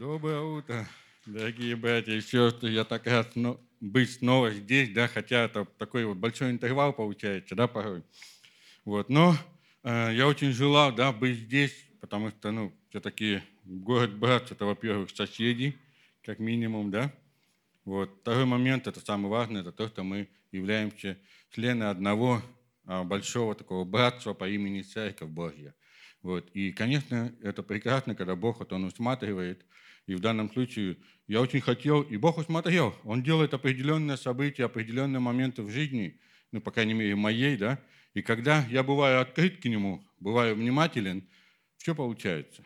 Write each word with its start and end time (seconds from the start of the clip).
Доброе 0.00 0.40
утро, 0.40 0.88
дорогие 1.26 1.76
братья 1.76 2.14
и 2.14 2.22
сестры. 2.22 2.70
Я 2.70 2.84
так 2.84 3.06
рад 3.06 3.36
но- 3.36 3.60
быть 3.80 4.10
снова 4.10 4.50
здесь, 4.50 4.88
да, 4.94 5.08
хотя 5.08 5.44
это 5.44 5.66
такой 5.76 6.06
вот 6.06 6.16
большой 6.16 6.52
интервал 6.52 6.94
получается, 6.94 7.54
да, 7.54 7.68
порой. 7.68 8.02
Вот, 8.86 9.10
но 9.10 9.36
э, 9.82 10.12
я 10.14 10.26
очень 10.26 10.52
желал, 10.52 10.94
да, 10.94 11.12
быть 11.12 11.40
здесь, 11.40 11.74
потому 12.00 12.30
что, 12.30 12.50
ну, 12.50 12.72
все-таки 12.88 13.42
город 13.64 14.14
Братц– 14.16 14.50
это, 14.52 14.64
во-первых, 14.64 15.10
соседи, 15.10 15.76
как 16.24 16.38
минимум, 16.38 16.90
да. 16.90 17.12
Вот. 17.84 18.20
Второй 18.22 18.46
момент, 18.46 18.86
это 18.86 19.00
самый 19.00 19.28
важный, 19.28 19.60
это 19.60 19.70
то, 19.70 19.86
что 19.86 20.02
мы 20.02 20.30
являемся 20.50 21.18
члены 21.50 21.84
одного 21.84 22.40
а, 22.86 23.04
большого 23.04 23.54
такого 23.54 23.84
братства 23.84 24.32
по 24.32 24.48
имени 24.48 24.80
Церковь 24.80 25.28
Божья. 25.28 25.74
Вот. 26.22 26.48
И, 26.54 26.72
конечно, 26.72 27.34
это 27.42 27.62
прекрасно, 27.62 28.14
когда 28.14 28.34
Бог 28.34 28.60
вот, 28.60 28.72
Он 28.72 28.84
усматривает. 28.84 29.66
И 30.10 30.14
в 30.16 30.18
данном 30.18 30.50
случае 30.50 30.96
я 31.28 31.40
очень 31.40 31.60
хотел, 31.60 32.02
и 32.02 32.16
Бог 32.16 32.36
усмотрел. 32.36 32.92
Он 33.04 33.22
делает 33.22 33.54
определенные 33.54 34.16
события, 34.16 34.64
определенные 34.64 35.20
моменты 35.20 35.62
в 35.62 35.70
жизни, 35.70 36.18
ну, 36.50 36.60
по 36.60 36.72
крайней 36.72 36.94
мере, 36.94 37.14
моей, 37.14 37.56
да. 37.56 37.80
И 38.14 38.20
когда 38.20 38.66
я 38.70 38.82
бываю 38.82 39.20
открыт 39.20 39.58
к 39.62 39.66
Нему, 39.66 40.04
бываю 40.18 40.56
внимателен, 40.56 41.28
все 41.76 41.94
получается. 41.94 42.64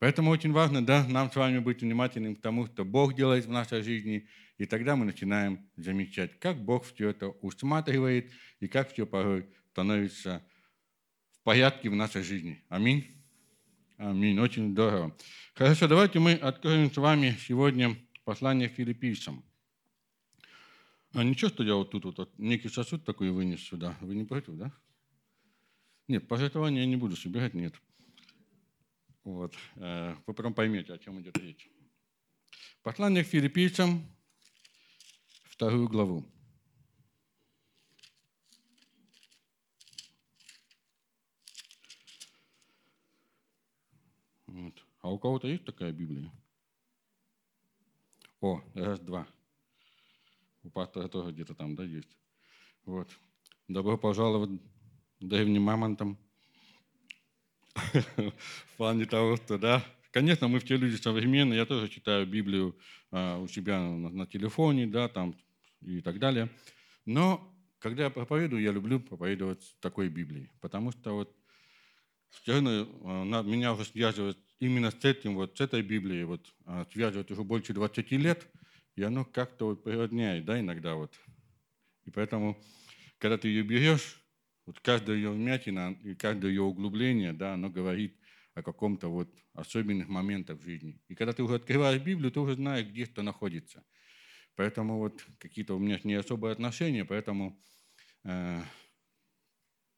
Поэтому 0.00 0.32
очень 0.32 0.50
важно 0.50 0.84
да, 0.84 1.06
нам 1.06 1.30
с 1.30 1.36
вами 1.36 1.60
быть 1.60 1.80
внимательным 1.80 2.34
к 2.34 2.40
тому, 2.40 2.66
что 2.66 2.84
Бог 2.84 3.14
делает 3.14 3.46
в 3.46 3.50
нашей 3.52 3.82
жизни, 3.82 4.26
и 4.58 4.66
тогда 4.66 4.96
мы 4.96 5.04
начинаем 5.04 5.70
замечать, 5.76 6.40
как 6.40 6.56
Бог 6.56 6.84
все 6.86 7.10
это 7.10 7.28
усматривает 7.28 8.32
и 8.58 8.66
как 8.66 8.92
все 8.92 9.06
порой 9.06 9.46
становится 9.70 10.44
в 11.30 11.44
порядке 11.44 11.88
в 11.88 11.94
нашей 11.94 12.24
жизни. 12.24 12.64
Аминь. 12.68 13.21
Аминь. 13.98 14.38
Очень 14.38 14.72
здорово. 14.72 15.16
Хорошо, 15.54 15.86
давайте 15.86 16.18
мы 16.18 16.32
откроем 16.32 16.90
с 16.90 16.96
вами 16.96 17.36
сегодня 17.46 17.96
послание 18.24 18.68
филиппийцам. 18.68 19.44
А 21.14 21.22
ничего, 21.22 21.50
что 21.50 21.62
я 21.62 21.74
вот 21.74 21.90
тут 21.90 22.04
вот 22.04 22.38
некий 22.38 22.68
сосуд 22.68 23.04
такой 23.04 23.30
вынес 23.30 23.60
сюда. 23.60 23.96
Вы 24.00 24.14
не 24.14 24.24
против, 24.24 24.54
да? 24.56 24.72
Нет, 26.08 26.26
пожертвования 26.26 26.80
я 26.80 26.86
не 26.86 26.96
буду 26.96 27.16
собирать, 27.16 27.54
нет. 27.54 27.74
Вот. 29.24 29.54
Вы 29.76 30.34
потом 30.34 30.52
поймете, 30.54 30.94
о 30.94 30.98
чем 30.98 31.20
идет 31.20 31.38
речь. 31.38 31.68
Послание 32.82 33.22
к 33.22 33.28
филиппийцам, 33.28 34.04
вторую 35.44 35.86
главу. 35.88 36.26
Вот. 44.46 44.84
А 45.02 45.10
у 45.10 45.18
кого-то 45.18 45.48
есть 45.48 45.64
такая 45.64 45.92
Библия? 45.92 46.32
О, 48.40 48.62
раз, 48.74 49.00
два. 49.00 49.26
У 50.62 50.70
пастора 50.70 51.08
тоже 51.08 51.32
где-то 51.32 51.54
там, 51.54 51.74
да, 51.74 51.84
есть. 51.84 52.16
Вот. 52.84 53.08
Добро 53.66 53.98
пожаловать 53.98 54.60
древним 55.18 55.62
мамонтам. 55.62 56.18
В 57.74 58.76
плане 58.76 59.06
того, 59.06 59.36
что, 59.36 59.58
да, 59.58 59.84
конечно, 60.12 60.46
мы 60.46 60.60
все 60.60 60.76
люди 60.76 60.94
современные, 60.94 61.58
я 61.58 61.66
тоже 61.66 61.88
читаю 61.88 62.26
Библию 62.26 62.76
а, 63.10 63.38
у 63.38 63.48
себя 63.48 63.80
на, 63.80 64.26
телефоне, 64.26 64.86
да, 64.86 65.08
там 65.08 65.34
и 65.80 66.00
так 66.00 66.20
далее. 66.20 66.48
Но 67.06 67.52
когда 67.80 68.04
я 68.04 68.10
проповедую, 68.10 68.62
я 68.62 68.70
люблю 68.70 69.00
проповедовать 69.00 69.76
такой 69.80 70.08
Библией, 70.08 70.50
потому 70.60 70.92
что 70.92 71.14
вот 71.14 71.36
все 72.42 72.54
равно 72.54 72.88
а, 73.04 73.42
меня 73.42 73.72
уже 73.72 73.84
связывает 73.84 74.38
именно 74.58 74.90
с 74.90 75.04
этим, 75.04 75.34
вот 75.34 75.58
с 75.58 75.60
этой 75.60 75.82
Библией, 75.82 76.24
вот 76.24 76.52
а, 76.64 76.86
связывает 76.92 77.30
уже 77.30 77.44
больше 77.44 77.72
20 77.72 78.10
лет, 78.12 78.46
и 78.96 79.02
оно 79.02 79.24
как-то 79.24 79.66
вот 79.66 79.84
природняет, 79.84 80.44
да, 80.44 80.58
иногда 80.58 80.94
вот. 80.94 81.14
И 82.04 82.10
поэтому, 82.10 82.58
когда 83.18 83.38
ты 83.38 83.48
ее 83.48 83.62
берешь, 83.62 84.20
вот 84.66 84.80
каждая 84.80 85.16
ее 85.16 85.30
вмятина 85.30 85.96
и 86.02 86.14
каждое 86.14 86.50
ее 86.50 86.62
углубление, 86.62 87.32
да, 87.32 87.54
оно 87.54 87.70
говорит 87.70 88.16
о 88.54 88.62
каком-то 88.62 89.08
вот 89.08 89.28
особенных 89.54 90.08
моментах 90.08 90.58
в 90.58 90.62
жизни. 90.62 91.00
И 91.08 91.14
когда 91.14 91.32
ты 91.32 91.42
уже 91.42 91.56
открываешь 91.56 92.02
Библию, 92.02 92.30
ты 92.30 92.40
уже 92.40 92.54
знаешь, 92.54 92.86
где 92.86 93.04
что 93.04 93.22
находится. 93.22 93.84
Поэтому 94.54 94.98
вот 94.98 95.24
какие-то 95.38 95.74
у 95.74 95.78
меня 95.78 95.98
не 96.04 96.14
особые 96.14 96.52
отношения, 96.52 97.04
поэтому 97.04 97.58
э, 98.24 98.62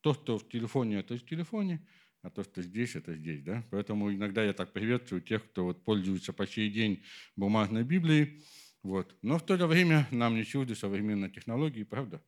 то, 0.00 0.14
что 0.14 0.38
в 0.38 0.48
телефоне, 0.48 1.00
это 1.00 1.16
в 1.16 1.26
телефоне, 1.26 1.84
а 2.24 2.30
то, 2.30 2.42
что 2.42 2.62
здесь, 2.62 2.96
это 2.96 3.14
здесь. 3.14 3.42
Да? 3.42 3.62
Поэтому 3.70 4.10
иногда 4.10 4.42
я 4.42 4.54
так 4.54 4.72
приветствую 4.72 5.20
тех, 5.20 5.44
кто 5.44 5.64
вот 5.64 5.84
пользуется 5.84 6.32
по 6.32 6.46
сей 6.46 6.70
день 6.70 7.04
бумажной 7.36 7.84
Библией. 7.84 8.42
Вот. 8.82 9.14
Но 9.20 9.38
в 9.38 9.44
то 9.44 9.58
же 9.58 9.66
время 9.66 10.08
нам 10.10 10.34
не 10.34 10.46
чужды 10.46 10.74
современные 10.74 11.30
технологии, 11.30 11.82
правда? 11.82 12.22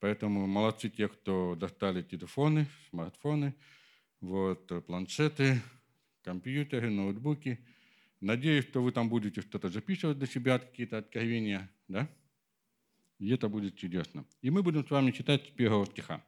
Поэтому 0.00 0.48
молодцы 0.48 0.90
те, 0.90 1.06
кто 1.06 1.54
достали 1.54 2.02
телефоны, 2.02 2.66
смартфоны, 2.90 3.54
вот, 4.20 4.84
планшеты, 4.84 5.62
компьютеры, 6.22 6.90
ноутбуки. 6.90 7.60
Надеюсь, 8.20 8.64
что 8.64 8.82
вы 8.82 8.90
там 8.90 9.08
будете 9.08 9.42
что-то 9.42 9.68
записывать 9.68 10.18
для 10.18 10.26
себя, 10.26 10.58
какие-то 10.58 10.98
откровения, 10.98 11.70
да? 11.86 12.08
И 13.20 13.30
это 13.30 13.48
будет 13.48 13.76
чудесно. 13.76 14.24
И 14.42 14.50
мы 14.50 14.64
будем 14.64 14.84
с 14.84 14.90
вами 14.90 15.12
читать 15.12 15.46
с 15.46 15.50
первого 15.50 15.86
стиха. 15.86 16.20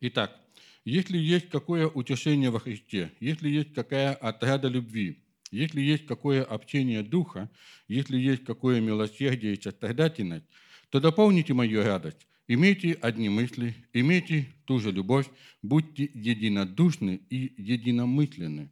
Итак, 0.00 0.38
если 0.88 1.18
есть 1.18 1.50
какое 1.50 1.86
утешение 1.86 2.50
во 2.50 2.60
Христе, 2.60 3.12
если 3.20 3.50
есть 3.50 3.74
какая 3.74 4.14
отряда 4.14 4.68
любви, 4.68 5.22
если 5.50 5.80
есть 5.80 6.06
какое 6.06 6.42
общение 6.42 7.02
духа, 7.02 7.50
если 7.88 8.16
есть 8.16 8.44
какое 8.44 8.80
милосердие 8.80 9.54
и 9.54 9.60
сострадательность, 9.60 10.46
то 10.90 11.00
дополните 11.00 11.52
мою 11.52 11.82
радость. 11.82 12.26
Имейте 12.46 12.92
одни 12.92 13.28
мысли, 13.28 13.74
имейте 13.92 14.46
ту 14.64 14.78
же 14.78 14.90
любовь, 14.90 15.28
будьте 15.62 16.10
единодушны 16.14 17.20
и 17.28 17.52
единомысленны. 17.58 18.70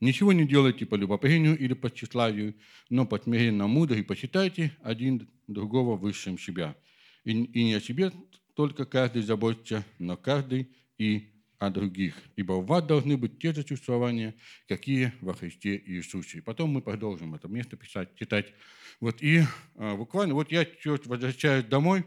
Ничего 0.00 0.34
не 0.34 0.46
делайте 0.46 0.84
по 0.84 0.96
любопрению 0.96 1.58
или 1.58 1.72
по 1.72 1.90
тщеславию, 1.90 2.54
но 2.90 3.06
по 3.06 3.18
смиренно 3.18 3.66
мудро 3.66 3.96
и 3.96 4.02
почитайте 4.02 4.76
один 4.82 5.30
другого 5.46 5.96
высшим 5.96 6.38
себя. 6.38 6.76
И, 7.24 7.30
и 7.30 7.64
не 7.64 7.74
о 7.74 7.80
себе 7.80 8.12
только 8.54 8.84
каждый 8.84 9.22
заботится, 9.22 9.82
но 9.98 10.18
каждый 10.18 10.68
и 10.98 11.30
о 11.58 11.70
других. 11.70 12.14
Ибо 12.36 12.54
у 12.54 12.62
вас 12.62 12.84
должны 12.84 13.16
быть 13.16 13.38
те 13.38 13.52
же 13.52 13.64
чувствования, 13.64 14.34
какие 14.68 15.12
во 15.20 15.34
Христе 15.34 15.82
Иисусе. 15.86 16.38
И 16.38 16.40
потом 16.40 16.70
мы 16.70 16.82
продолжим 16.82 17.34
это 17.34 17.48
место 17.48 17.76
писать, 17.76 18.14
читать. 18.16 18.52
Вот 19.00 19.22
и 19.22 19.42
а, 19.76 19.96
буквально, 19.96 20.34
вот 20.34 20.50
я 20.52 20.66
возвращаюсь 21.04 21.64
домой, 21.64 22.04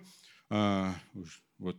а, 0.49 0.95
вот 1.57 1.77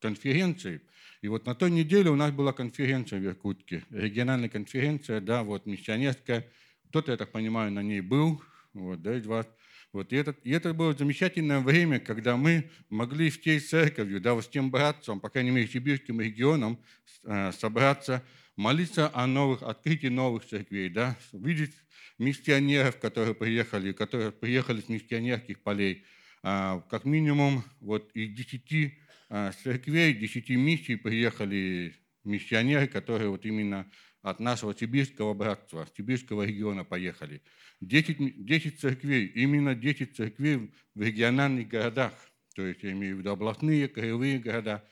конференции, 0.00 0.82
и 1.22 1.28
вот 1.28 1.46
на 1.46 1.54
той 1.54 1.70
неделе 1.70 2.10
у 2.10 2.16
нас 2.16 2.32
была 2.32 2.52
конференция 2.52 3.20
в 3.20 3.24
Иркутске, 3.24 3.84
региональная 3.90 4.48
конференция, 4.48 5.20
да, 5.20 5.44
вот 5.44 5.66
миссионерская. 5.66 6.48
Кто-то, 6.88 7.12
я 7.12 7.16
так 7.16 7.30
понимаю, 7.30 7.70
на 7.70 7.82
ней 7.82 8.00
был, 8.00 8.42
вот, 8.74 9.00
да, 9.02 9.16
из 9.16 9.24
вас. 9.26 9.46
Вот, 9.92 10.10
и, 10.10 10.16
это, 10.16 10.34
и 10.42 10.50
это 10.50 10.72
было 10.72 10.94
замечательное 10.94 11.60
время, 11.60 12.00
когда 12.00 12.38
мы 12.38 12.70
могли 12.88 13.28
всей 13.28 13.60
церковью, 13.60 14.22
да, 14.22 14.32
вот 14.32 14.44
с 14.44 14.48
тем 14.48 14.70
братством, 14.70 15.20
по 15.20 15.28
крайней 15.28 15.50
мере, 15.50 15.68
сибирским 15.68 16.18
регионом, 16.18 16.78
э, 17.24 17.52
собраться, 17.52 18.24
молиться 18.56 19.10
о 19.12 19.26
новых, 19.26 19.62
открытии 19.62 20.06
новых 20.06 20.46
церквей, 20.46 20.88
да, 20.88 21.18
видеть 21.34 21.74
миссионеров, 22.18 22.98
которые 23.00 23.34
приехали, 23.34 23.92
которые 23.92 24.32
приехали 24.32 24.80
с 24.80 24.88
миссионерских 24.88 25.60
полей, 25.60 26.04
э, 26.42 26.80
как 26.88 27.04
минимум 27.04 27.62
вот 27.80 28.10
из 28.14 28.30
десяти 28.34 28.98
э, 29.28 29.52
церквей, 29.62 30.14
десяти 30.14 30.56
миссий 30.56 30.96
приехали 30.96 31.96
миссионеры, 32.24 32.86
которые 32.86 33.28
вот 33.28 33.44
именно 33.44 33.86
от 34.22 34.40
нашего 34.40 34.74
сибирского 34.74 35.34
братства, 35.34 35.86
сибирского 35.96 36.44
региона 36.44 36.84
поехали. 36.84 37.42
10, 37.80 38.44
10 38.44 38.80
церквей, 38.80 39.26
именно 39.26 39.74
10 39.74 40.16
церквей 40.16 40.72
в 40.94 41.02
региональных 41.02 41.68
городах, 41.68 42.12
то 42.54 42.64
есть 42.64 42.82
я 42.82 42.92
имею 42.92 43.16
в 43.16 43.18
виду 43.18 43.30
областные, 43.30 43.88
краевые 43.88 44.38
города. 44.38 44.84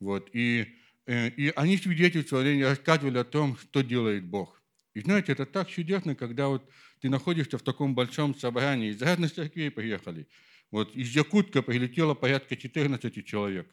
Вот. 0.00 0.30
И, 0.32 0.66
и 1.06 1.52
они 1.56 1.76
свидетельствовали, 1.76 2.50
они 2.50 2.64
рассказывали 2.64 3.18
о 3.18 3.24
том, 3.24 3.56
что 3.58 3.82
делает 3.82 4.24
Бог. 4.24 4.62
И 4.94 5.00
знаете, 5.00 5.32
это 5.32 5.44
так 5.44 5.68
чудесно, 5.68 6.14
когда 6.14 6.48
вот 6.48 6.68
ты 7.00 7.10
находишься 7.10 7.58
в 7.58 7.62
таком 7.62 7.94
большом 7.94 8.34
собрании, 8.34 8.90
из 8.90 9.02
разных 9.02 9.32
церквей 9.32 9.70
приехали. 9.70 10.26
Вот 10.70 10.94
из 10.96 11.14
Якутска 11.14 11.62
прилетело 11.62 12.14
порядка 12.14 12.56
14 12.56 13.24
человек. 13.26 13.68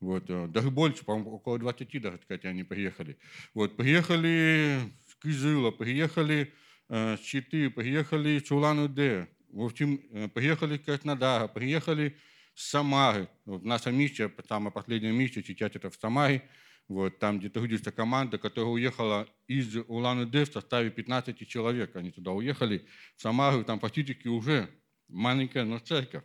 Вот, 0.00 0.26
даже 0.52 0.70
больше, 0.70 1.04
по-моему, 1.04 1.32
около 1.32 1.58
20 1.58 2.00
даже, 2.00 2.18
кстати, 2.18 2.46
они 2.46 2.62
приехали. 2.62 3.18
Вот, 3.54 3.76
приехали 3.76 4.78
с 5.08 5.14
Кызыла, 5.16 5.72
приехали 5.72 6.52
э, 6.88 7.16
Читы, 7.22 7.68
приехали 7.68 8.38
с 8.38 8.50
Улан-Удэ, 8.50 9.26
в 9.50 9.64
общем, 9.64 9.98
приехали 10.34 10.76
с 10.76 10.80
Краснодара, 10.80 11.48
приехали 11.48 12.16
с 12.54 12.70
Самары. 12.70 13.28
Вот 13.44 13.64
наша 13.64 13.90
миссия, 13.90 14.30
самая 14.48 14.70
последняя 14.70 15.12
миссия, 15.12 15.42
сейчас 15.42 15.70
это 15.74 15.90
в 15.90 15.94
Самаре. 15.94 16.42
вот, 16.88 17.18
там, 17.18 17.38
где 17.38 17.48
трудится 17.48 17.92
команда, 17.92 18.38
которая 18.38 18.70
уехала 18.70 19.28
из 19.46 19.76
Улан-Удэ 19.76 20.44
в 20.44 20.52
составе 20.52 20.90
15 20.90 21.48
человек. 21.48 21.96
Они 21.96 22.10
туда 22.10 22.32
уехали, 22.32 22.86
в 23.16 23.22
Самару, 23.22 23.64
там 23.64 23.78
фактически 23.78 24.28
уже 24.28 24.68
маленькая, 25.08 25.64
но 25.64 25.78
церковь. 25.78 26.24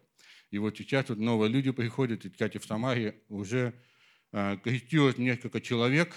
И 0.53 0.59
вот 0.59 0.77
сейчас 0.77 1.09
вот 1.09 1.17
новые 1.17 1.51
люди 1.51 1.71
приходят, 1.71 2.25
и, 2.25 2.29
кстати, 2.29 2.59
в 2.59 2.65
Самаре 2.65 3.15
уже 3.27 3.73
э, 4.31 4.55
крестилось 4.63 5.17
несколько 5.17 5.59
человек, 5.59 6.13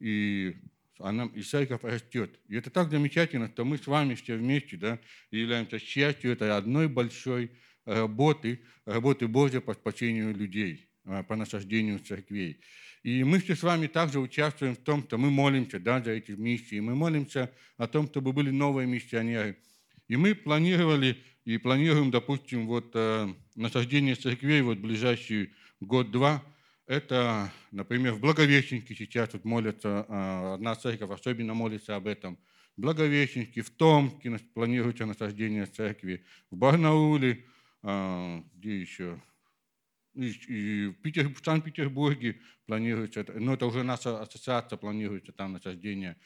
и, 0.00 0.56
она, 0.98 1.30
и 1.32 1.42
церковь 1.42 1.84
растет. 1.84 2.36
И 2.48 2.56
это 2.56 2.68
так 2.70 2.90
замечательно, 2.90 3.48
что 3.48 3.64
мы 3.64 3.78
с 3.78 3.86
вами 3.86 4.16
все 4.16 4.34
вместе 4.34 4.76
да, 4.76 4.98
являемся 5.30 5.78
частью 5.78 6.32
этой 6.32 6.50
одной 6.50 6.88
большой 6.88 7.52
работы, 7.84 8.60
работы 8.86 9.28
Божьей 9.28 9.60
по 9.60 9.72
спасению 9.72 10.34
людей, 10.34 10.88
э, 11.04 11.22
по 11.22 11.36
насаждению 11.36 12.00
церквей. 12.00 12.58
И 13.04 13.22
мы 13.22 13.38
все 13.38 13.54
с 13.54 13.62
вами 13.62 13.86
также 13.86 14.18
участвуем 14.18 14.74
в 14.74 14.80
том, 14.80 15.04
что 15.04 15.16
мы 15.16 15.30
молимся 15.30 15.78
да, 15.78 16.02
за 16.02 16.10
эти 16.10 16.32
миссии. 16.32 16.80
Мы 16.80 16.96
молимся 16.96 17.52
о 17.76 17.86
том, 17.86 18.08
чтобы 18.08 18.32
были 18.32 18.50
новые 18.50 18.88
миссионеры. 18.88 19.58
И 20.08 20.16
мы 20.16 20.34
планировали 20.34 21.16
и 21.44 21.58
планируем, 21.58 22.10
допустим, 22.10 22.66
вот 22.66 22.90
э, 22.94 23.28
насаждение 23.54 24.14
церквей 24.14 24.62
вот 24.62 24.78
ближайший 24.78 25.52
год-два. 25.80 26.42
Это, 26.86 27.52
например, 27.70 28.14
в 28.14 28.20
Благовещенке 28.20 28.94
сейчас 28.94 29.32
вот 29.32 29.44
молятся, 29.44 30.06
э, 30.08 30.54
одна 30.54 30.74
церковь 30.74 31.10
особенно 31.10 31.54
молится 31.54 31.96
об 31.96 32.06
этом. 32.06 32.38
В 32.76 32.80
Благовещенке, 32.80 33.62
в 33.62 33.70
Томске 33.70 34.38
планируется 34.54 35.06
насаждение 35.06 35.66
церкви, 35.66 36.24
в 36.50 36.56
Барнауле, 36.56 37.44
э, 37.82 38.42
где 38.54 38.80
еще, 38.80 39.20
и 40.14 40.86
в, 40.88 41.02
Питер, 41.02 41.28
в 41.28 41.44
Санкт-Петербурге 41.44 42.40
планируется, 42.66 43.24
но 43.34 43.54
это 43.54 43.66
уже 43.66 43.82
наша 43.82 44.20
ассоциация 44.20 44.76
планируется 44.76 45.32
там 45.32 45.52
насаждение, 45.52 46.16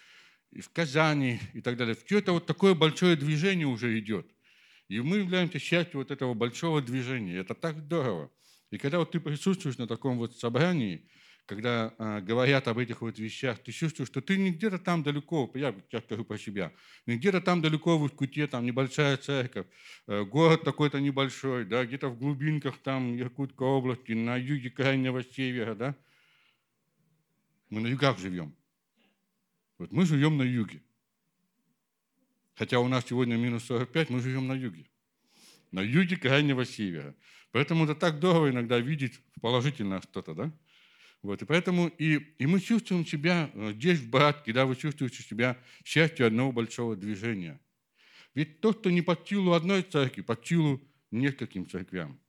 и 0.52 0.60
в 0.60 0.70
Казани 0.70 1.40
и 1.54 1.60
так 1.60 1.76
далее. 1.76 1.96
Это 2.10 2.32
вот 2.32 2.46
такое 2.46 2.74
большое 2.74 3.16
движение 3.16 3.66
уже 3.66 3.98
идет. 3.98 4.26
И 4.88 5.00
мы 5.00 5.18
являемся 5.18 5.60
частью 5.60 5.98
вот 6.00 6.10
этого 6.10 6.34
большого 6.34 6.82
движения. 6.82 7.36
Это 7.36 7.54
так 7.54 7.78
здорово. 7.78 8.30
И 8.70 8.78
когда 8.78 8.98
вот 8.98 9.12
ты 9.12 9.20
присутствуешь 9.20 9.78
на 9.78 9.86
таком 9.86 10.18
вот 10.18 10.36
собрании, 10.36 11.08
когда 11.46 11.92
э, 11.98 12.20
говорят 12.20 12.68
об 12.68 12.78
этих 12.78 13.00
вот 13.00 13.18
вещах, 13.18 13.58
ты 13.58 13.72
чувствуешь, 13.72 14.08
что 14.08 14.20
ты 14.20 14.36
не 14.36 14.52
где-то 14.52 14.78
там 14.78 15.02
далеко, 15.02 15.50
я 15.54 15.74
сейчас 15.88 16.04
скажу 16.04 16.24
про 16.24 16.38
себя, 16.38 16.72
не 17.06 17.16
где-то 17.16 17.40
там 17.40 17.60
далеко 17.60 17.98
в 17.98 18.06
Иркуте, 18.06 18.46
там 18.46 18.64
небольшая 18.64 19.16
церковь, 19.16 19.66
э, 20.06 20.24
город 20.24 20.62
такой-то 20.62 21.00
небольшой, 21.00 21.64
да, 21.64 21.84
где-то 21.84 22.08
в 22.08 22.18
глубинках 22.18 22.78
там 22.78 23.18
Иркутской 23.18 23.66
области, 23.66 24.12
на 24.12 24.36
юге 24.36 24.70
крайнего 24.70 25.24
севера, 25.24 25.74
да. 25.74 25.96
Мы 27.68 27.80
на 27.80 27.88
югах 27.88 28.18
живем. 28.18 28.54
Вот 29.80 29.92
мы 29.92 30.04
живем 30.04 30.36
на 30.36 30.42
юге. 30.42 30.82
Хотя 32.54 32.80
у 32.80 32.88
нас 32.88 33.06
сегодня 33.08 33.36
минус 33.36 33.64
45, 33.64 34.10
мы 34.10 34.20
живем 34.20 34.46
на 34.46 34.52
юге. 34.52 34.84
На 35.70 35.80
юге 35.80 36.18
крайнего 36.18 36.66
севера. 36.66 37.14
Поэтому 37.50 37.84
это 37.84 37.94
так 37.94 38.16
здорово 38.16 38.50
иногда 38.50 38.78
видеть 38.78 39.18
положительно 39.40 40.02
что-то, 40.02 40.34
да? 40.34 40.52
Вот, 41.22 41.40
и 41.40 41.46
поэтому 41.46 41.88
и, 41.88 42.16
и 42.36 42.46
мы 42.46 42.60
чувствуем 42.60 43.06
себя 43.06 43.50
э, 43.54 43.72
здесь, 43.72 44.00
в 44.00 44.10
братке, 44.10 44.52
да, 44.52 44.66
вы 44.66 44.76
чувствуете 44.76 45.22
себя 45.22 45.56
частью 45.82 46.26
одного 46.26 46.52
большого 46.52 46.94
движения. 46.94 47.58
Ведь 48.34 48.60
тот, 48.60 48.80
кто 48.80 48.90
не 48.90 49.00
под 49.00 49.26
силу 49.26 49.52
одной 49.52 49.80
церкви, 49.80 50.20
под 50.20 50.46
силу 50.46 50.82
нескольким 51.10 51.66
церквям. 51.66 52.20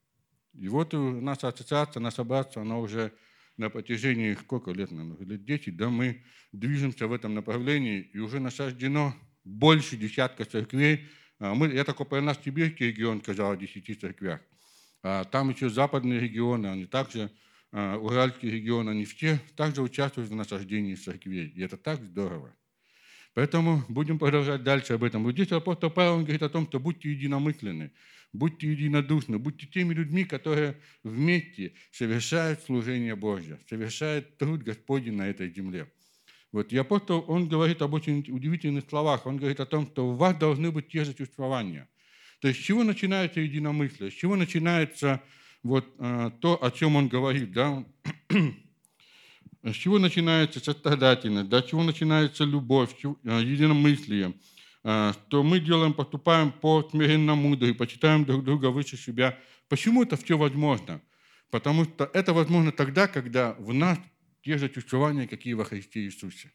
И 0.53 0.69
вот 0.69 0.93
наша 0.93 1.49
ассоциация, 1.49 1.99
наша 1.99 2.23
братство, 2.23 2.61
она 2.61 2.79
уже 2.79 3.11
на 3.57 3.69
протяжении 3.69 4.33
сколько 4.33 4.71
лет, 4.71 4.91
наверное, 4.91 5.25
лет 5.25 5.45
10, 5.45 5.75
да, 5.75 5.89
мы 5.89 6.23
движемся 6.51 7.07
в 7.07 7.13
этом 7.13 7.33
направлении, 7.33 8.01
и 8.13 8.19
уже 8.19 8.39
насаждено 8.39 9.15
больше 9.43 9.97
десятка 9.97 10.45
церквей. 10.45 11.07
А 11.39 11.53
мы, 11.53 11.67
я 11.73 11.83
только 11.83 12.03
про 12.03 12.21
наш 12.21 12.37
Сибирский 12.43 12.87
регион 12.87 13.21
сказал 13.21 13.51
о 13.51 13.57
десяти 13.57 13.93
церквях. 13.93 14.41
А 15.03 15.23
там 15.25 15.49
еще 15.49 15.69
западные 15.69 16.19
регионы, 16.19 16.67
они 16.67 16.85
также 16.85 17.31
а, 17.71 17.97
уральский 17.97 18.49
регион, 18.49 18.89
они 18.89 19.05
все 19.05 19.39
также 19.55 19.81
участвуют 19.81 20.29
в 20.29 20.35
насаждении 20.35 20.95
церквей. 20.95 21.47
И 21.47 21.61
это 21.61 21.77
так 21.77 22.01
здорово. 22.01 22.55
Поэтому 23.33 23.83
будем 23.87 24.19
продолжать 24.19 24.63
дальше 24.63 24.93
об 24.93 25.03
этом. 25.03 25.23
Вот 25.23 25.31
здесь 25.31 25.51
апостол 25.51 25.89
Павел 25.89 26.19
говорит 26.19 26.43
о 26.43 26.49
том, 26.49 26.67
что 26.67 26.79
будьте 26.79 27.09
единомысленны, 27.11 27.91
будьте 28.33 28.71
единодушны, 28.71 29.37
будьте 29.37 29.67
теми 29.67 29.93
людьми, 29.93 30.23
которые 30.23 30.77
вместе 31.03 31.73
совершают 31.91 32.61
служение 32.61 33.15
Божье, 33.15 33.59
совершают 33.69 34.37
труд 34.37 34.63
Господень 34.63 35.15
на 35.15 35.27
этой 35.27 35.49
земле. 35.49 35.91
Вот. 36.51 36.73
И 36.73 36.77
апостол, 36.77 37.23
он 37.27 37.47
говорит 37.47 37.81
об 37.81 37.93
очень 37.93 38.25
удивительных 38.29 38.85
словах. 38.89 39.25
Он 39.25 39.37
говорит 39.37 39.59
о 39.59 39.65
том, 39.65 39.87
что 39.87 40.09
у 40.09 40.15
вас 40.15 40.35
должны 40.35 40.71
быть 40.71 40.89
те 40.89 41.05
же 41.05 41.13
чувствования. 41.13 41.87
То 42.41 42.47
есть 42.47 42.59
с 42.59 42.63
чего 42.63 42.83
начинается 42.83 43.39
единомыслие, 43.39 44.11
с 44.11 44.13
чего 44.13 44.35
начинается 44.35 45.21
вот 45.63 45.85
э, 45.99 46.31
то, 46.41 46.61
о 46.61 46.71
чем 46.71 46.95
он 46.95 47.07
говорит, 47.07 47.51
да, 47.53 47.85
с 49.63 49.75
чего 49.75 49.99
начинается 49.99 50.59
сострадательность, 50.59 51.49
да, 51.49 51.61
с 51.61 51.67
чего 51.67 51.83
начинается 51.83 52.43
любовь, 52.43 52.97
чего, 52.99 53.17
э, 53.23 53.41
единомыслие, 53.43 54.33
э, 54.83 55.13
что 55.13 55.43
мы 55.43 55.59
делаем, 55.59 55.93
поступаем 55.93 56.51
по 56.51 56.87
смиренному 56.89 57.55
и 57.55 57.73
почитаем 57.73 58.25
друг 58.25 58.43
друга 58.43 58.67
выше 58.67 58.97
себя. 58.97 59.37
Почему 59.67 60.03
это 60.03 60.17
все 60.17 60.37
возможно? 60.37 61.01
Потому 61.49 61.85
что 61.85 62.09
это 62.13 62.33
возможно 62.33 62.71
тогда, 62.71 63.07
когда 63.07 63.53
в 63.53 63.73
нас 63.73 63.99
те 64.41 64.57
же 64.57 64.69
чувствования, 64.69 65.27
какие 65.27 65.53
во 65.53 65.65
Христе 65.65 66.01
Иисусе. 66.01 66.51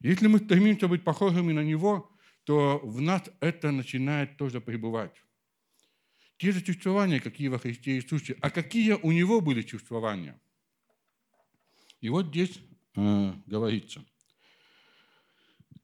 Если 0.00 0.26
мы 0.26 0.38
стремимся 0.38 0.88
быть 0.88 1.04
похожими 1.04 1.52
на 1.52 1.62
Него, 1.62 2.10
то 2.44 2.80
в 2.82 3.00
нас 3.00 3.22
это 3.40 3.70
начинает 3.70 4.36
тоже 4.36 4.60
пребывать. 4.60 5.14
Те 6.38 6.50
же 6.50 6.60
чувствования, 6.60 7.20
какие 7.20 7.48
во 7.48 7.58
Христе 7.58 7.96
Иисусе. 7.96 8.36
А 8.40 8.50
какие 8.50 8.94
у 8.94 9.12
Него 9.12 9.40
были 9.40 9.62
чувствования? 9.62 10.40
И 12.00 12.08
вот 12.08 12.26
здесь 12.26 12.58
э, 12.96 13.32
говорится. 13.46 14.04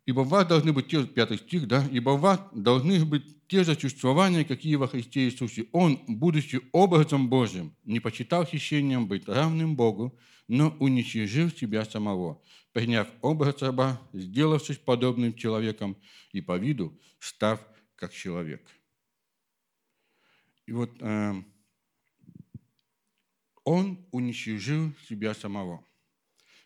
Ибо 0.09 0.23
в 0.23 0.29
вас 0.29 0.47
должны 0.47 0.73
быть 0.73 0.89
те, 0.89 1.05
пятый 1.05 1.37
стих, 1.37 1.69
да, 1.69 1.87
ибо 1.93 2.13
в 2.17 2.21
вас 2.21 2.41
должны 2.55 3.05
быть 3.05 3.47
те 3.47 3.63
же 3.63 3.77
чувствования, 3.77 4.43
какие 4.43 4.77
во 4.77 4.89
Христе 4.89 5.27
Иисусе. 5.27 5.67
Он, 5.73 6.01
будучи 6.09 6.63
образом 6.73 7.29
Божьим, 7.29 7.77
не 7.85 8.01
почитал 8.01 8.47
хищением 8.47 9.07
быть 9.07 9.29
равным 9.29 9.77
Богу, 9.77 10.19
но 10.49 10.75
уничижил 10.81 11.51
себя 11.51 11.85
самого, 11.85 12.41
приняв 12.73 13.07
образ 13.21 13.61
раба, 13.61 14.01
сделавшись 14.15 14.79
подобным 14.79 15.35
человеком 15.35 15.95
и 16.33 16.41
по 16.41 16.57
виду 16.57 16.99
став 17.19 17.61
как 17.95 18.15
человек. 18.15 18.67
И 20.65 20.73
вот 20.73 20.91
э, 21.01 21.35
он 23.63 24.07
уничижил 24.11 24.91
себя 25.07 25.35
самого. 25.35 25.85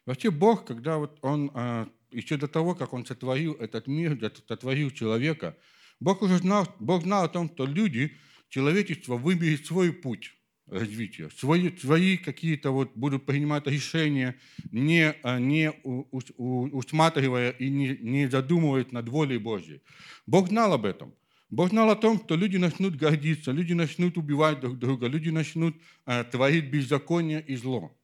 Вообще 0.06 0.30
Бог, 0.30 0.64
когда 0.64 0.98
вот 0.98 1.18
он, 1.22 1.50
э, 1.52 1.86
еще 2.12 2.36
до 2.36 2.48
того, 2.48 2.74
как 2.74 2.92
он 2.92 3.04
сотворил 3.06 3.54
этот 3.54 3.86
мир, 3.86 4.18
сотворил 4.48 4.90
человека, 4.90 5.56
Бог 6.00 6.22
уже 6.22 6.38
знал, 6.38 6.66
Бог 6.80 7.02
знал 7.02 7.24
о 7.24 7.28
том, 7.28 7.48
что 7.48 7.64
люди, 7.64 8.16
человечество 8.48 9.16
выберет 9.16 9.66
свой 9.66 9.92
путь 9.92 10.32
развития, 10.66 11.30
свои, 11.30 11.76
свои 11.76 12.16
какие-то 12.16 12.70
вот 12.70 12.92
будут 12.94 13.26
принимать 13.26 13.66
решения, 13.66 14.36
не, 14.70 15.14
а, 15.22 15.38
не 15.38 15.70
усматривая 15.82 17.50
и 17.50 17.68
не, 17.68 17.96
не 18.00 18.28
задумываясь 18.28 18.90
над 18.92 19.08
волей 19.08 19.38
Божьей. 19.38 19.82
Бог 20.26 20.48
знал 20.48 20.72
об 20.72 20.86
этом. 20.86 21.14
Бог 21.50 21.68
знал 21.68 21.90
о 21.90 21.96
том, 21.96 22.18
что 22.18 22.34
люди 22.34 22.56
начнут 22.56 22.96
гордиться, 22.96 23.52
люди 23.52 23.74
начнут 23.74 24.16
убивать 24.16 24.60
друг 24.60 24.78
друга, 24.78 25.06
люди 25.06 25.28
начнут 25.28 25.76
а, 26.06 26.24
творить 26.24 26.70
беззаконие 26.70 27.44
и 27.46 27.56
зло. 27.56 27.94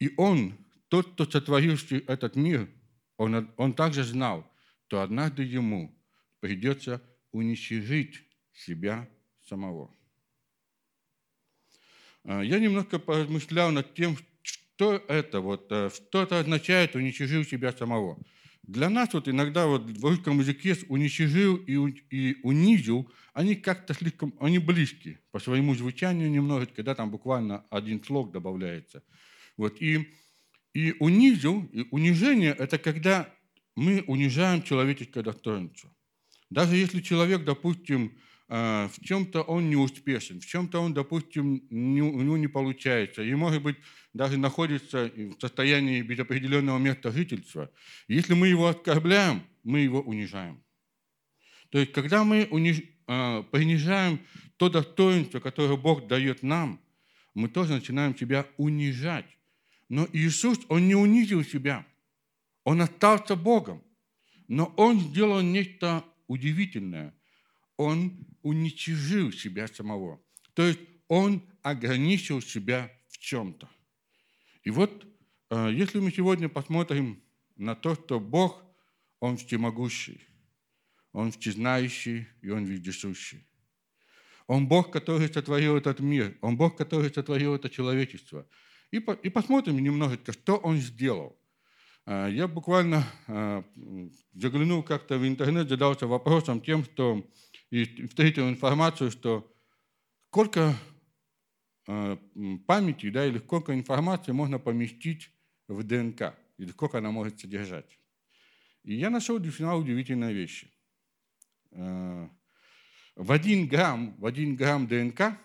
И 0.00 0.12
Он, 0.16 0.54
тот, 0.88 1.12
кто 1.12 1.24
сотворивший 1.24 2.00
этот 2.00 2.34
мир, 2.34 2.68
он, 3.16 3.50
он 3.56 3.72
также 3.74 4.04
знал, 4.04 4.46
что 4.86 5.02
однажды 5.02 5.42
ему 5.42 5.94
придется 6.40 7.02
уничтожить 7.32 8.22
себя 8.52 9.08
самого. 9.48 9.90
А, 12.24 12.42
я 12.42 12.58
немножко 12.58 12.98
поразмышлял 12.98 13.70
над 13.70 13.94
тем, 13.94 14.16
что 14.42 15.02
это, 15.08 15.40
вот, 15.40 15.66
э, 15.70 15.90
что 15.90 16.22
это 16.22 16.40
означает 16.40 16.94
«уничижил 16.94 17.44
себя 17.44 17.72
самого». 17.72 18.18
Для 18.62 18.88
нас 18.88 19.12
вот 19.12 19.28
иногда 19.28 19.66
вот 19.66 19.82
в 19.82 20.04
русском 20.04 20.38
языке 20.40 20.76
«уничижил» 20.88 21.56
и, 21.56 21.74
и 22.10 22.36
«унизил» 22.42 23.10
они 23.34 23.56
как-то 23.56 23.94
слишком, 23.94 24.32
они 24.40 24.58
близки 24.58 25.18
по 25.32 25.38
своему 25.38 25.74
звучанию 25.74 26.30
немного, 26.30 26.66
когда 26.66 26.94
там 26.94 27.10
буквально 27.10 27.64
один 27.68 28.02
слог 28.02 28.32
добавляется. 28.32 29.02
Вот, 29.56 29.82
и, 29.82 30.14
и 30.74 30.94
«унизил», 30.98 31.64
и 31.72 31.86
унижение– 31.90 32.54
это 32.58 32.78
когда 32.78 33.32
мы 33.76 34.04
унижаем 34.06 34.62
человеческое 34.62 35.22
достоинство. 35.22 35.90
Даже 36.50 36.76
если 36.76 37.00
человек, 37.00 37.44
допустим, 37.44 38.18
а, 38.48 38.88
в 38.88 39.00
чем-то 39.02 39.42
он 39.42 39.70
не 39.70 39.76
успешен, 39.76 40.40
в 40.40 40.46
чем-то 40.46 40.80
он, 40.80 40.92
допустим, 40.92 41.62
не, 41.70 42.02
у 42.02 42.20
него 42.20 42.36
не 42.36 42.48
получается, 42.48 43.22
и, 43.22 43.34
может 43.34 43.62
быть, 43.62 43.76
даже 44.12 44.36
находится 44.36 45.10
в 45.14 45.40
состоянии 45.40 46.02
без 46.02 46.18
определенного 46.18 46.78
места 46.78 47.10
жительства. 47.10 47.70
Если 48.06 48.34
мы 48.34 48.48
его 48.48 48.68
оскорбляем, 48.68 49.42
мы 49.62 49.80
его 49.80 50.00
унижаем. 50.02 50.62
То 51.70 51.78
есть, 51.78 51.92
когда 51.92 52.24
мы 52.24 52.46
униж... 52.50 52.82
А, 53.06 53.42
принижаем 53.42 54.18
то 54.56 54.70
достоинство, 54.70 55.38
которое 55.38 55.76
Бог 55.76 56.06
дает 56.06 56.42
нам, 56.42 56.80
мы 57.34 57.48
тоже 57.48 57.74
начинаем 57.74 58.16
себя 58.16 58.46
унижать. 58.56 59.26
Но 59.88 60.08
Иисус, 60.12 60.58
Он 60.68 60.86
не 60.86 60.94
унизил 60.94 61.44
себя. 61.44 61.86
Он 62.64 62.80
остался 62.80 63.36
Богом. 63.36 63.82
Но 64.48 64.72
Он 64.76 65.00
сделал 65.00 65.40
нечто 65.40 66.04
удивительное. 66.26 67.14
Он 67.76 68.26
уничижил 68.42 69.32
себя 69.32 69.68
самого. 69.68 70.22
То 70.54 70.62
есть 70.62 70.80
Он 71.08 71.42
ограничил 71.62 72.40
себя 72.40 72.90
в 73.08 73.18
чем-то. 73.18 73.68
И 74.62 74.70
вот, 74.70 75.06
э, 75.50 75.70
если 75.72 75.98
мы 75.98 76.10
сегодня 76.10 76.48
посмотрим 76.48 77.22
на 77.56 77.74
то, 77.74 77.94
что 77.94 78.20
Бог, 78.20 78.62
Он 79.20 79.36
всемогущий, 79.36 80.20
Он 81.12 81.32
всезнающий 81.32 82.28
и 82.42 82.50
Он 82.50 82.64
вездесущий. 82.64 83.46
Он 84.46 84.66
Бог, 84.68 84.92
который 84.92 85.28
сотворил 85.32 85.76
этот 85.76 86.00
мир. 86.00 86.36
Он 86.42 86.56
Бог, 86.56 86.76
который 86.76 87.12
сотворил 87.12 87.54
это 87.54 87.70
человечество. 87.70 88.46
И, 88.94 89.00
по, 89.00 89.10
и 89.10 89.28
посмотрим 89.28 89.78
немножечко, 89.78 90.32
что 90.32 90.54
Он 90.54 90.76
сделал. 90.76 91.36
А, 92.06 92.28
я 92.28 92.46
буквально 92.46 93.04
а, 93.26 93.64
заглянул 94.34 94.84
как-то 94.84 95.18
в 95.18 95.26
интернет, 95.26 95.68
задался 95.68 96.06
вопросом 96.06 96.60
тем, 96.60 96.84
что 96.84 97.28
и 97.70 98.06
встретил 98.06 98.48
информацию, 98.48 99.10
что 99.10 99.52
сколько 100.28 100.76
а, 101.88 102.16
памяти 102.68 103.10
да, 103.10 103.26
или 103.26 103.38
сколько 103.38 103.74
информации 103.74 104.30
можно 104.30 104.60
поместить 104.60 105.32
в 105.66 105.82
ДНК, 105.82 106.38
или 106.56 106.70
сколько 106.70 106.98
она 106.98 107.10
может 107.10 107.40
содержать. 107.40 107.98
И 108.84 108.94
я 108.94 109.10
нашел 109.10 109.40
действительно 109.40 109.74
удивительные 109.74 110.32
вещи. 110.32 110.70
В 111.72 112.30
один 113.16 113.66
грамм, 113.66 114.14
в 114.18 114.24
один 114.24 114.54
грамм 114.54 114.86
ДНК, 114.86 115.36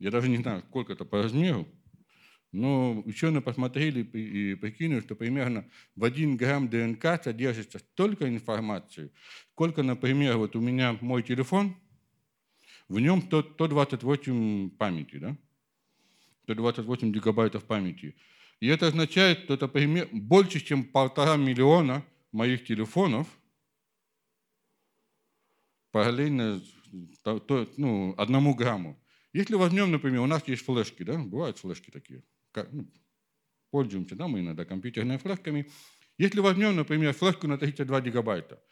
я 0.00 0.10
даже 0.10 0.28
не 0.28 0.38
знаю, 0.38 0.64
сколько 0.68 0.92
это 0.92 1.04
по 1.04 1.22
размеру, 1.22 1.68
но 2.52 3.00
ученые 3.06 3.40
посмотрели 3.40 4.02
и 4.02 4.54
прикинули, 4.54 5.00
что 5.00 5.14
примерно 5.14 5.64
в 5.94 6.04
1 6.04 6.36
грамм 6.36 6.68
ДНК 6.68 7.22
содержится 7.22 7.78
столько 7.78 8.28
информации, 8.28 9.12
сколько, 9.52 9.82
например, 9.82 10.36
вот 10.36 10.56
у 10.56 10.60
меня 10.60 10.96
мой 11.00 11.22
телефон, 11.22 11.76
в 12.88 12.98
нем 12.98 13.22
128 13.22 14.70
памяти, 14.70 15.16
да? 15.16 15.36
128 16.44 17.12
гигабайтов 17.12 17.64
памяти. 17.64 18.16
И 18.58 18.66
это 18.66 18.88
означает, 18.88 19.40
что 19.40 19.54
это 19.54 19.68
пример, 19.68 20.08
больше, 20.10 20.60
чем 20.60 20.82
полтора 20.84 21.36
миллиона 21.36 22.04
моих 22.32 22.64
телефонов 22.64 23.28
параллельно 25.92 26.60
ну, 27.76 28.14
одному 28.16 28.54
грамму. 28.54 28.98
Если 29.32 29.54
возьмем, 29.54 29.92
например, 29.92 30.20
у 30.20 30.26
нас 30.26 30.46
есть 30.48 30.64
флешки, 30.64 31.04
да, 31.04 31.18
бывают 31.18 31.58
флешки 31.58 31.90
такие, 31.90 32.24
пользуемся 33.70 34.16
да, 34.16 34.28
мы 34.28 34.40
иногда 34.40 34.64
компьютерными 34.64 35.18
флешками. 35.18 35.70
Если 36.18 36.40
возьмем, 36.40 36.76
например, 36.76 37.14
флешку 37.14 37.46
на 37.46 37.56
32 37.56 38.00
гигабайта, 38.02 38.62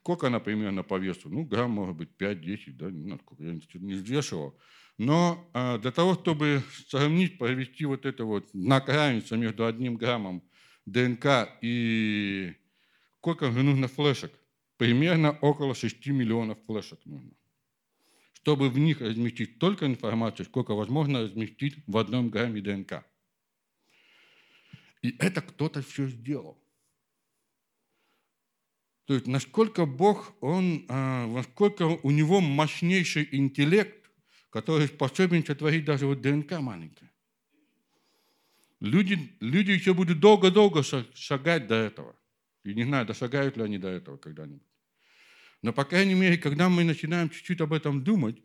сколько 0.00 0.28
она 0.28 0.40
примерно 0.40 0.82
по 0.82 0.98
весу? 0.98 1.28
Ну, 1.28 1.44
грамм, 1.44 1.72
может 1.72 1.96
быть, 1.96 2.10
5-10, 2.18 2.72
да, 2.72 2.90
не 2.90 3.02
знаю, 3.02 3.20
сколько, 3.20 3.42
я 3.42 3.52
не 3.52 3.94
взвешивал. 3.94 4.58
Но 4.96 5.50
а, 5.54 5.78
для 5.78 5.92
того, 5.92 6.14
чтобы 6.14 6.62
сравнить, 6.88 7.38
провести 7.38 7.84
вот 7.84 8.06
это 8.06 8.24
вот 8.24 8.50
знак 8.52 8.88
равенства 8.88 9.36
между 9.36 9.66
одним 9.66 9.96
граммом 9.96 10.42
ДНК 10.86 11.48
и 11.62 12.54
сколько 13.18 13.50
же 13.50 13.62
нужно 13.62 13.88
флешек? 13.88 14.32
Примерно 14.76 15.32
около 15.40 15.74
6 15.74 16.06
миллионов 16.06 16.58
флешек 16.66 17.00
нужно 17.04 17.32
чтобы 18.42 18.70
в 18.70 18.78
них 18.78 19.00
разместить 19.00 19.56
столько 19.56 19.86
информации, 19.86 20.44
сколько 20.44 20.74
возможно 20.74 21.22
разместить 21.22 21.76
в 21.86 21.96
одном 21.98 22.30
грамме 22.30 22.60
ДНК. 22.60 23.04
И 25.02 25.14
это 25.18 25.42
кто-то 25.42 25.82
все 25.82 26.08
сделал. 26.08 26.58
То 29.06 29.14
есть 29.14 29.26
насколько 29.26 29.86
Бог, 29.86 30.34
он, 30.40 30.86
а, 30.88 31.26
насколько 31.26 31.82
у 31.84 32.10
него 32.10 32.40
мощнейший 32.40 33.28
интеллект, 33.32 34.10
который 34.50 34.88
способен 34.88 35.44
сотворить 35.44 35.84
даже 35.84 36.06
вот 36.06 36.20
ДНК 36.20 36.60
маленькое. 36.60 37.10
Люди, 38.80 39.36
люди 39.40 39.72
еще 39.72 39.94
будут 39.94 40.20
долго-долго 40.20 40.82
шагать 41.14 41.66
до 41.66 41.74
этого. 41.74 42.16
И 42.64 42.74
не 42.74 42.84
знаю, 42.84 43.04
дошагают 43.04 43.56
ли 43.56 43.64
они 43.64 43.78
до 43.78 43.88
этого 43.88 44.16
когда-нибудь. 44.16 44.69
Но, 45.62 45.72
по 45.72 45.84
крайней 45.84 46.14
мере, 46.14 46.38
когда 46.38 46.68
мы 46.68 46.84
начинаем 46.84 47.28
чуть-чуть 47.30 47.60
об 47.60 47.72
этом 47.72 48.02
думать, 48.02 48.42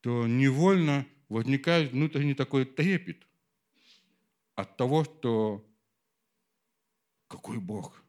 то 0.00 0.26
невольно 0.26 1.06
возникает 1.28 1.92
внутренний 1.92 2.34
такой 2.34 2.64
трепет 2.64 3.26
от 4.54 4.76
того, 4.76 5.04
что 5.04 5.66
какой 7.26 7.58
Бог. 7.58 8.02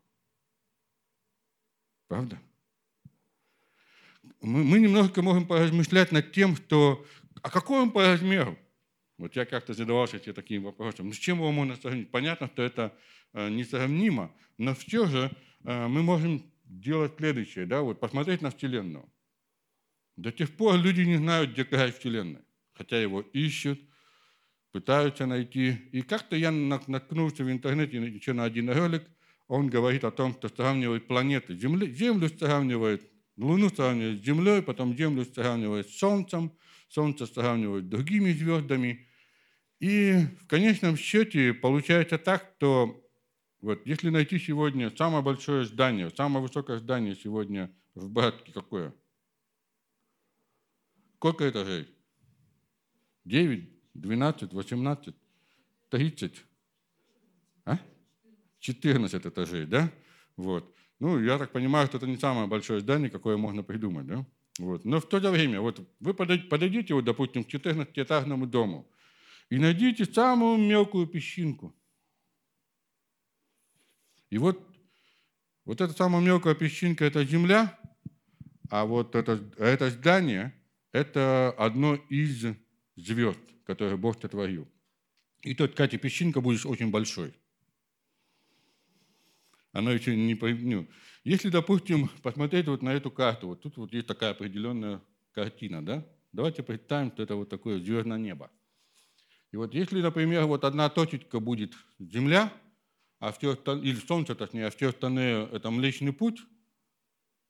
Правда? 2.08 2.40
Мы, 4.42 4.64
мы 4.64 4.80
немножко 4.80 5.22
можем 5.22 5.48
поразмышлять 5.48 6.12
над 6.12 6.32
тем, 6.32 6.56
что 6.56 7.06
а 7.42 7.50
какой 7.50 7.82
он 7.82 7.92
по 7.92 8.02
размеру? 8.04 8.58
Вот 9.18 9.36
я 9.36 9.46
как-то 9.46 9.74
задавался 9.74 10.20
себе 10.20 10.34
таким 10.34 10.64
вопросом. 10.64 11.08
Ну, 11.08 11.14
с 11.14 11.18
чем 11.18 11.38
его 11.38 11.52
можно 11.52 11.76
сравнить? 11.76 12.10
Понятно, 12.12 12.48
что 12.48 12.64
это 12.64 12.98
э, 13.34 13.50
несравнимо, 13.50 14.34
но 14.58 14.74
все 14.74 15.06
же 15.06 15.32
э, 15.64 15.88
мы 15.88 16.02
можем 16.02 16.51
делать 16.80 17.14
следующее, 17.18 17.66
да, 17.66 17.82
вот 17.82 18.00
посмотреть 18.00 18.42
на 18.42 18.52
Вселенную. 18.52 19.12
До 20.16 20.32
тех 20.32 20.56
пор 20.56 20.78
люди 20.78 21.02
не 21.02 21.18
знают, 21.18 21.52
где 21.52 21.66
край 21.66 21.92
Вселенной, 21.92 22.42
хотя 22.74 23.02
его 23.02 23.22
ищут, 23.22 23.80
пытаются 24.72 25.26
найти. 25.26 25.78
И 25.92 26.02
как-то 26.02 26.36
я 26.36 26.52
наткнулся 26.52 27.44
в 27.44 27.52
интернете 27.52 27.98
еще 27.98 28.34
на 28.34 28.46
один 28.46 28.70
ролик, 28.70 29.04
он 29.48 29.68
говорит 29.68 30.06
о 30.06 30.12
том, 30.12 30.34
что 30.34 30.48
сравнивает 30.48 31.08
планеты. 31.08 31.56
Землю, 31.56 31.86
Землю 31.88 32.30
сравнивает, 32.30 33.04
Луну 33.36 33.70
сравнивает 33.70 34.22
с 34.22 34.26
Землей, 34.26 34.62
потом 34.62 34.96
Землю 34.96 35.26
сравнивает 35.26 35.90
с 35.90 35.98
Солнцем, 35.98 36.54
Солнце 36.88 37.26
сравнивает 37.26 37.86
с 37.86 37.88
другими 37.88 38.32
звездами. 38.32 39.08
И 39.82 40.14
в 40.42 40.48
конечном 40.48 40.96
счете 40.96 41.54
получается 41.54 42.18
так, 42.18 42.54
что 42.58 43.01
вот, 43.62 43.86
если 43.86 44.10
найти 44.10 44.40
сегодня 44.40 44.90
самое 44.90 45.24
большое 45.24 45.66
здание, 45.66 46.10
самое 46.10 46.44
высокое 46.44 46.80
здание 46.80 47.16
сегодня 47.16 47.72
в 47.94 48.10
Братке 48.10 48.52
какое? 48.52 48.94
Сколько 51.18 51.48
этажей? 51.48 51.88
9, 53.26 53.70
12, 53.94 54.54
18, 54.54 55.16
30? 55.90 56.46
А? 57.66 57.78
14 58.60 59.26
этажей, 59.28 59.68
да? 59.68 59.92
Вот. 60.38 60.76
Ну, 61.00 61.20
я 61.20 61.38
так 61.38 61.52
понимаю, 61.52 61.86
что 61.86 61.98
это 61.98 62.08
не 62.08 62.18
самое 62.18 62.48
большое 62.48 62.80
здание, 62.80 63.12
какое 63.12 63.38
можно 63.38 63.62
придумать, 63.62 64.08
да? 64.08 64.26
Вот. 64.58 64.86
Но 64.86 65.00
в 65.00 65.08
то 65.08 65.20
же 65.20 65.30
время, 65.30 65.62
вот 65.62 65.88
вы 66.00 66.16
подойдите, 66.16 66.96
вот, 66.96 67.06
допустим, 67.06 67.44
к 67.44 67.48
14-этажному 67.48 68.48
дому 68.48 68.90
и 69.52 69.60
найдите 69.60 70.06
самую 70.06 70.58
мелкую 70.58 71.06
песчинку– 71.06 71.76
и 74.32 74.38
вот, 74.38 74.66
вот 75.66 75.82
эта 75.82 75.94
самая 75.94 76.24
мелкая 76.24 76.56
песчинка– 76.56 77.06
это 77.06 77.24
земля, 77.26 77.78
а 78.70 78.86
вот 78.86 79.14
это, 79.14 79.44
это 79.58 79.90
здание– 79.92 80.56
это 80.94 81.54
одно 81.58 81.96
из 82.10 82.46
звезд, 82.96 83.40
которые 83.66 83.98
Бог 83.98 84.20
сотворил. 84.20 84.68
И 85.42 85.54
тут, 85.54 85.72
кстати, 85.72 85.98
песчинка 85.98 86.40
будет 86.40 86.66
очень 86.66 86.92
большой. 86.92 87.34
Она 89.74 89.92
еще 89.92 90.16
не... 90.16 90.34
Ну, 90.36 90.88
если, 91.26 91.50
допустим, 91.50 92.08
посмотреть 92.24 92.68
вот 92.68 92.82
на 92.82 92.94
эту 92.94 93.12
карту, 93.12 93.48
вот 93.48 93.62
тут 93.62 93.76
вот 93.76 93.94
есть 93.94 94.08
такая 94.08 94.32
определенная 94.32 95.02
картина, 95.34 95.86
да? 95.86 96.08
Давайте 96.32 96.64
представим, 96.64 97.12
что 97.12 97.24
это 97.24 97.36
вот 97.36 97.50
такое 97.50 97.80
звездное 97.80 98.18
небо. 98.18 98.50
И 99.52 99.58
вот 99.58 99.74
если, 99.74 100.02
например, 100.02 100.46
вот 100.46 100.64
одна 100.64 100.90
точечка 100.90 101.42
будет 101.42 101.74
Земля– 102.00 102.54
а 103.22 103.32
в 103.32 103.38
тех, 103.38 103.60
или 103.68 104.00
Солнце, 104.00 104.34
точнее, 104.34 104.66
а 104.66 104.72
в 104.72 104.76
тех 104.76 104.92
стороны 104.94 105.48
это 105.52 105.70
Млечный 105.70 106.12
Путь, 106.12 106.42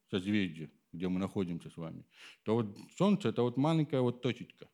созвездие, 0.09 0.69
где 0.91 1.07
мы 1.07 1.17
находимся 1.17 1.69
с 1.69 1.77
вами, 1.77 2.05
то 2.43 2.55
вот 2.55 2.77
Солнце– 2.97 3.29
это 3.29 3.41
вот 3.41 3.55
маленькая 3.55 4.01
вот 4.01 4.21
точечка. 4.21 4.67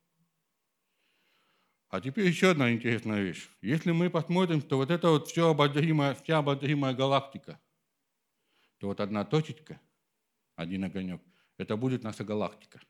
А 1.89 2.01
теперь 2.01 2.25
еще 2.25 2.49
одна 2.49 2.73
интересная 2.73 3.21
вещь. 3.21 3.47
Если 3.61 3.91
мы 3.91 4.09
посмотрим, 4.09 4.59
то 4.59 4.77
вот 4.77 4.89
это 4.89 5.11
вот 5.11 5.27
все 5.27 5.51
обозримая, 5.51 6.15
вся 6.15 6.39
обозримая 6.39 6.95
галактика, 6.95 7.61
то 8.79 8.87
вот 8.87 8.99
одна 8.99 9.23
точечка, 9.23 9.79
один 10.55 10.83
огонек, 10.83 11.21
это 11.57 11.77
будет 11.77 12.01
наша 12.01 12.23
галактика. 12.23 12.81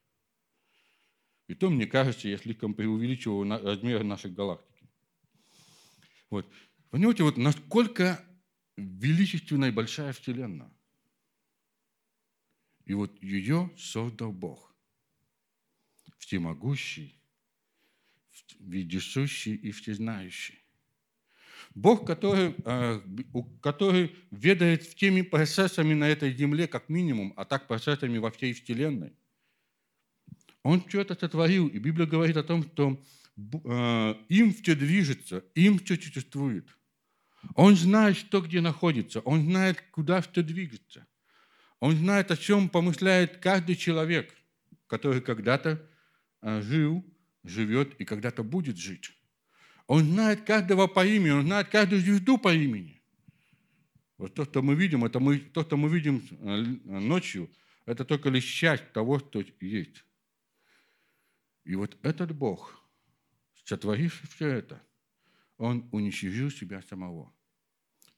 И 1.47 1.55
то, 1.55 1.69
мне 1.69 1.85
кажется, 1.85 2.29
я 2.29 2.37
слишком 2.37 2.73
преувеличиваю 2.73 3.49
размеры 3.61 4.05
нашей 4.05 4.31
галактики. 4.31 4.89
Вот. 6.29 6.49
Понимаете, 6.89 7.23
вот 7.23 7.37
насколько 7.37 8.23
величественная 8.77 9.69
и 9.69 9.73
большая 9.73 10.13
Вселенная. 10.13 10.71
И 12.85 12.93
вот 12.93 13.21
ее 13.21 13.69
создал 13.77 14.31
Бог. 14.31 14.73
Всемогущий, 16.19 17.19
вездесущий 18.59 19.55
и 19.55 19.71
всезнающий. 19.71 20.59
Бог, 21.75 22.07
который, 22.07 22.55
э, 22.65 23.01
который 23.61 24.15
ведает 24.31 24.95
теми 24.95 25.21
процессами 25.21 25.93
на 25.93 26.07
этой 26.07 26.33
земле, 26.33 26.67
как 26.67 26.89
минимум, 26.89 27.33
а 27.35 27.45
так 27.45 27.67
процессами 27.67 28.17
во 28.17 28.31
всей 28.31 28.53
Вселенной. 28.53 29.13
Он 30.63 30.83
что-то 30.87 31.15
сотворил, 31.15 31.67
и 31.67 31.77
Библия 31.77 32.07
говорит 32.07 32.37
о 32.37 32.43
том, 32.43 32.63
что 32.63 33.01
им 33.37 34.53
все 34.53 34.75
движется, 34.75 35.43
им 35.53 35.79
все 35.79 35.95
существует. 35.95 36.67
Он 37.55 37.75
знает, 37.75 38.17
что 38.17 38.41
где 38.41 38.61
находится, 38.61 39.19
он 39.21 39.43
знает, 39.43 39.81
куда 39.91 40.21
что 40.21 40.41
двигаться. 40.43 41.05
Он 41.79 41.95
знает, 41.95 42.31
о 42.31 42.37
чем 42.37 42.69
помышляет 42.69 43.37
каждый 43.37 43.75
человек, 43.75 44.33
который 44.87 45.21
когда-то 45.21 45.87
э, 46.41 46.61
жил, 46.61 47.05
живет 47.43 47.93
и 47.99 48.05
когда-то 48.05 48.43
будет 48.43 48.77
жить. 48.77 49.11
Он 49.85 50.03
знает 50.03 50.41
каждого 50.41 50.87
по 50.87 51.05
имени, 51.05 51.31
он 51.31 51.45
знает 51.45 51.69
каждую 51.69 52.01
звезду 52.01 52.37
по 52.37 52.53
имени. 52.53 53.01
Вот 54.17 54.33
то, 54.33 54.43
что 54.45 54.63
мы 54.63 54.73
видим, 54.73 55.05
это 55.05 55.19
мы, 55.19 55.37
то, 55.37 55.63
что 55.63 55.77
мы 55.77 55.89
видим 55.89 56.27
э, 56.31 56.99
ночью, 56.99 57.49
это 57.85 58.03
только 58.03 58.29
лишь 58.29 58.45
часть 58.45 58.91
того, 58.91 59.19
что 59.19 59.43
есть. 59.61 60.03
И 61.63 61.75
вот 61.75 61.95
этот 62.01 62.35
Бог, 62.35 62.81
сотворивший 63.67 64.29
все 64.29 64.47
это, 64.47 64.81
он 65.57 65.87
уничтожил 65.91 66.49
себя 66.49 66.81
самого. 66.81 67.33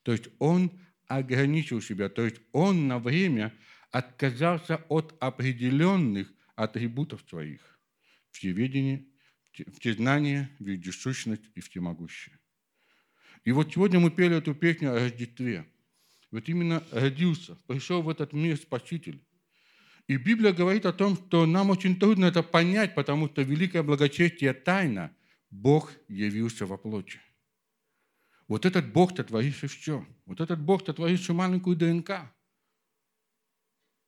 То 0.04 0.12
есть 0.12 0.30
он 0.38 0.80
ограничил 1.08 1.82
себя, 1.82 2.10
то 2.10 2.24
есть 2.24 2.38
он 2.52 2.88
на 2.88 3.00
время 3.00 3.54
отказался 3.92 4.78
от 4.90 5.16
определенных 5.20 6.32
атрибутов 6.56 7.24
своих– 7.28 7.80
всеведение, 8.32 9.06
всезнание, 9.80 10.50
вездесущность 10.60 11.44
и 11.56 11.62
всемогущее. 11.62 12.38
И 13.44 13.52
вот 13.52 13.74
сегодня 13.74 14.00
мы 14.00 14.12
пели 14.12 14.38
эту 14.38 14.54
песню 14.54 14.92
о 14.92 15.00
Рождестве. 15.00 15.66
Вот 16.30 16.48
именно 16.48 16.84
родился, 16.92 17.56
пришел 17.68 18.04
в 18.04 18.10
этот 18.10 18.34
мир 18.34 18.58
Спаситель. 18.58 19.24
И 20.08 20.18
Библия 20.18 20.52
говорит 20.54 20.86
о 20.86 20.94
том, 20.94 21.16
что 21.16 21.46
нам 21.48 21.72
очень 21.72 21.98
трудно 21.98 22.26
это 22.26 22.44
понять, 22.44 22.94
потому 22.94 23.28
что 23.28 23.42
великое 23.42 23.82
благочестие 23.82 24.54
тайна. 24.54 25.16
Бог 25.50 25.92
явился 26.08 26.66
во 26.66 26.78
плоти. 26.78 27.20
Вот 28.48 28.66
этот 28.66 28.92
Бог, 28.92 29.16
творивший 29.16 29.70
все. 29.70 30.06
Вот 30.26 30.42
этот 30.42 30.60
Бог, 30.60 30.84
творивший 30.84 31.36
маленькую 31.36 31.76
ДНК, 31.76 32.32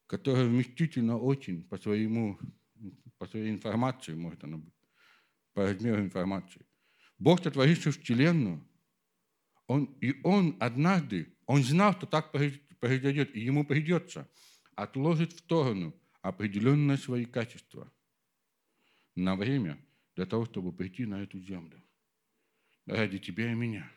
которая 0.07 0.45
вместительна 0.45 1.17
очень 1.17 1.63
по, 1.63 1.77
своему, 1.77 2.39
по 3.17 3.27
своей 3.27 3.51
информации, 3.51 4.13
может 4.13 4.43
она 4.43 4.57
быть 4.57 4.73
по 5.53 5.63
размеру 5.63 6.01
информации. 6.01 6.65
Бог, 7.17 7.43
сотворивший 7.43 7.91
Вселенную, 7.91 8.65
он, 9.67 9.85
и 10.01 10.19
он 10.23 10.57
однажды, 10.59 11.35
он 11.45 11.63
знал, 11.63 11.93
что 11.93 12.07
так 12.07 12.31
произойдет, 12.31 13.35
и 13.35 13.41
ему 13.41 13.65
придется 13.65 14.29
отложить 14.75 15.33
в 15.35 15.39
сторону 15.39 15.93
определенные 16.21 16.97
свои 16.97 17.25
качества 17.25 17.91
на 19.15 19.35
время 19.35 19.77
для 20.21 20.27
того, 20.27 20.45
чтобы 20.45 20.71
прийти 20.71 21.07
на 21.07 21.23
эту 21.23 21.39
землю. 21.39 21.81
Ради 22.85 23.17
тебя 23.17 23.51
и 23.51 23.55
меня. 23.55 23.91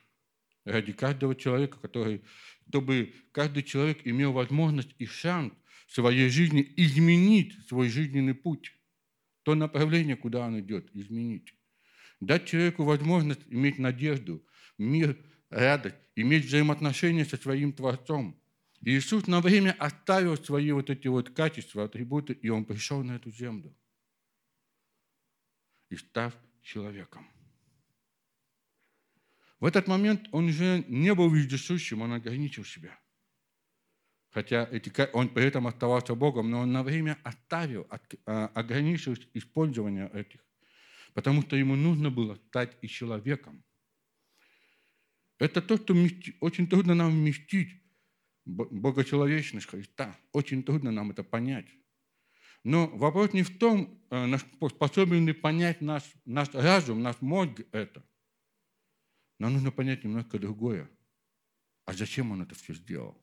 Ради 0.65 0.95
каждого 0.95 1.37
человека, 1.37 1.79
который, 1.79 2.23
чтобы 2.67 3.13
каждый 3.31 3.63
человек 3.63 4.01
имел 4.07 4.33
возможность 4.33 4.95
и 4.99 5.05
шанс 5.05 5.53
в 5.87 5.93
своей 5.93 6.31
жизни 6.31 6.67
изменить 6.79 7.53
свой 7.69 7.91
жизненный 7.91 8.33
путь 8.33 8.73
то 9.43 9.55
направление, 9.55 10.17
куда 10.17 10.47
он 10.47 10.59
идет, 10.61 10.89
изменить. 10.97 11.55
Дать 12.21 12.47
человеку 12.47 12.85
возможность 12.85 13.43
иметь 13.49 13.79
надежду, 13.79 14.43
мир, 14.79 15.19
радость, 15.51 15.97
иметь 16.17 16.47
взаимоотношения 16.47 17.27
со 17.27 17.37
своим 17.37 17.75
Творцом. 17.75 18.41
Иисус 18.81 19.27
на 19.27 19.43
время 19.43 19.77
оставил 19.79 20.39
свои 20.39 20.73
вот 20.73 20.89
эти 20.89 21.07
вот 21.07 21.29
качества, 21.29 21.85
атрибуты, 21.85 22.33
и 22.33 22.49
Он 22.49 22.65
пришел 22.65 23.05
на 23.05 23.17
эту 23.17 23.31
землю. 23.31 23.77
И 25.95 25.97
став 25.97 26.35
человеком. 26.63 27.27
В 29.61 29.67
этот 29.67 29.87
момент 29.87 30.29
он 30.33 30.47
уже 30.47 30.85
не 30.89 31.15
был 31.15 31.31
вездесущим, 31.31 32.03
он 32.03 32.13
ограничил 32.13 32.65
себя– 32.65 32.99
хотя 34.35 34.69
эти, 34.73 34.93
он 35.13 35.29
при 35.29 35.45
этом 35.45 35.67
оставался 35.69 36.15
Богом, 36.17 36.51
но 36.51 36.61
он 36.61 36.73
на 36.73 36.83
время 36.83 37.17
оставил, 37.23 37.87
а, 38.27 38.47
ограничил 38.49 39.15
использование 39.33 40.11
этих, 40.13 40.41
потому 41.15 41.43
что 41.43 41.55
ему 41.57 41.77
нужно 41.77 42.11
было 42.11 42.35
стать 42.35 42.77
и 42.83 42.89
человеком. 42.89 43.65
Это 45.39 45.63
то, 45.63 45.77
что 45.77 45.95
очень 46.41 46.67
трудно 46.67 46.95
нам 46.95 47.13
вместить, 47.13 47.81
богочеловечность 48.45 49.69
Христа. 49.69 50.19
Очень 50.33 50.65
трудно 50.65 50.91
нам 50.91 51.13
это 51.13 51.23
понять. 51.23 51.67
Но 52.65 52.89
вопрос 52.89 53.33
не 53.33 53.43
в 53.43 53.59
том, 53.59 54.01
э, 54.11 54.37
способен 54.69 55.27
ли 55.27 55.33
понять 55.33 55.81
наш, 55.81 56.03
наш 56.25 56.53
разум, 56.55 57.03
наш 57.03 57.21
мозг 57.21 57.61
это. 57.73 58.03
Нам 59.39 59.53
нужно 59.53 59.71
понять 59.71 60.03
немножко 60.05 60.39
другое. 60.39 60.89
А 61.85 61.93
зачем 61.93 62.33
он 62.33 62.43
это 62.43 62.55
все 62.55 62.75
сделал? 62.75 63.17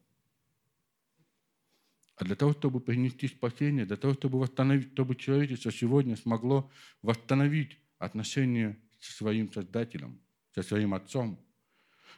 а 2.22 2.24
для 2.24 2.36
того, 2.36 2.54
чтобы 2.54 2.80
принести 2.80 3.28
спасение, 3.28 3.84
для 3.84 3.98
того, 3.98 4.14
чтобы 4.14 4.40
восстановить, 4.40 4.92
чтобы 4.94 5.16
человечество 5.16 5.72
сегодня 5.72 6.16
смогло 6.16 6.70
восстановить 7.02 7.80
отношения 7.98 8.78
со 9.00 9.12
своим 9.14 9.52
Создателем, 9.52 10.22
со 10.54 10.62
своим 10.62 10.94
Отцом. 10.94 11.44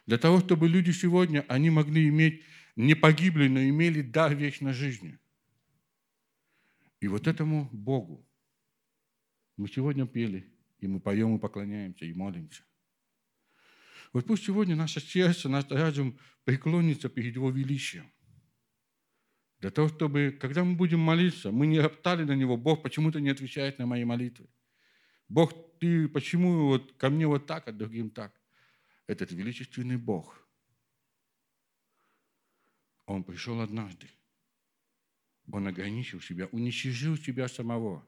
Для 0.04 0.18
того, 0.18 0.40
чтобы 0.40 0.68
люди 0.68 0.90
сегодня, 0.90 1.42
они 1.48 1.70
могли 1.70 2.06
иметь, 2.08 2.42
не 2.76 2.94
погибли, 2.94 3.48
но 3.48 3.62
имели 3.62 4.02
дар 4.02 4.34
вечной 4.34 4.74
жизни. 4.74 5.18
И 7.04 7.06
вот 7.06 7.26
этому 7.26 7.68
Богу 7.70 8.26
мы 9.58 9.68
сегодня 9.68 10.06
пели, 10.06 10.50
и 10.78 10.86
мы 10.86 11.00
поем, 11.00 11.36
и 11.36 11.38
поклоняемся, 11.38 12.06
и 12.06 12.14
молимся. 12.14 12.64
Вот 14.14 14.24
пусть 14.24 14.46
сегодня 14.46 14.74
наше 14.74 15.00
сердце, 15.00 15.50
наш 15.50 15.70
разум 15.70 16.18
преклонится 16.44 17.10
перед 17.10 17.34
Его 17.34 17.50
величием. 17.50 18.10
Для 19.58 19.70
того, 19.70 19.88
чтобы, 19.88 20.34
когда 20.40 20.64
мы 20.64 20.76
будем 20.76 21.00
молиться, 21.00 21.52
мы 21.52 21.66
не 21.66 21.78
роптали 21.78 22.24
на 22.24 22.34
Него, 22.34 22.56
Бог 22.56 22.82
почему-то 22.82 23.20
не 23.20 23.28
отвечает 23.28 23.78
на 23.78 23.84
мои 23.84 24.04
молитвы. 24.06 24.48
Бог, 25.28 25.52
ты 25.80 26.08
почему 26.08 26.68
вот 26.68 26.94
ко 26.94 27.10
мне 27.10 27.26
вот 27.26 27.44
так, 27.44 27.68
а 27.68 27.72
другим 27.72 28.08
так? 28.08 28.32
Этот 29.06 29.30
величественный 29.30 29.98
Бог, 29.98 30.48
Он 33.04 33.24
пришел 33.24 33.60
однажды. 33.60 34.08
Он 35.50 35.66
ограничил 35.66 36.20
себя, 36.20 36.46
уничижил 36.52 37.16
себя 37.16 37.48
самого. 37.48 38.06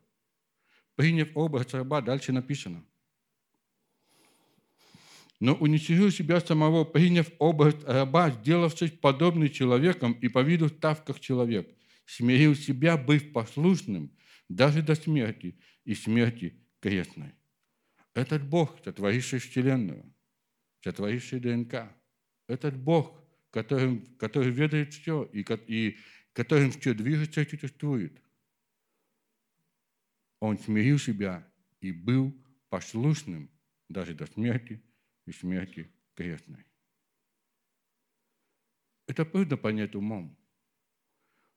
Приняв 0.94 1.28
образ 1.34 1.74
раба, 1.74 2.00
дальше 2.00 2.32
написано– 2.32 2.84
но 5.40 5.54
уничтожил 5.54 6.10
себя 6.10 6.40
самого, 6.40 6.84
приняв 6.84 7.30
образ 7.38 7.74
раба, 7.84 8.30
сделавшись 8.30 8.92
подобным 8.92 9.50
человеком 9.50 10.12
и 10.12 10.28
по 10.28 10.42
виду 10.42 10.68
став 10.68 11.04
как 11.04 11.20
человек, 11.20 11.68
смирил 12.06 12.54
себя, 12.54 12.96
быв 12.96 13.32
послушным 13.32 14.10
даже 14.48 14.82
до 14.82 14.94
смерти 14.94 15.58
и 15.84 15.94
смерти 15.94 16.58
крестной. 16.80 17.34
Этот 18.14 18.48
Бог, 18.48 18.78
сотворивший 18.82 19.40
Вселенную, 19.40 20.14
сотворивший 20.82 21.40
ДНК, 21.40 21.92
этот 22.48 22.76
Бог, 22.76 23.20
который, 23.50 23.98
который 24.18 24.50
ведает 24.50 24.94
все 24.94 25.24
и, 25.32 25.44
и 25.66 25.98
которым 26.36 26.70
все 26.70 26.92
движется 26.92 27.40
и 27.40 27.48
существует, 27.48 28.22
Он 30.38 30.58
смирил 30.58 30.98
себя 30.98 31.50
и 31.80 31.92
был 31.92 32.30
послушным 32.68 33.50
даже 33.88 34.14
до 34.14 34.26
смерти 34.26 34.82
и 35.24 35.32
смерти 35.32 35.90
крестной. 36.14 36.66
Это 39.06 39.24
трудно 39.24 39.56
понять 39.56 39.94
умом, 39.94 40.36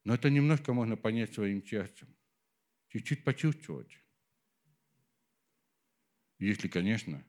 но 0.06 0.14
это 0.14 0.30
немножко 0.30 0.72
можно 0.72 0.96
понять 0.96 1.34
своим 1.34 1.62
сердцем, 1.62 2.08
чуть-чуть 2.88 3.26
почувствовать. 3.26 4.02
Если, 6.38 6.70
конечно, 6.70 7.22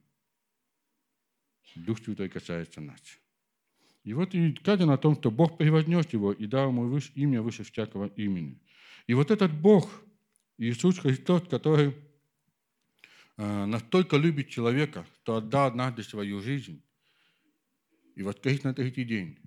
Дух 1.74 1.98
Святой 1.98 2.28
касается 2.28 2.80
нас. 2.80 3.00
И 4.04 4.14
вот 4.14 4.34
и 4.34 4.54
сказано 4.56 4.94
о 4.94 4.98
том, 4.98 5.14
что 5.16 5.30
Бог 5.30 5.58
превознес 5.58 6.06
его 6.12 6.32
и 6.32 6.46
дал 6.46 6.68
ему 6.68 6.98
имя 7.14 7.42
выше 7.42 7.64
всякого 7.64 8.06
имени. 8.16 8.58
И 9.06 9.14
вот 9.14 9.30
этот 9.30 9.52
Бог, 9.52 9.90
Иисус 10.56 10.98
Христос, 10.98 11.42
который 11.48 11.94
э, 13.36 13.64
настолько 13.66 14.16
любит 14.16 14.48
человека, 14.48 15.06
что 15.22 15.36
отдал 15.36 15.66
однажды 15.66 16.02
свою 16.02 16.40
жизнь, 16.40 16.82
и 18.14 18.22
воскрес 18.22 18.62
на 18.64 18.74
третий 18.74 19.04
день. 19.04 19.38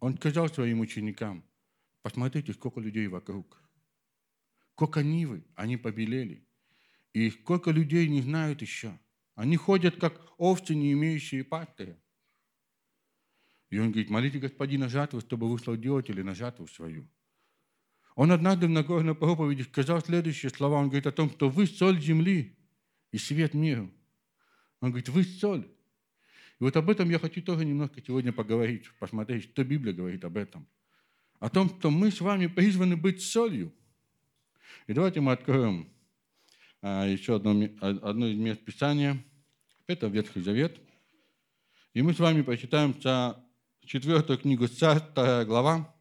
Он 0.00 0.16
сказал 0.16 0.48
своим 0.48 0.80
ученикам, 0.80 1.44
посмотрите, 2.02 2.52
сколько 2.52 2.80
людей 2.80 3.06
вокруг. 3.08 3.60
Сколько 4.72 5.02
нивы, 5.02 5.44
они 5.54 5.76
побелели. 5.76 6.46
И 7.12 7.30
сколько 7.30 7.70
людей 7.70 8.08
не 8.08 8.22
знают 8.22 8.62
еще. 8.62 8.98
Они 9.34 9.56
ходят, 9.56 9.96
как 9.96 10.32
овцы, 10.38 10.74
не 10.74 10.92
имеющие 10.92 11.44
пастыря. 11.44 11.98
И 13.70 13.78
он 13.78 13.90
говорит, 13.90 14.10
молите 14.10 14.38
господина 14.38 14.88
жатвы, 14.88 15.20
чтобы 15.20 15.48
выслал 15.48 15.76
делателя 15.76 16.24
на 16.24 16.34
жатву 16.34 16.66
свою. 16.66 17.08
Он 18.16 18.32
однажды 18.32 18.66
в 18.66 18.70
Нагорной 18.70 19.14
проповеди 19.14 19.62
сказал 19.62 20.02
следующие 20.02 20.50
слова. 20.50 20.78
Он 20.78 20.88
говорит 20.88 21.06
о 21.06 21.12
том, 21.12 21.30
что 21.30 21.48
вы 21.48 21.66
соль 21.66 22.00
земли 22.00 22.56
и 23.12 23.18
свет 23.18 23.54
миру. 23.54 23.90
Он 24.80 24.90
говорит, 24.90 25.08
вы 25.08 25.22
соль. 25.22 25.68
И 26.58 26.64
вот 26.64 26.76
об 26.76 26.90
этом 26.90 27.08
я 27.08 27.18
хочу 27.18 27.40
тоже 27.42 27.64
немножко 27.64 28.02
сегодня 28.04 28.32
поговорить, 28.32 28.90
посмотреть, 28.98 29.44
что 29.44 29.64
Библия 29.64 29.94
говорит 29.94 30.24
об 30.24 30.36
этом. 30.36 30.66
О 31.38 31.48
том, 31.48 31.70
что 31.70 31.90
мы 31.90 32.10
с 32.10 32.20
вами 32.20 32.48
призваны 32.48 32.96
быть 32.96 33.22
солью. 33.22 33.72
И 34.86 34.92
давайте 34.92 35.20
мы 35.20 35.32
откроем 35.32 35.88
а, 36.82 37.06
еще 37.06 37.36
одно, 37.36 37.52
одно 37.80 38.26
из 38.26 38.36
мест 38.36 38.60
Писания. 38.62 39.24
Это 39.86 40.08
Ветхий 40.08 40.40
Завет. 40.40 40.78
И 41.94 42.02
мы 42.02 42.12
с 42.12 42.18
вами 42.18 42.42
прочитаем 42.42 42.94
четвертую 43.86 44.38
книгу 44.38 44.68
Царь, 44.68 44.98
вторая 44.98 45.44
глава 45.44 45.94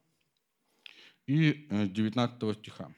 и 1.27 1.67
19 1.69 2.43
э, 2.43 2.53
стиха. 2.53 2.91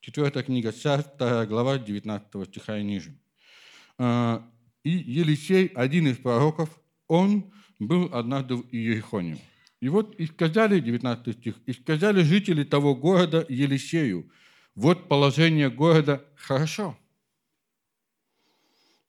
Четвертая 0.00 0.42
книга 0.42 0.72
Царь, 0.72 1.02
вторая 1.02 1.46
глава, 1.46 1.78
19 1.78 2.48
стиха 2.48 2.78
и 2.78 2.84
ниже. 2.84 3.14
А, 3.98 4.48
и 4.84 4.90
Елисей, 4.90 5.66
один 5.66 6.06
из 6.06 6.16
пророков, 6.18 6.80
он 7.08 7.52
был 7.78 8.08
однажды 8.14 8.56
в 8.56 8.68
Иерихоне. 8.72 9.38
И 9.80 9.88
вот 9.88 10.14
и 10.16 10.26
сказали, 10.26 10.80
19 10.80 11.38
стих, 11.38 11.56
и 11.66 11.72
сказали 11.72 12.22
жители 12.22 12.64
того 12.64 12.94
города 12.94 13.44
Елисею, 13.48 14.30
вот 14.74 15.08
положение 15.08 15.70
города 15.70 16.24
хорошо, 16.36 16.96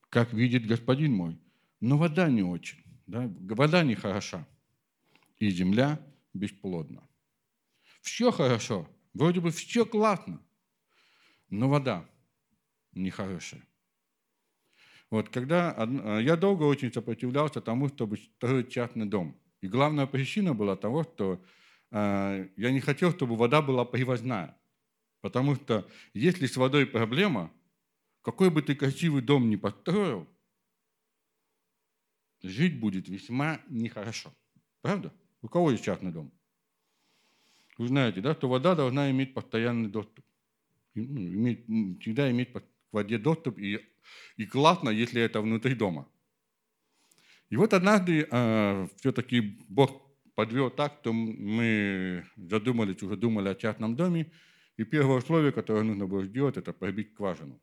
как 0.09 0.33
видит 0.33 0.65
господин 0.65 1.13
мой, 1.13 1.39
но 1.79 1.97
вода 1.97 2.29
не 2.29 2.43
очень, 2.43 2.83
да? 3.09 3.29
вода 3.55 3.83
не 3.83 3.95
хороша, 3.95 4.47
и 5.39 5.49
земля 5.49 5.99
бесплодна. 6.33 7.07
Все 8.01 8.31
хорошо, 8.31 8.87
вроде 9.13 9.39
бы 9.41 9.51
все 9.51 9.85
классно, 9.85 10.41
но 11.49 11.69
вода 11.69 12.05
нехорошая. 12.93 13.63
Вот 15.09 15.29
когда 15.29 15.75
я 16.21 16.35
долго 16.35 16.63
очень 16.63 16.93
сопротивлялся 16.93 17.61
тому, 17.61 17.87
чтобы 17.87 18.17
строить 18.17 18.69
частный 18.69 19.07
дом. 19.07 19.35
И 19.61 19.67
главная 19.67 20.05
причина 20.05 20.53
была 20.53 20.75
того, 20.75 21.03
что 21.03 21.43
э, 21.91 22.47
я 22.55 22.71
не 22.71 22.79
хотел, 22.79 23.11
чтобы 23.11 23.35
вода 23.35 23.61
была 23.61 23.85
привозная. 23.85 24.55
Потому 25.21 25.55
что 25.55 25.89
если 26.13 26.45
с 26.45 26.55
водой 26.55 26.85
проблема, 26.85 27.51
какой 28.21 28.51
бы 28.51 28.61
ты 28.61 28.75
красивый 28.75 29.21
дом 29.21 29.49
ни 29.49 29.55
построил, 29.55 30.27
жить 32.43 32.79
будет 32.79 33.07
весьма 33.07 33.59
нехорошо. 33.69 34.33
Правда? 34.81 35.13
У 35.41 35.47
кого 35.47 35.71
есть 35.71 35.83
частный 35.83 36.11
дом? 36.11 36.31
Вы 37.77 37.87
знаете, 37.87 38.21
да, 38.21 38.33
что 38.33 38.49
вода 38.49 38.75
должна 38.75 39.09
иметь 39.11 39.33
постоянный 39.33 39.89
доступ. 39.89 40.25
Ну, 40.95 41.03
иметь, 41.03 41.65
всегда 42.01 42.29
иметь 42.29 42.51
к 42.51 42.63
воде 42.91 43.17
доступ, 43.17 43.57
и, 43.57 43.79
и 44.35 44.45
классно, 44.45 44.89
если 44.89 45.21
это 45.21 45.41
внутри 45.41 45.75
дома. 45.75 46.07
И 47.49 47.55
вот 47.55 47.73
однажды 47.73 48.27
э, 48.29 48.87
все-таки 48.97 49.59
Бог 49.69 50.01
подвел 50.35 50.69
так, 50.69 50.99
что 51.01 51.13
мы 51.13 52.25
задумались, 52.35 53.01
уже 53.01 53.17
думали 53.17 53.49
о 53.49 53.55
частном 53.55 53.95
доме, 53.95 54.31
и 54.77 54.83
первое 54.83 55.17
условие, 55.17 55.51
которое 55.51 55.83
нужно 55.83 56.05
было 56.05 56.25
сделать, 56.25 56.57
это 56.57 56.73
пробить 56.73 57.11
скважину. 57.13 57.59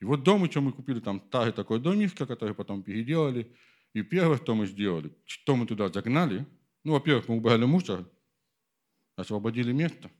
И 0.00 0.04
вот 0.04 0.22
дом, 0.22 0.50
что 0.50 0.60
мы 0.60 0.72
купили, 0.72 1.00
там 1.00 1.22
старый 1.28 1.52
такой 1.52 1.78
домишко, 1.78 2.26
который 2.26 2.54
потом 2.54 2.82
переделали. 2.82 3.54
И 3.92 4.02
первое, 4.02 4.36
что 4.36 4.54
мы 4.54 4.66
сделали, 4.66 5.12
что 5.26 5.56
мы 5.56 5.66
туда 5.66 5.88
загнали, 5.88 6.46
ну, 6.84 6.92
во-первых, 6.92 7.28
мы 7.28 7.36
убрали 7.36 7.64
мусор, 7.64 8.08
освободили 9.16 9.72
место, 9.72 10.10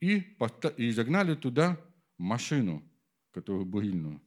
и, 0.00 0.36
и 0.76 0.90
загнали 0.90 1.34
туда 1.34 1.80
машину, 2.18 2.82
которую 3.32 3.64
бурильную 3.64 4.20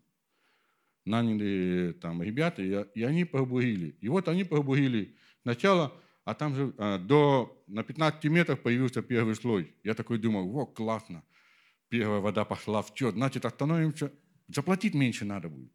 наняли 1.05 1.93
там 2.01 2.23
ребята, 2.23 2.61
и, 2.61 2.85
и 2.95 3.03
они 3.03 3.25
пробурили. 3.25 3.95
И 3.99 4.07
вот 4.07 4.27
они 4.27 4.43
пробурили 4.43 5.15
сначала, 5.41 5.93
а 6.23 6.33
там 6.33 6.55
же 6.55 6.73
а, 6.77 6.97
до, 6.97 7.61
на 7.67 7.83
15 7.83 8.23
метров 8.25 8.61
появился 8.61 9.01
первый 9.01 9.35
слой. 9.35 9.75
Я 9.83 9.93
такой 9.93 10.17
думал, 10.17 10.49
во, 10.49 10.65
классно, 10.65 11.23
первая 11.89 12.21
вода 12.21 12.45
пошла 12.45 12.81
в 12.81 12.93
чет, 12.93 13.15
значит, 13.15 13.45
остановимся, 13.45 14.11
заплатить 14.47 14.93
меньше 14.93 15.25
надо 15.25 15.49
будет. 15.49 15.73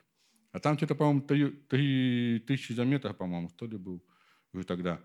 А 0.53 0.61
там 0.61 0.77
что-то, 0.77 0.95
по-моему, 0.95 1.21
3, 1.23 1.51
3 1.69 2.45
тысячи 2.47 2.73
за 2.73 2.85
метр, 2.85 3.15
по-моему, 3.15 3.49
что 3.51 3.67
ли 3.67 3.77
был 3.77 4.05
уже 4.53 4.65
тогда. 4.65 5.01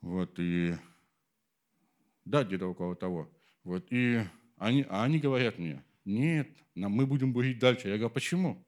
Вот, 0.00 0.38
и 0.38 0.74
да, 2.24 2.44
где-то 2.44 2.66
около 2.66 2.96
того. 2.96 3.32
Вот, 3.64 3.86
и 3.90 4.22
они, 4.56 4.84
а 4.88 5.04
они 5.04 5.18
говорят 5.18 5.58
мне, 5.58 5.84
нет, 6.04 6.48
нам, 6.74 6.92
мы 6.92 7.06
будем 7.06 7.32
бурить 7.32 7.58
дальше. 7.58 7.88
Я 7.88 7.96
говорю, 7.96 8.14
почему? 8.14 8.64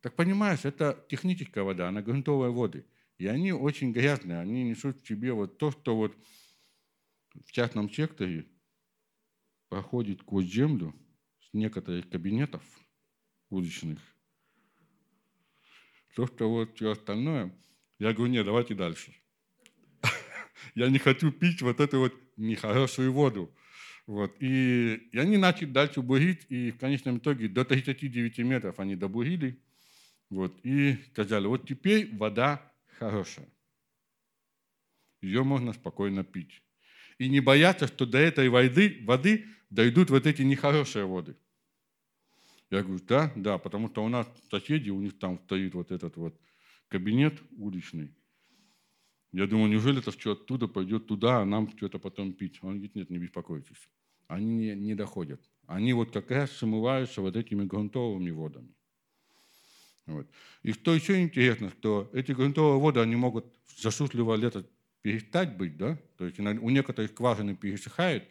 Так 0.00 0.14
понимаешь, 0.16 0.64
это 0.64 1.04
техническая 1.08 1.64
вода, 1.64 1.88
она 1.88 2.02
грунтовые 2.02 2.52
воды. 2.52 2.86
И 3.18 3.26
они 3.26 3.52
очень 3.52 3.92
грязные, 3.92 4.38
они 4.38 4.64
несут 4.64 5.02
в 5.02 5.06
себе 5.06 5.32
вот 5.32 5.58
то, 5.58 5.70
что 5.70 5.96
вот 5.96 6.16
в 7.34 7.52
частном 7.52 7.90
секторе 7.90 8.46
проходит 9.68 10.20
сквозь 10.20 10.46
землю 10.46 10.94
некоторых 11.54 12.08
кабинетов 12.08 12.62
уличных. 13.50 13.98
То, 16.14 16.26
что 16.26 16.50
вот 16.50 16.76
все 16.76 16.92
остальное, 16.92 17.56
я 17.98 18.12
говорю, 18.12 18.32
нет, 18.32 18.46
давайте 18.46 18.74
дальше. 18.74 19.14
Я 20.74 20.88
не 20.88 20.98
хочу 20.98 21.32
пить 21.32 21.62
вот 21.62 21.80
эту 21.80 22.00
вот 22.00 22.14
нехорошую 22.36 23.12
воду. 23.12 23.54
Вот. 24.06 24.36
И, 24.40 25.08
и 25.12 25.18
они 25.18 25.36
начали 25.36 25.70
дальше 25.70 26.02
бурить, 26.02 26.46
и 26.48 26.70
в 26.70 26.78
конечном 26.78 27.18
итоге 27.18 27.48
до 27.48 27.64
39 27.64 28.38
метров 28.38 28.78
они 28.78 28.96
добурили. 28.96 29.60
Вот, 30.30 30.58
и 30.64 30.96
сказали, 31.10 31.46
вот 31.46 31.68
теперь 31.68 32.14
вода 32.16 32.72
хорошая. 32.98 33.48
Ее 35.20 35.44
можно 35.44 35.72
спокойно 35.72 36.24
пить. 36.24 36.62
И 37.18 37.28
не 37.28 37.40
бояться, 37.40 37.86
что 37.86 38.04
до 38.04 38.18
этой 38.18 38.48
воды, 38.48 38.98
воды 39.02 39.46
дойдут 39.70 40.10
вот 40.10 40.26
эти 40.26 40.42
нехорошие 40.42 41.06
воды. 41.06 41.36
Я 42.70 42.82
говорю, 42.82 43.02
да, 43.06 43.32
да, 43.36 43.58
потому 43.58 43.88
что 43.88 44.04
у 44.04 44.08
нас 44.08 44.26
соседи, 44.50 44.90
у 44.90 45.00
них 45.00 45.18
там 45.18 45.38
стоит 45.44 45.74
вот 45.74 45.90
этот 45.90 46.16
вот 46.16 46.38
кабинет 46.88 47.40
уличный. 47.56 48.14
Я 49.32 49.46
думаю, 49.46 49.70
неужели 49.70 49.98
это 49.98 50.10
все 50.10 50.32
оттуда 50.32 50.68
пойдет 50.68 51.06
туда, 51.06 51.42
а 51.42 51.44
нам 51.44 51.68
что-то 51.76 51.98
потом 51.98 52.32
пить? 52.32 52.58
Он 52.62 52.74
говорит, 52.74 52.94
нет, 52.94 53.10
не 53.10 53.18
беспокойтесь 53.18 53.88
они 54.28 54.46
не, 54.46 54.74
не 54.74 54.94
доходят. 54.94 55.40
Они 55.66 55.92
вот 55.92 56.12
как 56.12 56.30
раз 56.30 56.50
смываются 56.52 57.20
вот 57.20 57.36
этими 57.36 57.64
грунтовыми 57.64 58.30
водами. 58.30 58.74
Вот. 60.06 60.28
И 60.62 60.72
что 60.72 60.94
еще 60.94 61.22
интересно, 61.22 61.70
что 61.70 62.10
эти 62.12 62.32
грунтовые 62.32 62.80
воды, 62.80 63.00
они 63.00 63.16
могут 63.16 63.46
засушливое 63.78 64.36
лето 64.36 64.66
перестать 65.02 65.56
быть, 65.56 65.76
да? 65.76 65.98
То 66.18 66.26
есть 66.26 66.38
у 66.38 66.70
некоторых 66.70 67.10
скважины 67.10 67.56
пересыхает, 67.56 68.28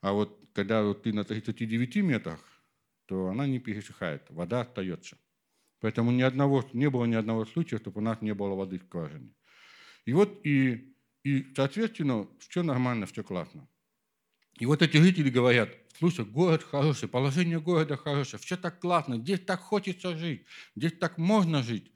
а 0.00 0.12
вот 0.12 0.38
когда 0.52 0.82
вот 0.82 1.02
ты 1.02 1.12
на 1.12 1.24
39 1.24 1.96
метрах, 1.96 2.40
то 3.06 3.28
она 3.28 3.46
не 3.46 3.58
пересыхает, 3.58 4.28
вода 4.30 4.60
остается. 4.60 5.16
Поэтому 5.80 6.10
ни 6.10 6.22
одного, 6.22 6.64
не 6.72 6.90
было 6.90 7.04
ни 7.04 7.14
одного 7.14 7.44
случая, 7.44 7.78
чтобы 7.78 8.00
у 8.00 8.04
нас 8.04 8.20
не 8.20 8.34
было 8.34 8.54
воды 8.54 8.78
в 8.78 8.84
скважине. 8.84 9.34
И 10.04 10.12
вот 10.12 10.44
и, 10.44 10.96
и 11.22 11.52
соответственно, 11.54 12.28
все 12.38 12.62
нормально, 12.62 13.06
все 13.06 13.22
классно. 13.22 13.68
И 14.58 14.66
вот 14.66 14.82
эти 14.82 14.96
жители 14.96 15.28
говорят, 15.28 15.68
слушай, 15.98 16.24
город 16.24 16.62
хороший, 16.62 17.08
положение 17.08 17.60
города 17.60 17.96
хорошее, 17.96 18.40
все 18.40 18.56
так 18.56 18.80
классно, 18.80 19.18
здесь 19.18 19.40
так 19.40 19.60
хочется 19.60 20.16
жить, 20.16 20.46
здесь 20.74 20.94
так 20.94 21.18
можно 21.18 21.62
жить. 21.62 21.92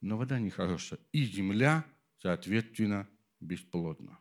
Но 0.00 0.16
вода 0.16 0.38
не 0.38 0.50
хорошая. 0.50 1.00
И 1.12 1.24
земля, 1.24 1.84
соответственно, 2.18 3.08
бесплодна. 3.40 4.18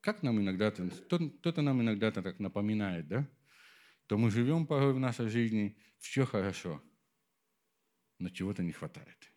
Как 0.00 0.22
нам 0.22 0.40
иногда, 0.40 0.70
кто-то 0.70 1.62
нам 1.62 1.82
иногда 1.82 2.10
так 2.10 2.38
напоминает, 2.38 3.08
да? 3.08 3.28
То 4.08 4.16
мы 4.16 4.30
живем 4.30 4.66
порой 4.66 4.94
в 4.94 4.98
нашей 4.98 5.28
жизни, 5.28 5.76
все 5.98 6.24
хорошо, 6.24 6.82
но 8.18 8.30
чего-то 8.30 8.62
не 8.62 8.72
хватает. 8.72 9.32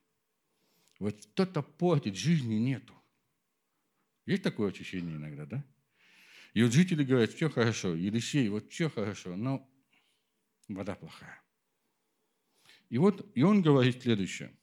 Вот 0.97 1.25
кто-то 1.34 1.62
портит, 1.62 2.15
жизни 2.15 2.55
нету. 2.55 2.95
Есть 4.25 4.43
такое 4.43 4.71
ощущение 4.71 5.17
иногда, 5.17 5.45
да? 5.45 5.65
И 6.53 6.63
вот 6.63 6.71
жители 6.71 7.03
говорят, 7.03 7.31
все 7.31 7.49
хорошо, 7.49 7.95
Елисей, 7.95 8.47
вот 8.47 8.71
все 8.71 8.89
хорошо, 8.89 9.36
но 9.36 9.69
вода 10.69 10.95
плохая. 10.95 11.41
И 12.89 12.97
вот 12.97 13.29
и 13.36 13.43
он 13.43 13.62
говорит 13.62 14.01
следующее. 14.01 14.55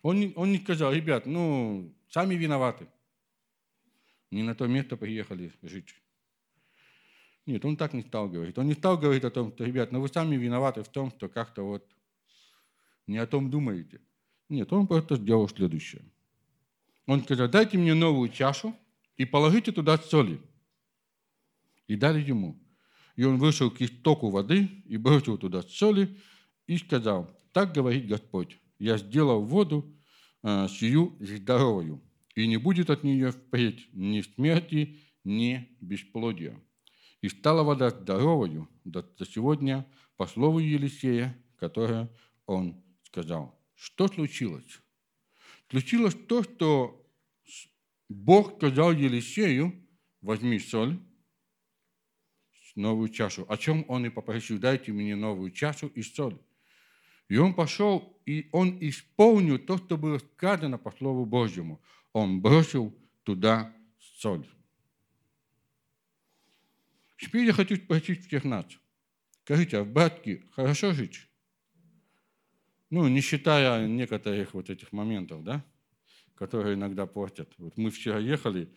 Он, 0.00 0.32
он 0.34 0.50
не 0.50 0.58
сказал, 0.58 0.94
ребят, 0.94 1.26
ну, 1.26 1.94
сами 2.08 2.36
виноваты. 2.36 2.88
Не 4.30 4.44
на 4.44 4.54
то 4.54 4.66
место 4.66 4.96
приехали 4.96 5.52
жить. 5.60 5.94
Нет, 7.46 7.64
он 7.64 7.76
так 7.76 7.94
не 7.94 8.02
стал 8.02 8.28
говорить. 8.28 8.58
Он 8.58 8.66
не 8.66 8.74
стал 8.74 8.98
говорить 8.98 9.24
о 9.24 9.30
том, 9.30 9.52
что, 9.52 9.64
ребят, 9.64 9.92
ну 9.92 10.00
вы 10.00 10.08
сами 10.08 10.36
виноваты 10.36 10.82
в 10.82 10.88
том, 10.88 11.10
что 11.10 11.28
как-то 11.28 11.62
вот 11.62 11.84
не 13.06 13.18
о 13.18 13.26
том 13.26 13.50
думаете. 13.50 14.00
Нет, 14.48 14.72
он 14.72 14.86
просто 14.86 15.16
сделал 15.16 15.48
следующее. 15.48 16.02
Он 17.06 17.22
сказал, 17.22 17.48
дайте 17.48 17.78
мне 17.78 17.94
новую 17.94 18.28
чашу 18.28 18.74
и 19.16 19.24
положите 19.24 19.72
туда 19.72 19.98
соли. 19.98 20.40
И 21.88 21.96
дали 21.96 22.20
ему. 22.20 22.58
И 23.16 23.24
он 23.24 23.38
вышел 23.38 23.70
к 23.70 23.80
истоку 23.80 24.30
воды 24.30 24.68
и 24.86 24.96
бросил 24.96 25.36
туда 25.38 25.62
соли 25.62 26.16
и 26.66 26.78
сказал, 26.78 27.28
так 27.52 27.74
говорит 27.74 28.06
Господь, 28.06 28.58
я 28.78 28.96
сделал 28.96 29.44
воду 29.44 29.92
э, 30.42 30.68
сию 30.68 31.16
здоровую, 31.20 32.00
и 32.34 32.46
не 32.46 32.56
будет 32.56 32.90
от 32.90 33.02
нее 33.02 33.32
впредь 33.32 33.88
ни 33.92 34.22
смерти, 34.22 35.00
ни 35.24 35.68
бесплодия. 35.80 36.58
И 37.22 37.28
стала 37.28 37.62
вода 37.62 37.90
здоровою 37.90 38.68
до, 38.84 39.04
сегодня 39.24 39.86
по 40.16 40.26
слову 40.26 40.58
Елисея, 40.58 41.36
которое 41.56 42.08
он 42.46 42.82
сказал. 43.02 43.58
Что 43.74 44.08
случилось? 44.08 44.80
Случилось 45.68 46.14
то, 46.28 46.42
что 46.42 47.06
Бог 48.08 48.56
сказал 48.56 48.92
Елисею, 48.92 49.74
возьми 50.20 50.58
соль, 50.58 50.98
новую 52.74 53.08
чашу. 53.08 53.44
О 53.48 53.56
чем 53.56 53.84
он 53.88 54.06
и 54.06 54.10
попросил, 54.10 54.58
дайте 54.58 54.92
мне 54.92 55.16
новую 55.16 55.50
чашу 55.50 55.88
и 55.88 56.02
соль. 56.02 56.38
И 57.28 57.36
он 57.36 57.54
пошел, 57.54 58.20
и 58.26 58.48
он 58.52 58.78
исполнил 58.80 59.58
то, 59.58 59.78
что 59.78 59.96
было 59.96 60.18
сказано 60.18 60.78
по 60.78 60.90
Слову 60.90 61.24
Божьему. 61.24 61.80
Он 62.12 62.40
бросил 62.40 62.92
туда 63.22 63.72
соль. 63.98 64.46
Теперь 67.20 67.44
я 67.44 67.52
хочу 67.52 67.76
спросить 67.76 68.26
всех 68.26 68.44
нас. 68.44 68.64
Скажите, 69.44 69.78
а 69.78 69.82
в 69.84 69.92
Братке 69.92 70.42
хорошо 70.52 70.92
жить? 70.92 71.28
Ну, 72.88 73.06
не 73.08 73.20
считая 73.20 73.86
некоторых 73.86 74.54
вот 74.54 74.70
этих 74.70 74.90
моментов, 74.92 75.44
да, 75.44 75.64
которые 76.34 76.74
иногда 76.74 77.06
портят. 77.06 77.52
Вот 77.58 77.76
мы 77.76 77.90
вчера 77.90 78.18
ехали, 78.18 78.74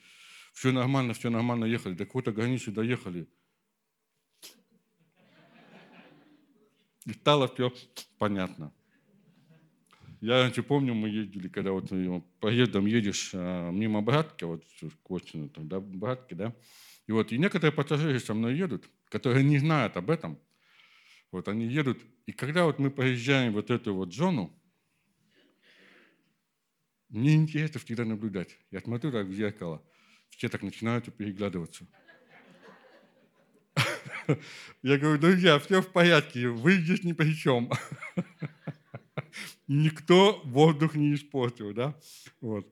все 0.53 0.71
нормально, 0.71 1.13
все 1.13 1.29
нормально 1.29 1.65
ехали, 1.65 1.93
до 1.93 2.05
какой-то 2.05 2.33
границы 2.33 2.71
доехали. 2.71 3.27
И 7.05 7.13
стало 7.13 7.47
все 7.47 7.73
понятно. 8.17 8.73
Я 10.19 10.41
раньше 10.41 10.63
помню, 10.63 10.93
мы 10.93 11.09
ездили, 11.09 11.47
когда 11.47 11.71
вот 11.71 11.91
э, 11.91 12.21
поездом 12.39 12.85
едешь 12.85 13.31
а, 13.33 13.71
мимо 13.71 14.01
Братки, 14.01 14.45
вот 14.45 14.63
к 14.63 15.07
Костину, 15.07 15.49
там, 15.49 15.67
да, 15.67 15.81
Братки, 15.81 16.33
да, 16.33 16.55
и 17.07 17.11
вот 17.11 17.31
и 17.31 17.37
некоторые 17.37 17.73
пассажиры 17.73 18.19
со 18.19 18.33
мной 18.33 18.55
едут, 18.55 18.89
которые 19.09 19.43
не 19.43 19.57
знают 19.59 19.97
об 19.97 20.09
этом. 20.09 20.39
Вот 21.31 21.47
они 21.47 21.65
едут, 21.65 21.99
и 22.25 22.31
когда 22.31 22.65
вот 22.65 22.79
мы 22.79 22.91
проезжаем 22.91 23.53
вот 23.53 23.71
эту 23.71 23.93
вот 23.95 24.13
зону, 24.13 24.57
мне 27.09 27.35
интересно 27.35 27.79
всегда 27.79 28.05
наблюдать. 28.05 28.57
Я 28.71 28.81
смотрю 28.81 29.11
так 29.11 29.27
в 29.27 29.33
зеркало, 29.33 29.83
все 30.29 30.49
так 30.49 30.61
начинают 30.61 31.13
переглядываться. 31.15 31.85
Я 34.83 34.97
говорю, 34.97 35.19
друзья, 35.19 35.59
все 35.59 35.81
в 35.81 35.91
порядке, 35.91 36.47
вы 36.47 36.73
здесь 36.73 37.03
ни 37.03 37.13
при 37.13 37.33
чем. 37.33 37.71
Никто 39.67 40.41
воздух 40.45 40.95
не 40.95 41.13
испортил, 41.15 41.73
да? 41.73 41.99
Вот. 42.41 42.71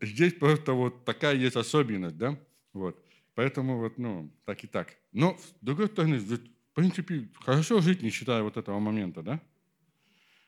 Здесь 0.00 0.34
просто 0.34 0.72
вот 0.72 1.04
такая 1.04 1.36
есть 1.36 1.56
особенность, 1.56 2.16
да? 2.16 2.38
Вот. 2.72 3.03
Поэтому 3.34 3.78
вот, 3.78 3.98
ну, 3.98 4.32
так 4.44 4.62
и 4.64 4.66
так. 4.66 4.96
Но, 5.12 5.36
с 5.36 5.54
другой 5.60 5.88
стороны, 5.88 6.18
в 6.18 6.40
принципе, 6.74 7.28
хорошо 7.40 7.80
жить, 7.80 8.02
не 8.02 8.10
считая 8.10 8.42
вот 8.42 8.56
этого 8.56 8.78
момента, 8.78 9.22
да? 9.22 9.40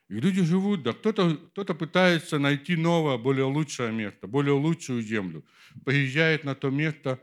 И 0.08 0.14
люди 0.14 0.42
живут, 0.42 0.84
да, 0.84 0.92
кто-то 0.92 1.36
кто 1.36 1.74
пытается 1.74 2.38
найти 2.38 2.76
новое, 2.76 3.18
более 3.18 3.46
лучшее 3.46 3.92
место, 3.92 4.28
более 4.28 4.54
лучшую 4.54 5.02
землю, 5.02 5.44
приезжает 5.84 6.44
на 6.44 6.54
то 6.54 6.70
место, 6.70 7.20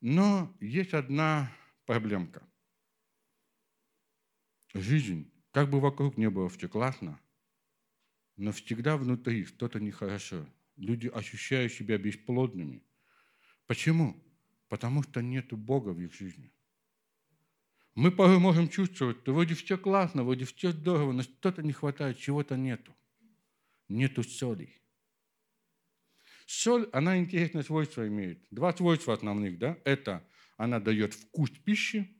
но 0.00 0.52
есть 0.60 0.94
одна 0.94 1.52
проблемка. 1.86 2.42
Жизнь, 4.74 5.30
как 5.52 5.70
бы 5.70 5.78
вокруг 5.78 6.16
не 6.16 6.28
было 6.28 6.48
все 6.48 6.68
классно, 6.68 7.20
но 8.36 8.50
всегда 8.50 8.96
внутри 8.96 9.44
что-то 9.44 9.78
нехорошо. 9.78 10.44
Люди 10.76 11.06
ощущают 11.06 11.72
себя 11.72 11.98
бесплодными. 11.98 12.82
Почему? 13.68 14.20
Потому 14.68 15.02
что 15.02 15.20
нет 15.22 15.52
Бога 15.52 15.90
в 15.90 16.00
их 16.00 16.12
жизни. 16.14 16.50
Мы 17.94 18.10
порой 18.10 18.38
можем 18.38 18.68
чувствовать, 18.68 19.18
что 19.20 19.32
вроде 19.32 19.54
все 19.54 19.78
классно, 19.78 20.24
вроде 20.24 20.44
все 20.46 20.72
здорово, 20.72 21.12
но 21.12 21.22
что-то 21.22 21.62
не 21.62 21.72
хватает, 21.72 22.18
чего-то 22.18 22.56
нету. 22.56 22.94
Нету 23.88 24.24
соли. 24.24 24.74
Соль, 26.46 26.88
она 26.92 27.18
интересное 27.18 27.62
свойство 27.62 28.06
имеет. 28.06 28.44
Два 28.50 28.74
свойства 28.74 29.14
основных, 29.14 29.58
да? 29.58 29.78
Это 29.84 30.26
она 30.56 30.80
дает 30.80 31.14
вкус 31.14 31.50
пищи. 31.50 32.10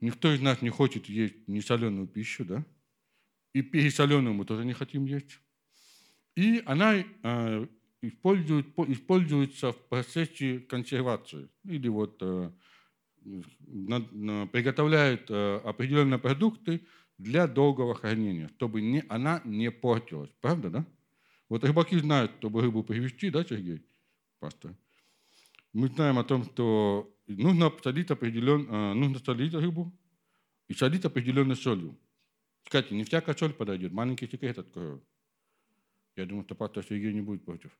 Никто 0.00 0.32
из 0.32 0.40
нас 0.40 0.62
не 0.62 0.70
хочет 0.70 1.06
есть 1.06 1.46
несоленую 1.46 2.08
пищу, 2.08 2.44
да? 2.44 2.66
И 3.52 3.62
пересоленную 3.62 4.34
мы 4.34 4.44
тоже 4.44 4.64
не 4.64 4.72
хотим 4.72 5.04
есть. 5.04 5.38
И 6.34 6.62
она 6.66 6.96
э, 6.96 7.66
использует, 8.02 8.66
используется 8.88 9.72
в 9.72 9.78
процессе 9.88 10.58
консервации. 10.58 11.48
Или 11.64 11.88
вот 11.88 12.18
э, 12.20 12.50
на, 13.24 13.98
на, 14.10 14.46
приготовляет 14.48 15.30
э, 15.30 15.60
определенные 15.64 16.18
продукты 16.18 16.84
для 17.18 17.46
долгого 17.46 17.94
хранения, 17.94 18.48
чтобы 18.56 18.82
не, 18.82 19.04
она 19.08 19.40
не 19.44 19.70
портилась. 19.70 20.30
Правда, 20.40 20.70
да? 20.70 20.86
Вот 21.48 21.64
рыбаки 21.64 21.98
знают, 21.98 22.32
чтобы 22.38 22.60
рыбу 22.60 22.82
привезти, 22.82 23.30
да, 23.30 23.44
Сергей? 23.44 23.84
Пастор? 24.40 24.74
Мы 25.72 25.88
знаем 25.88 26.18
о 26.18 26.24
том, 26.24 26.44
что 26.44 27.14
нужно 27.26 27.72
солить 27.82 28.10
определен, 28.10 28.66
э, 28.68 28.94
нужно 28.94 29.20
солить 29.20 29.54
рыбу 29.54 29.92
и 30.68 30.74
солить 30.74 31.04
определенной 31.04 31.56
солью. 31.56 31.96
Кстати, 32.64 32.92
не 32.94 33.04
всякая 33.04 33.36
соль 33.36 33.52
подойдет. 33.52 33.92
Маленький 33.92 34.26
секрет 34.26 34.58
открою. 34.58 35.04
Я 36.16 36.26
думаю, 36.26 36.44
что 36.44 36.54
пастор 36.54 36.84
Сергей 36.84 37.12
не 37.12 37.20
будет 37.20 37.44
против. 37.44 37.70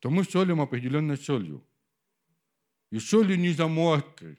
То 0.00 0.10
мы 0.10 0.24
солим 0.24 0.60
определенной 0.60 1.16
солью. 1.16 1.64
И 2.90 2.98
солью 2.98 3.38
не 3.38 3.50
заморкой, 3.50 4.38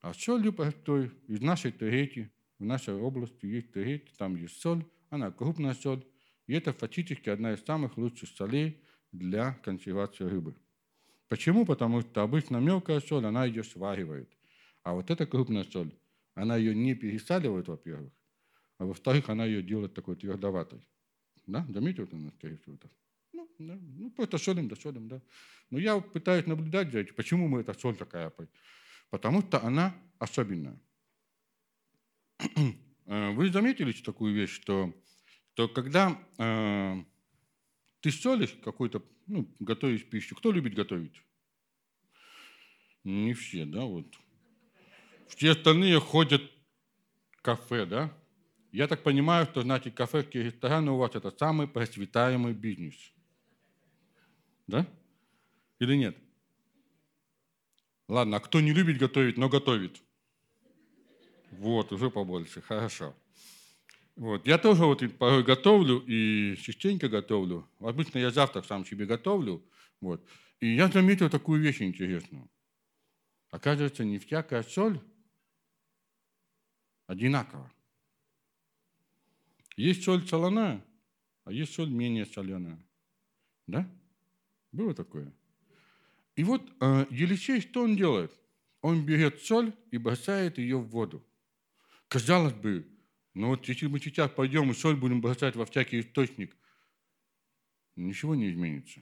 а 0.00 0.12
солью 0.14 0.52
простой. 0.52 1.12
Из 1.28 1.40
нашей 1.40 1.72
Терети, 1.72 2.30
в 2.58 2.64
нашей 2.64 2.94
области 2.94 3.46
есть 3.46 3.72
Терети, 3.72 4.12
там 4.18 4.36
есть 4.36 4.60
соль, 4.60 4.84
она 5.10 5.30
крупная 5.30 5.74
соль. 5.74 6.04
И 6.46 6.54
это 6.54 6.72
фактически 6.72 7.28
одна 7.28 7.52
из 7.54 7.64
самых 7.64 7.96
лучших 7.96 8.28
солей 8.30 8.82
для 9.12 9.54
консервации 9.62 10.24
рыбы. 10.24 10.56
Почему? 11.28 11.64
Потому 11.64 12.00
что 12.00 12.22
обычно 12.22 12.56
мелкая 12.58 13.00
соль, 13.00 13.24
она 13.24 13.44
ее 13.44 13.62
сваривает. 13.62 14.30
А 14.82 14.94
вот 14.94 15.10
эта 15.10 15.24
крупная 15.24 15.64
соль, 15.64 15.92
она 16.34 16.56
ее 16.56 16.74
не 16.74 16.94
пересаливает, 16.94 17.68
во-первых, 17.68 18.12
а 18.78 18.84
во-вторых, 18.86 19.28
она 19.28 19.44
ее 19.44 19.62
делает 19.62 19.94
такой 19.94 20.16
твердоватой. 20.16 20.84
Да? 21.46 21.64
Заметил 21.68 22.06
ты, 22.06 22.16
скорее 22.38 22.56
всего, 22.58 22.76
да. 23.66 23.78
ну, 23.80 24.10
просто 24.10 24.38
солим, 24.38 24.68
да 24.68 24.76
солим, 24.76 25.08
да. 25.08 25.20
Но 25.70 25.78
я 25.78 26.00
пытаюсь 26.00 26.46
наблюдать 26.46 26.92
за 26.92 27.00
этим, 27.00 27.14
почему 27.14 27.48
мы 27.48 27.60
эта 27.60 27.74
соль 27.74 27.96
такая. 27.96 28.32
Потому 29.10 29.42
что 29.42 29.62
она 29.62 29.94
особенная. 30.18 30.78
Вы 33.06 33.50
заметили 33.50 33.92
такую 33.92 34.34
вещь, 34.34 34.50
что, 34.50 34.94
что 35.52 35.68
когда 35.68 36.18
э, 36.38 37.04
ты 38.00 38.10
солишь 38.10 38.54
какой-то, 38.64 39.02
ну, 39.26 39.48
готовишь 39.60 40.08
пищу, 40.08 40.34
кто 40.36 40.52
любит 40.52 40.74
готовить? 40.74 41.22
Не 43.04 43.34
все, 43.34 43.64
да, 43.64 43.84
вот. 43.84 44.06
Все 45.28 45.50
остальные 45.50 45.98
ходят 46.00 46.42
в 47.32 47.42
кафе, 47.42 47.86
да? 47.86 48.16
Я 48.70 48.86
так 48.86 49.02
понимаю, 49.02 49.46
что, 49.46 49.62
значит, 49.62 49.94
кафе, 49.94 50.26
рестораны 50.32 50.92
у 50.92 50.96
вас– 50.96 51.12
это 51.14 51.30
самый 51.30 51.68
процветаемый 51.68 52.54
бизнес. 52.54 53.12
Да? 54.72 54.86
Или 55.80 55.96
нет? 55.96 56.16
Ладно, 58.08 58.38
а 58.38 58.40
кто 58.40 58.62
не 58.62 58.72
любит 58.72 58.96
готовить, 58.96 59.36
но 59.36 59.50
готовит? 59.50 60.00
Вот, 61.50 61.92
уже 61.92 62.10
побольше, 62.10 62.62
хорошо. 62.62 63.14
Вот. 64.16 64.46
Я 64.46 64.56
тоже 64.56 64.86
вот 64.86 65.02
порой 65.18 65.44
готовлю 65.44 66.02
и 66.06 66.56
частенько 66.56 67.10
готовлю. 67.10 67.68
Обычно 67.80 68.16
я 68.16 68.30
завтрак 68.30 68.64
сам 68.64 68.86
себе 68.86 69.04
готовлю. 69.04 69.62
Вот. 70.00 70.26
И 70.60 70.74
я 70.74 70.88
заметил 70.88 71.28
такую 71.28 71.60
вещь 71.60 71.82
интересную. 71.82 72.48
Оказывается, 73.50 74.06
не 74.06 74.18
всякая 74.18 74.62
соль 74.62 74.98
одинаково. 77.06 77.70
Есть 79.76 80.04
соль 80.04 80.26
соленая, 80.26 80.82
а 81.44 81.52
есть 81.52 81.74
соль 81.74 81.90
менее 81.90 82.24
соленая. 82.24 82.82
Да? 83.66 83.86
Было 84.72 84.94
такое? 84.94 85.32
И 86.34 86.44
вот 86.44 86.62
э, 86.80 87.06
Елисей, 87.10 87.60
что 87.60 87.84
он 87.84 87.94
делает? 87.94 88.32
Он 88.80 89.04
берет 89.04 89.40
соль 89.42 89.74
и 89.90 89.98
бросает 89.98 90.58
ее 90.58 90.78
в 90.78 90.88
воду. 90.88 91.24
Казалось 92.08 92.54
бы, 92.54 92.86
ну 93.34 93.48
вот 93.48 93.68
если 93.68 93.86
мы 93.86 94.00
сейчас 94.00 94.30
пойдем 94.30 94.70
и 94.70 94.74
соль 94.74 94.96
будем 94.96 95.20
бросать 95.20 95.56
во 95.56 95.66
всякий 95.66 96.00
источник, 96.00 96.56
ничего 97.96 98.34
не 98.34 98.50
изменится. 98.50 99.00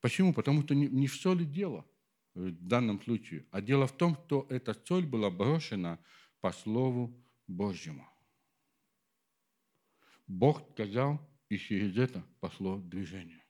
Почему? 0.00 0.32
Потому 0.32 0.62
что 0.62 0.74
не 0.74 1.06
в 1.06 1.14
соли 1.14 1.44
дело 1.44 1.84
в 2.34 2.52
данном 2.52 3.02
случае, 3.02 3.46
а 3.50 3.60
дело 3.60 3.86
в 3.86 3.96
том, 3.96 4.16
что 4.26 4.46
эта 4.50 4.74
соль 4.84 5.06
была 5.06 5.30
брошена 5.30 5.98
по 6.40 6.52
Слову 6.52 7.12
Божьему. 7.46 8.08
Бог 10.26 10.62
сказал, 10.72 11.20
и 11.48 11.58
через 11.58 11.96
это 11.96 12.24
пошло 12.40 12.78
движение. 12.78 13.45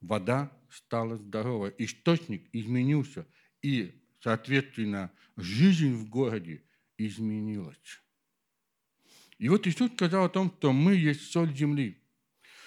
Вода 0.00 0.52
стала 0.70 1.16
здоровой, 1.16 1.74
источник 1.78 2.48
изменился, 2.52 3.26
и, 3.62 4.00
соответственно, 4.20 5.10
жизнь 5.36 5.94
в 5.94 6.08
городе 6.08 6.62
изменилась. 6.96 8.02
И 9.38 9.48
вот 9.48 9.66
Иисус 9.66 9.92
сказал 9.92 10.26
о 10.26 10.28
том, 10.28 10.52
что 10.58 10.72
мы 10.72 10.94
есть 10.94 11.30
соль 11.30 11.54
земли. 11.54 12.02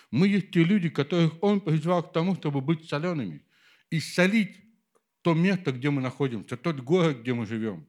Мы 0.10 0.28
есть 0.28 0.52
те 0.52 0.64
люди, 0.64 0.90
которых 0.90 1.42
Он 1.42 1.62
призвал 1.62 2.04
к 2.04 2.14
тому, 2.14 2.36
чтобы 2.36 2.62
быть 2.62 2.88
солеными 2.88 3.46
и 3.90 4.00
солить 4.00 4.58
то 5.22 5.34
место, 5.34 5.72
где 5.72 5.90
мы 5.90 6.02
находимся, 6.02 6.58
тот 6.58 6.80
город, 6.80 7.22
где 7.22 7.34
мы 7.34 7.46
живем. 7.46 7.88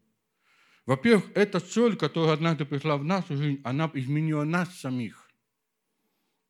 Во-первых, 0.85 1.31
эта 1.35 1.61
соль, 1.61 1.96
которая 1.96 2.35
однажды 2.35 2.64
пришла 2.64 2.96
в 2.96 3.05
нашу 3.05 3.37
жизнь, 3.37 3.61
она 3.64 3.90
изменила 3.94 4.44
нас 4.44 4.78
самих. 4.78 5.31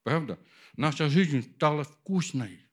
Правда? 0.02 0.38
Наша 0.76 1.08
жизнь 1.08 1.42
стала 1.54 1.84
вкусной. 1.84 2.66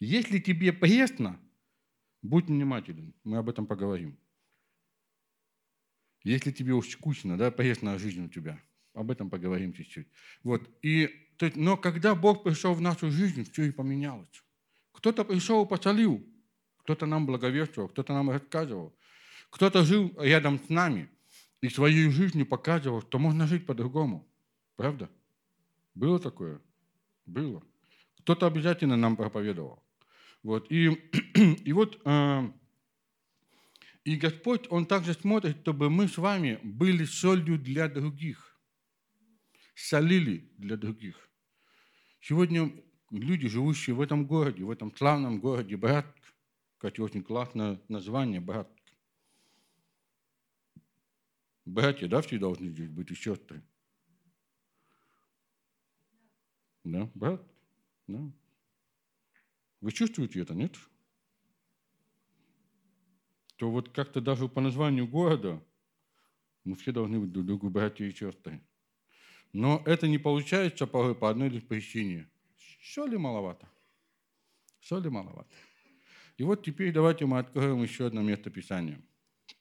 Если 0.00 0.38
тебе 0.38 0.72
пресно, 0.72 1.40
будь 2.22 2.46
внимателен, 2.46 3.14
мы 3.24 3.38
об 3.38 3.48
этом 3.48 3.66
поговорим. 3.66 4.18
Если 6.24 6.52
тебе 6.52 6.72
уж 6.72 6.88
скучно, 6.88 7.36
да, 7.36 7.50
пресная 7.50 7.98
жизнь 7.98 8.24
у 8.24 8.28
тебя, 8.28 8.60
об 8.94 9.10
этом 9.10 9.30
поговорим 9.30 9.72
чуть-чуть. 9.72 10.08
Вот. 10.42 10.68
И, 10.82 11.08
то 11.36 11.46
есть, 11.46 11.56
но 11.56 11.76
когда 11.76 12.14
Бог 12.14 12.42
пришел 12.42 12.74
в 12.74 12.80
нашу 12.80 13.10
жизнь, 13.10 13.50
все 13.50 13.64
и 13.64 13.70
поменялось. 13.70 14.28
Кто-то 14.92 15.24
пришел 15.24 15.64
и 15.64 15.68
посолил, 15.68 16.24
кто-то 16.82 17.06
нам 17.06 17.26
благовествовал, 17.26 17.88
кто-то 17.88 18.12
нам 18.12 18.30
рассказывал, 18.30 18.96
кто-то 19.50 19.84
жил 19.84 20.12
рядом 20.18 20.58
с 20.58 20.68
нами 20.68 21.08
и 21.60 21.68
своей 21.68 22.10
жизнью 22.10 22.46
показывал, 22.46 23.02
что 23.02 23.18
можно 23.18 23.46
жить 23.46 23.66
по-другому. 23.66 24.28
Правда? 24.76 25.08
Было 25.94 26.18
такое? 26.18 26.60
Было. 27.26 27.62
Кто-то 28.20 28.46
обязательно 28.46 28.96
нам 28.96 29.16
проповедовал. 29.16 29.82
Вот. 30.48 30.72
И, 30.72 30.86
и 31.66 31.72
вот 31.74 32.00
э, 32.06 32.52
и 34.04 34.16
Господь, 34.16 34.66
Он 34.70 34.86
также 34.86 35.12
смотрит, 35.12 35.58
чтобы 35.58 35.90
мы 35.90 36.08
с 36.08 36.16
вами 36.16 36.58
были 36.62 37.04
солью 37.04 37.58
для 37.58 37.86
других, 37.86 38.58
солили 39.74 40.50
для 40.56 40.78
других. 40.78 41.28
Сегодня 42.22 42.72
люди, 43.10 43.46
живущие 43.46 43.94
в 43.94 44.00
этом 44.00 44.26
городе, 44.26 44.64
в 44.64 44.70
этом 44.70 44.90
славном 44.96 45.38
городе 45.38 45.76
Братск, 45.76 46.16
кстати, 46.78 46.98
очень 46.98 47.22
классное 47.22 47.78
название 47.88 48.40
Братск. 48.40 48.72
Братья, 51.66 52.08
да, 52.08 52.22
все 52.22 52.38
должны 52.38 52.70
здесь 52.70 52.88
быть, 52.88 53.10
и 53.10 53.14
сестры. 53.14 53.62
Да, 56.84 57.10
брат? 57.14 57.46
Да. 58.06 58.32
Вы 59.80 59.92
чувствуете 59.92 60.40
это, 60.40 60.54
нет? 60.54 60.76
То 63.56 63.70
вот 63.70 63.90
как-то 63.90 64.20
даже 64.20 64.48
по 64.48 64.60
названию 64.60 65.06
города 65.06 65.62
мы 66.64 66.76
все 66.76 66.92
должны 66.92 67.20
быть 67.20 67.32
друг 67.32 67.46
другу 67.46 67.70
братья 67.70 68.04
и 68.04 68.12
сестры. 68.12 68.60
Но 69.52 69.82
это 69.86 70.06
не 70.06 70.18
получается 70.18 70.86
по 70.86 71.30
одной 71.30 71.48
лишь 71.48 71.66
причине. 71.66 72.28
Соли 72.82 73.16
маловато. 73.16 73.68
Соли 74.80 75.08
маловато. 75.08 75.48
И 76.36 76.44
вот 76.44 76.64
теперь 76.64 76.92
давайте 76.92 77.26
мы 77.26 77.38
откроем 77.38 77.82
еще 77.82 78.06
одно 78.06 78.22
место 78.22 78.50
Писания. 78.50 79.02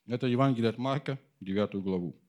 Это 0.06 0.28
Евангелие 0.28 0.70
от 0.70 0.78
Марка, 0.78 1.20
9 1.42 1.76
главу. 1.82 2.20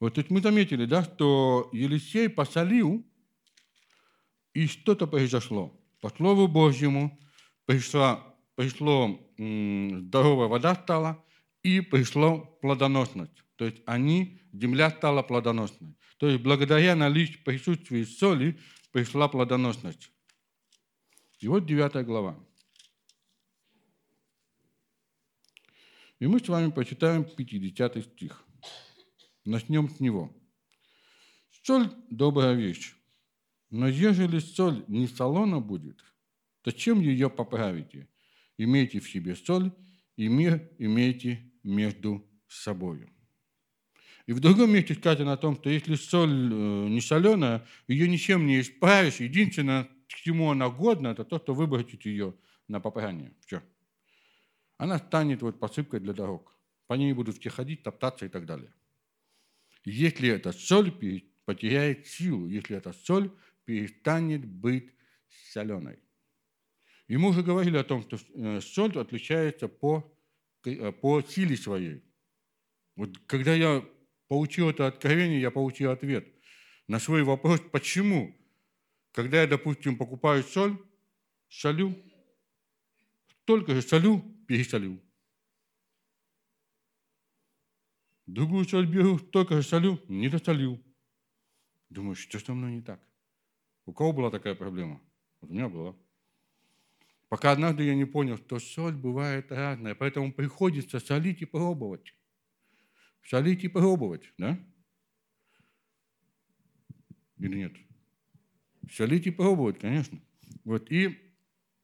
Вот 0.00 0.14
тут 0.14 0.30
мы 0.30 0.40
заметили, 0.40 0.84
да, 0.84 1.04
что 1.04 1.70
Елисей 1.72 2.28
посолил, 2.28 3.04
и 4.54 4.66
что-то 4.66 5.06
произошло. 5.06 5.78
По 6.00 6.10
Слову 6.10 6.48
Божьему 6.48 7.18
пришла, 7.66 8.36
пришло 8.54 9.20
здоровая 9.36 10.48
вода 10.48 10.74
стала, 10.74 11.24
и 11.62 11.80
пришло 11.80 12.40
плодоносность. 12.62 13.42
То 13.56 13.64
есть 13.64 13.82
они, 13.86 14.40
земля 14.52 14.90
стала 14.90 15.22
плодоносной. 15.22 15.96
То 16.18 16.28
есть 16.28 16.42
благодаря 16.42 16.94
наличию 16.94 17.42
присутствия 17.44 18.04
соли 18.06 18.58
пришла 18.92 19.28
плодоносность. 19.28 20.10
И 21.40 21.48
вот 21.48 21.66
9 21.66 22.06
глава. 22.06 22.38
И 26.18 26.26
мы 26.26 26.40
с 26.40 26.48
вами 26.48 26.70
почитаем 26.70 27.24
50 27.24 28.04
стих. 28.04 28.44
Начнем 29.44 29.88
с 29.88 30.00
него. 30.00 30.34
Соль– 31.62 31.90
добрая 32.10 32.54
вещь, 32.54 32.94
но 33.70 33.88
ежели 33.88 34.38
соль 34.38 34.84
не 34.88 35.06
солона 35.06 35.60
будет, 35.60 36.04
то 36.62 36.72
чем 36.72 37.00
ее 37.00 37.28
поправите? 37.30 38.08
Имейте 38.56 39.00
в 39.00 39.08
себе 39.08 39.36
соль, 39.36 39.72
и 40.16 40.28
мир 40.28 40.68
имейте 40.78 41.52
между 41.62 42.26
собой. 42.48 43.08
И 44.26 44.32
в 44.32 44.40
другом 44.40 44.72
месте 44.72 44.94
сказано 44.94 45.32
о 45.32 45.36
том, 45.36 45.56
что 45.56 45.70
если 45.70 45.94
соль 45.94 46.52
э, 46.52 46.88
не 46.88 47.00
соленая, 47.00 47.66
ее 47.86 48.08
ничем 48.08 48.46
не 48.46 48.60
исправишь. 48.60 49.20
Единственное, 49.20 49.84
к 49.84 50.14
чему 50.14 50.50
она 50.50 50.68
годна, 50.68 51.08
это 51.08 51.24
то, 51.24 51.38
что 51.38 51.54
выбросить 51.54 52.04
ее 52.04 52.34
на 52.68 52.78
попрание. 52.78 53.32
Все. 53.46 53.62
Она 54.76 54.98
станет 54.98 55.40
вот 55.40 55.58
посыпкой 55.58 56.00
для 56.00 56.12
дорог. 56.12 56.54
По 56.86 56.94
ней 56.94 57.12
будут 57.14 57.38
все 57.38 57.48
ходить, 57.48 57.82
топтаться 57.82 58.26
и 58.26 58.28
так 58.28 58.44
далее. 58.44 58.72
Если 59.84 60.28
эта 60.28 60.52
соль 60.52 60.92
потеряет 61.46 62.06
силу, 62.06 62.48
если 62.48 62.76
эта 62.76 62.92
соль 62.92 63.30
перестанет 63.68 64.46
быть 64.46 64.94
соленой. 65.52 65.98
Мы 67.06 67.28
уже 67.28 67.42
говорили 67.42 67.76
о 67.76 67.84
том, 67.84 68.00
что 68.00 68.16
э, 68.16 68.62
соль 68.62 68.96
отличается 68.98 69.68
по, 69.68 70.10
э, 70.64 70.90
по 70.90 71.20
силе 71.20 71.54
своей. 71.54 72.02
Вот 72.96 73.18
когда 73.26 73.54
я 73.54 73.86
получил 74.26 74.70
это 74.70 74.86
откровение, 74.86 75.38
я 75.38 75.50
получил 75.50 75.90
ответ 75.90 76.26
на 76.86 76.98
свой 76.98 77.24
вопрос, 77.24 77.60
почему, 77.70 78.34
когда 79.12 79.42
я, 79.42 79.46
допустим, 79.46 79.98
покупаю 79.98 80.42
соль, 80.44 80.78
солю, 81.50 81.94
только 83.44 83.74
же 83.74 83.82
солю, 83.82 84.22
пересолю. 84.46 84.98
Другую 88.24 88.64
соль 88.64 88.86
беру, 88.86 89.18
только 89.18 89.56
же 89.56 89.62
солю, 89.62 90.00
не 90.08 90.30
досолю. 90.30 90.82
Думаю, 91.90 92.14
что 92.14 92.38
со 92.38 92.54
мной 92.54 92.72
не 92.72 92.80
так? 92.80 93.07
У 93.88 93.94
кого 93.94 94.12
была 94.12 94.30
такая 94.30 94.54
проблема? 94.54 95.00
Вот 95.40 95.50
у 95.50 95.54
меня 95.54 95.66
была. 95.66 95.96
Пока 97.30 97.52
однажды 97.52 97.84
я 97.84 97.94
не 97.94 98.04
понял, 98.04 98.36
что 98.36 98.58
соль 98.58 98.94
бывает 98.94 99.50
разная, 99.50 99.94
поэтому 99.94 100.30
приходится 100.30 101.00
солить 101.00 101.40
и 101.40 101.46
пробовать. 101.46 102.14
Солить 103.22 103.64
и 103.64 103.68
пробовать, 103.68 104.30
да? 104.36 104.58
Или 107.38 107.56
нет? 107.56 107.72
Солить 108.92 109.26
и 109.26 109.30
пробовать, 109.30 109.78
конечно. 109.78 110.20
Вот. 110.64 110.92
И, 110.92 111.32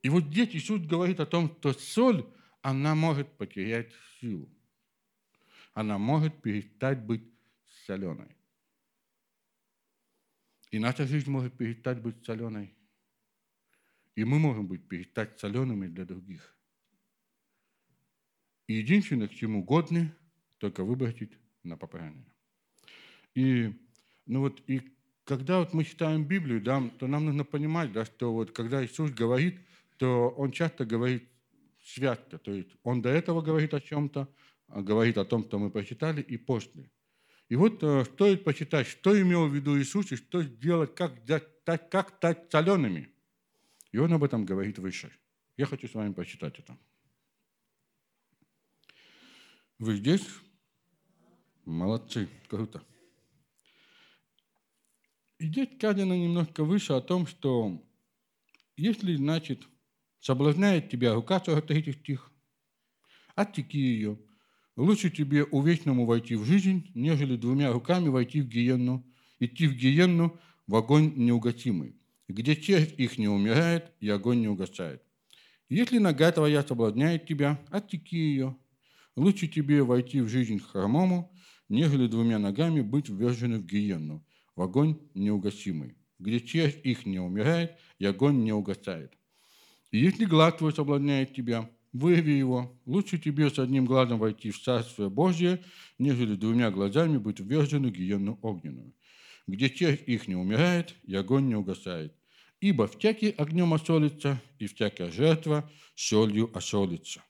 и 0.02 0.10
вот 0.10 0.24
здесь 0.24 0.54
Иисус 0.54 0.82
говорит 0.82 1.20
о 1.20 1.26
том, 1.26 1.56
что 1.58 1.72
соль, 1.72 2.26
она 2.60 2.94
может 2.94 3.34
потерять 3.38 3.94
силу. 4.20 4.46
Она 5.72 5.96
может 5.96 6.42
перестать 6.42 7.00
быть 7.00 7.24
соленой. 7.86 8.36
И 10.74 10.78
наша 10.80 11.06
жизнь 11.06 11.30
может 11.30 11.56
перестать 11.56 12.02
быть 12.02 12.24
соленой. 12.24 12.74
И 14.16 14.24
мы 14.24 14.40
можем 14.40 14.66
быть 14.66 14.88
перестать 14.88 15.38
солеными 15.38 15.86
для 15.86 16.04
других. 16.04 16.52
И 18.66 18.74
единственное, 18.74 19.28
к 19.28 19.34
чему 19.34 19.62
годны, 19.62 20.12
только 20.58 20.82
выбросить 20.82 21.38
на 21.62 21.76
попрание. 21.76 22.26
И, 23.36 23.72
ну 24.26 24.40
вот, 24.40 24.68
и 24.68 24.80
когда 25.22 25.60
вот 25.60 25.74
мы 25.74 25.84
читаем 25.84 26.24
Библию, 26.26 26.60
да, 26.60 26.82
то 26.98 27.06
нам 27.06 27.26
нужно 27.26 27.44
понимать, 27.44 27.92
да, 27.92 28.04
что 28.04 28.32
вот 28.32 28.50
когда 28.50 28.84
Иисус 28.84 29.12
говорит, 29.12 29.60
то 29.96 30.28
Он 30.30 30.50
часто 30.50 30.84
говорит 30.84 31.28
святко. 31.84 32.36
То 32.38 32.52
есть 32.52 32.70
Он 32.82 33.00
до 33.00 33.10
этого 33.10 33.42
говорит 33.42 33.74
о 33.74 33.80
чем-то, 33.80 34.28
говорит 34.66 35.18
о 35.18 35.24
том, 35.24 35.44
что 35.44 35.60
мы 35.60 35.70
прочитали, 35.70 36.20
и 36.20 36.36
после. 36.36 36.90
И 37.48 37.56
вот 37.56 37.82
э, 37.82 38.04
стоит 38.04 38.44
почитать, 38.44 38.86
что 38.86 39.20
имел 39.20 39.48
в 39.48 39.54
виду 39.54 39.78
Иисус, 39.78 40.12
и 40.12 40.16
что 40.16 40.42
сделать, 40.42 40.94
как, 40.94 41.12
как, 41.64 41.90
как 41.90 42.16
стать 42.16 42.50
солеными. 42.50 43.10
И 43.92 43.98
он 43.98 44.12
об 44.12 44.24
этом 44.24 44.44
говорит 44.44 44.78
выше. 44.78 45.12
Я 45.56 45.66
хочу 45.66 45.86
с 45.86 45.94
вами 45.94 46.12
прочитать 46.12 46.58
это. 46.58 46.76
Вы 49.78 49.96
здесь? 49.96 50.26
Молодцы, 51.64 52.28
круто. 52.48 52.82
И 55.38 55.46
здесь 55.46 55.68
сказано 55.76 56.12
немножко 56.14 56.64
выше 56.64 56.94
о 56.94 57.00
том, 57.00 57.26
что 57.26 57.82
если, 58.76 59.14
значит, 59.16 59.66
соблазняет 60.20 60.88
тебя 60.88 61.14
рука 61.14 61.38
43 61.38 61.92
стих, 61.92 62.32
оттеки 63.34 63.76
ее. 63.76 64.18
Лучше 64.76 65.10
тебе 65.10 65.44
увечному 65.44 66.04
войти 66.04 66.34
в 66.34 66.44
жизнь, 66.44 66.90
нежели 66.94 67.36
двумя 67.36 67.72
руками 67.72 68.08
войти 68.08 68.40
в 68.40 68.48
гиенну, 68.48 69.06
идти 69.38 69.68
в 69.68 69.74
гиенну 69.74 70.38
в 70.66 70.74
огонь 70.74 71.12
неугасимый, 71.14 71.96
где 72.28 72.56
честь 72.56 72.94
их 72.98 73.16
не 73.16 73.28
умирает 73.28 73.92
и 74.00 74.08
огонь 74.08 74.40
не 74.40 74.48
угасает. 74.48 75.02
Если 75.68 75.98
нога 75.98 76.32
твоя 76.32 76.62
соблазняет 76.62 77.26
тебя, 77.26 77.60
оттеки 77.70 78.16
ее. 78.16 78.56
Лучше 79.16 79.46
тебе 79.46 79.84
войти 79.84 80.20
в 80.20 80.28
жизнь 80.28 80.58
хромому, 80.58 81.32
нежели 81.68 82.08
двумя 82.08 82.40
ногами 82.40 82.80
быть 82.80 83.08
ввержены 83.08 83.58
в 83.58 83.66
гиенну, 83.66 84.26
в 84.56 84.62
огонь 84.62 84.98
неугасимый, 85.14 85.96
где 86.18 86.40
честь 86.40 86.80
их 86.82 87.06
не 87.06 87.20
умирает 87.20 87.76
и 88.00 88.06
огонь 88.06 88.42
не 88.42 88.52
угасает. 88.52 89.12
Если 89.92 90.24
глаз 90.24 90.54
твой 90.54 90.72
соблазняет 90.72 91.32
тебя, 91.32 91.70
вырви 91.94 92.32
его. 92.32 92.78
Лучше 92.84 93.18
тебе 93.18 93.48
с 93.48 93.58
одним 93.58 93.86
глазом 93.86 94.18
войти 94.18 94.50
в 94.50 94.60
Царствие 94.60 95.08
Божье, 95.08 95.62
нежели 95.98 96.34
двумя 96.34 96.70
глазами 96.70 97.16
быть 97.16 97.40
ввержены 97.40 97.88
в 97.88 97.92
гиенну 97.92 98.38
огненную, 98.42 98.92
где 99.46 99.70
честь 99.70 100.02
их 100.06 100.28
не 100.28 100.34
умирает 100.34 100.94
и 101.04 101.14
огонь 101.14 101.46
не 101.46 101.54
угасает. 101.54 102.12
Ибо 102.60 102.88
всякий 102.88 103.30
огнем 103.30 103.72
осолится, 103.74 104.40
и 104.58 104.66
всякая 104.66 105.10
жертва 105.10 105.70
солью 105.94 106.50
осолится. 106.56 107.22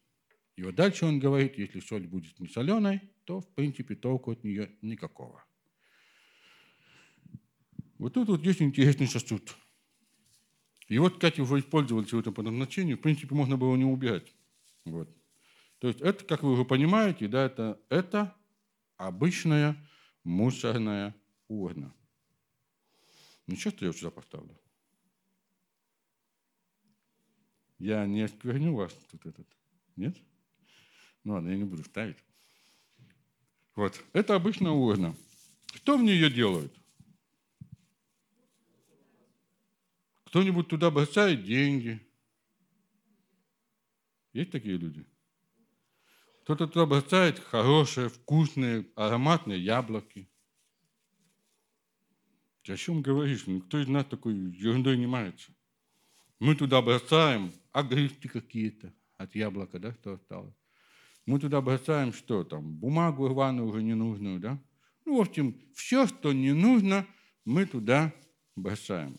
И 0.56 0.62
вот 0.62 0.74
дальше 0.74 1.04
он 1.04 1.18
говорит, 1.18 1.58
если 1.58 1.80
соль 1.80 2.06
будет 2.06 2.38
не 2.40 2.48
соленой, 2.48 3.00
то, 3.24 3.40
в 3.40 3.48
принципе, 3.54 3.94
толку 3.94 4.30
от 4.32 4.44
нее 4.44 4.70
никакого. 4.80 5.44
Вот 7.98 8.14
тут 8.14 8.28
вот 8.28 8.44
есть 8.44 8.62
интересный 8.62 9.08
сосуд. 9.08 9.56
И 10.88 10.98
вот, 10.98 11.14
кстати, 11.14 11.40
уже 11.40 11.58
использовали 11.58 12.06
сегодня 12.06 12.32
по 12.32 12.42
назначению, 12.42 12.96
в 12.96 13.00
принципе, 13.00 13.34
можно 13.34 13.56
было 13.56 13.74
не 13.76 13.84
убирать. 13.84 14.32
Вот. 14.84 15.08
То 15.78 15.88
есть 15.88 16.00
это, 16.00 16.24
как 16.24 16.42
вы 16.42 16.52
уже 16.52 16.64
понимаете, 16.64 17.28
да, 17.28 17.44
это, 17.44 17.80
это 17.88 18.34
обычная 18.96 19.76
мусорная 20.22 21.14
урна. 21.48 21.94
Ничего, 23.46 23.70
что 23.70 23.86
я 23.86 23.92
сюда 23.92 24.10
поставлю. 24.10 24.58
Я 27.78 28.06
не 28.06 28.22
оскверню 28.22 28.74
вас 28.74 28.94
тут 29.10 29.26
этот. 29.26 29.46
Нет? 29.96 30.16
Ну 31.22 31.34
ладно, 31.34 31.50
я 31.50 31.56
не 31.56 31.64
буду 31.64 31.84
ставить. 31.84 32.16
Вот. 33.74 34.00
Это 34.12 34.34
обычная 34.34 34.70
урна. 34.70 35.14
Что 35.74 35.98
в 35.98 36.02
нее 36.02 36.30
делают? 36.30 36.72
Кто-нибудь 40.26 40.68
туда 40.68 40.90
бросает 40.90 41.44
деньги. 41.44 42.00
Есть 44.34 44.50
такие 44.50 44.76
люди? 44.76 45.06
Кто-то 46.42 46.66
туда 46.66 46.86
бросает 46.86 47.38
хорошие, 47.38 48.08
вкусные, 48.08 48.86
ароматные 48.96 49.62
яблоки. 49.64 50.28
Ты 52.62 52.72
о 52.72 52.76
чем 52.76 53.00
говоришь? 53.00 53.46
Никто 53.46 53.80
из 53.80 53.86
нас 53.86 54.04
такой 54.04 54.34
ерундой 54.34 54.98
не 54.98 55.06
мается. 55.06 55.54
Мы 56.40 56.56
туда 56.56 56.82
бросаем 56.82 57.52
огрызки 57.72 58.26
какие-то 58.26 58.92
от 59.16 59.34
яблока, 59.36 59.78
да, 59.78 59.92
что 59.94 60.14
осталось. 60.14 60.54
Мы 61.26 61.38
туда 61.38 61.60
бросаем 61.60 62.12
что 62.12 62.42
там? 62.42 62.74
Бумагу 62.74 63.28
рваную 63.28 63.68
уже 63.68 63.82
ненужную, 63.82 64.40
да? 64.40 64.60
Ну, 65.04 65.18
в 65.18 65.20
общем, 65.20 65.62
все, 65.74 66.08
что 66.08 66.32
не 66.32 66.52
нужно, 66.52 67.06
мы 67.44 67.66
туда 67.66 68.12
бросаем. 68.56 69.18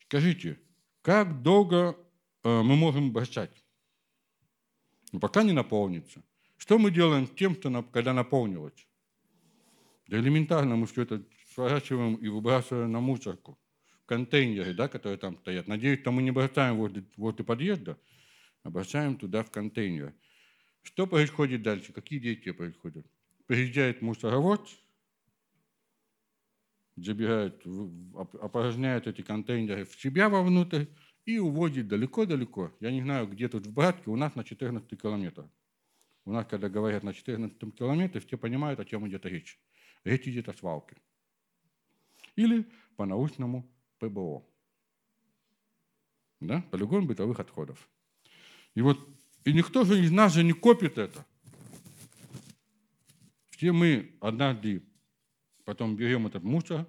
Скажите, 0.00 0.58
как 1.02 1.42
долго 1.42 1.96
э, 2.42 2.62
мы 2.62 2.74
можем 2.74 3.12
бросать? 3.12 3.52
Ну, 5.12 5.20
пока 5.20 5.42
не 5.42 5.52
наполнится. 5.52 6.22
Что 6.56 6.78
мы 6.78 6.90
делаем 6.90 7.26
с 7.26 7.30
тем, 7.30 7.54
что, 7.54 7.82
когда 7.82 8.12
наполнилось? 8.12 8.86
Да 10.08 10.18
элементарно 10.18 10.76
мы 10.76 10.86
все 10.86 11.02
это 11.02 11.22
сворачиваем 11.54 12.16
и 12.16 12.28
выбрасываем 12.28 12.92
на 12.92 13.00
мусорку. 13.00 13.58
В 14.02 14.06
контейнеры, 14.06 14.74
да, 14.74 14.88
которые 14.88 15.18
там 15.18 15.38
стоят. 15.38 15.68
Надеюсь, 15.68 16.00
что 16.00 16.10
мы 16.10 16.22
не 16.22 16.30
бросаем 16.30 16.76
возле, 16.76 17.04
возле 17.16 17.44
подъезда, 17.44 17.98
а 18.62 18.70
бросаем 18.70 19.16
туда 19.16 19.42
в 19.42 19.50
контейнер. 19.50 20.14
Что 20.82 21.06
происходит 21.06 21.62
дальше? 21.62 21.92
Какие 21.92 22.18
действия 22.18 22.52
происходят? 22.52 23.06
Приезжает 23.46 24.02
мусоровод, 24.02 24.68
забирает, 26.96 27.62
опорожняет 28.40 29.06
эти 29.06 29.22
контейнеры 29.22 29.84
в 29.84 30.00
себя 30.00 30.28
вовнутрь 30.28 30.86
и 31.34 31.38
уводит 31.38 31.88
далеко-далеко. 31.88 32.72
Я 32.80 32.90
не 32.90 33.02
знаю, 33.02 33.26
где 33.26 33.48
тут 33.48 33.66
в 33.66 33.72
Братке, 33.72 34.10
у 34.10 34.16
нас 34.16 34.34
на 34.34 34.44
14 34.44 35.00
километрах. 35.00 35.48
У 36.24 36.32
нас, 36.32 36.46
когда 36.46 36.68
говорят 36.68 37.02
на 37.02 37.12
14 37.12 37.58
километре, 37.74 38.20
все 38.20 38.36
понимают, 38.36 38.80
о 38.80 38.84
чем 38.84 39.08
идет 39.08 39.26
речь. 39.26 39.58
Речь 40.04 40.26
идет 40.26 40.48
о 40.48 40.54
свалке. 40.54 40.96
Или 42.36 42.66
по-научному 42.96 43.68
ПБО. 43.98 44.44
Да? 46.40 46.62
Полигон 46.70 47.06
бытовых 47.06 47.40
отходов. 47.40 47.88
И 48.74 48.82
вот 48.82 48.98
и 49.44 49.52
никто 49.52 49.84
же 49.84 50.02
из 50.02 50.10
нас 50.10 50.34
же 50.34 50.44
не 50.44 50.52
копит 50.52 50.98
это. 50.98 51.24
Все 53.50 53.72
мы 53.72 54.14
однажды 54.20 54.82
потом 55.64 55.96
берем 55.96 56.26
этот 56.26 56.42
мусор, 56.42 56.86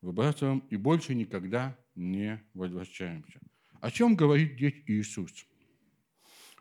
выбрасываем 0.00 0.60
и 0.70 0.76
больше 0.76 1.14
никогда 1.14 1.76
не 1.94 2.42
возвращаемся. 2.54 3.40
О 3.80 3.90
чем 3.90 4.16
говорит 4.16 4.54
здесь 4.54 4.74
Иисус? 4.86 5.46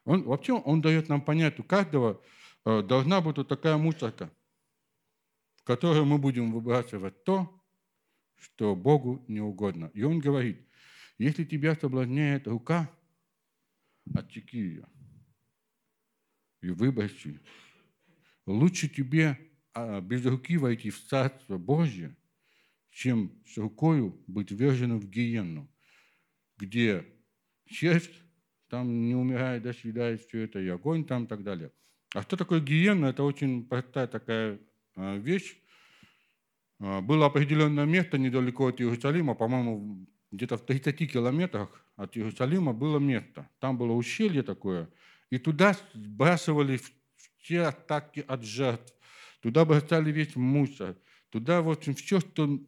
Он, 0.05 0.23
вообще 0.23 0.53
он 0.53 0.81
дает 0.81 1.09
нам 1.09 1.21
понять, 1.21 1.59
у 1.59 1.63
каждого 1.63 2.21
э, 2.65 2.81
должна 2.81 3.21
быть 3.21 3.37
вот 3.37 3.47
такая 3.47 3.77
мусорка, 3.77 4.31
в 5.55 5.63
которой 5.63 6.03
мы 6.03 6.17
будем 6.17 6.51
выбрасывать 6.51 7.23
то, 7.23 7.61
что 8.35 8.75
Богу 8.75 9.23
не 9.27 9.39
угодно. 9.39 9.89
И 9.93 10.03
он 10.03 10.19
говорит, 10.19 10.67
если 11.17 11.45
тебя 11.45 11.75
соблазняет 11.75 12.47
рука, 12.47 12.91
оттеки 14.13 14.57
ее 14.57 14.87
и 16.61 16.69
выброси. 16.69 17.39
Лучше 18.45 18.89
тебе 18.89 19.37
а, 19.73 20.01
без 20.01 20.25
руки 20.25 20.57
войти 20.57 20.89
в 20.89 21.01
Царство 21.05 21.57
Божье, 21.57 22.15
чем 22.93 23.31
с 23.45 23.57
рукою 23.57 24.21
быть 24.27 24.51
вверженным 24.51 24.99
в 24.99 25.09
гиенну, 25.09 25.69
где 26.57 27.05
червь 27.65 28.09
там 28.69 29.05
не 29.07 29.15
умирает, 29.15 29.63
да, 29.63 29.73
съедает 29.73 30.21
все 30.21 30.41
это, 30.41 30.59
и 30.59 30.67
огонь 30.67 31.05
там 31.05 31.25
и 31.25 31.27
так 31.27 31.43
далее. 31.43 31.71
А 32.13 32.21
что 32.21 32.37
такое 32.37 32.59
гиенна? 32.59 33.07
Это 33.07 33.23
очень 33.23 33.65
простая 33.65 34.07
такая 34.07 34.59
а, 34.95 35.17
вещь. 35.17 35.57
А, 36.79 37.01
было 37.01 37.25
определенное 37.25 37.85
место 37.85 38.17
недалеко 38.17 38.67
от 38.67 38.79
Иерусалима, 38.79 39.33
по-моему, 39.33 40.07
где-то 40.31 40.57
в 40.57 40.65
30 40.65 41.11
километрах 41.11 41.83
от 41.95 42.15
Иерусалима 42.15 42.73
было 42.73 42.99
место. 42.99 43.49
Там 43.59 43.77
было 43.77 43.93
ущелье 43.93 44.43
такое, 44.43 44.89
и 45.31 45.39
туда 45.39 45.75
сбрасывали 45.93 46.79
все 47.39 47.61
атаки 47.63 48.23
от 48.27 48.43
жертв, 48.43 48.93
туда 49.41 49.65
бросали 49.65 50.11
весь 50.11 50.35
мусор, 50.35 50.95
туда, 51.31 51.61
в 51.61 51.69
общем, 51.69 51.95
все, 51.95 52.19
что 52.19 52.59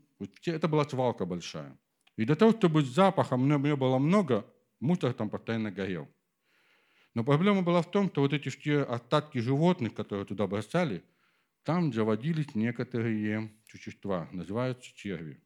это 0.46 0.68
была 0.68 0.86
свалка 0.86 1.26
большая. 1.26 1.78
И 2.18 2.26
для 2.26 2.36
того, 2.36 2.52
чтобы 2.52 2.84
запаха 2.84 3.36
не 3.38 3.76
было 3.76 3.98
много, 3.98 4.46
мусор 4.80 5.14
там 5.14 5.30
постоянно 5.30 5.72
горел. 5.72 6.08
Но 7.14 7.24
проблема 7.24 7.62
была 7.62 7.82
в 7.82 7.92
том, 7.92 8.10
что 8.10 8.22
вот 8.22 8.34
эти 8.34 8.50
все 8.50 8.84
остатки 8.84 9.38
животных, 9.40 9.94
которые 9.94 10.26
туда 10.26 10.48
бросали, 10.48 11.04
там 11.64 11.92
заводились 11.94 12.54
некоторые 12.56 13.52
существа, 13.66 14.30
называются 14.32 14.94
черви. 14.96 15.42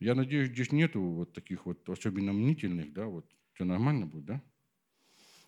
Я 0.00 0.14
надеюсь, 0.14 0.50
здесь 0.50 0.72
нету 0.72 1.00
вот 1.00 1.32
таких 1.32 1.66
вот 1.66 1.88
особенно 1.88 2.32
мнительных, 2.32 2.92
да, 2.92 3.06
вот 3.06 3.26
все 3.52 3.64
нормально 3.64 4.06
будет, 4.06 4.24
да? 4.24 4.42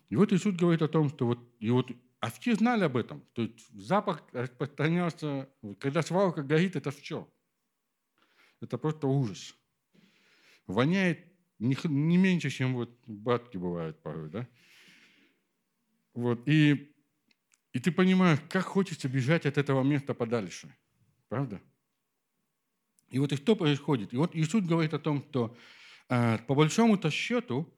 И 0.09 0.15
вот 0.15 0.33
Иисус 0.33 0.55
говорит 0.55 0.81
о 0.81 0.87
том, 0.87 1.09
что 1.09 1.27
вот, 1.27 1.39
и 1.59 1.69
вот 1.69 1.91
а 2.19 2.31
все 2.31 2.55
знали 2.55 2.83
об 2.83 2.97
этом. 2.97 3.23
То 3.33 3.43
есть 3.43 3.69
запах 3.73 4.23
распространялся, 4.33 5.49
когда 5.79 6.01
свалка 6.01 6.43
горит, 6.43 6.75
это 6.75 6.91
все. 6.91 7.31
Это 8.61 8.77
просто 8.77 9.07
ужас. 9.07 9.55
Воняет 10.67 11.25
не, 11.59 11.77
не 11.85 12.17
меньше, 12.17 12.49
чем 12.49 12.73
вот 12.75 12.97
батки 13.07 13.57
бывают 13.57 14.01
порой, 14.01 14.29
да? 14.29 14.47
Вот, 16.13 16.47
и 16.47 16.93
И 17.73 17.79
ты 17.79 17.91
понимаешь, 17.91 18.39
как 18.49 18.65
хочется 18.65 19.09
бежать 19.09 19.45
от 19.45 19.57
этого 19.57 19.83
места 19.83 20.13
подальше. 20.13 20.75
Правда? 21.29 21.61
И 23.09 23.19
вот 23.19 23.31
и 23.31 23.35
что 23.37 23.55
происходит? 23.55 24.13
И 24.13 24.17
вот 24.17 24.35
Иисус 24.35 24.65
говорит 24.65 24.93
о 24.93 24.99
том, 24.99 25.23
что 25.29 25.55
э, 26.09 26.37
по 26.39 26.55
большому-то 26.55 27.09
счету, 27.11 27.71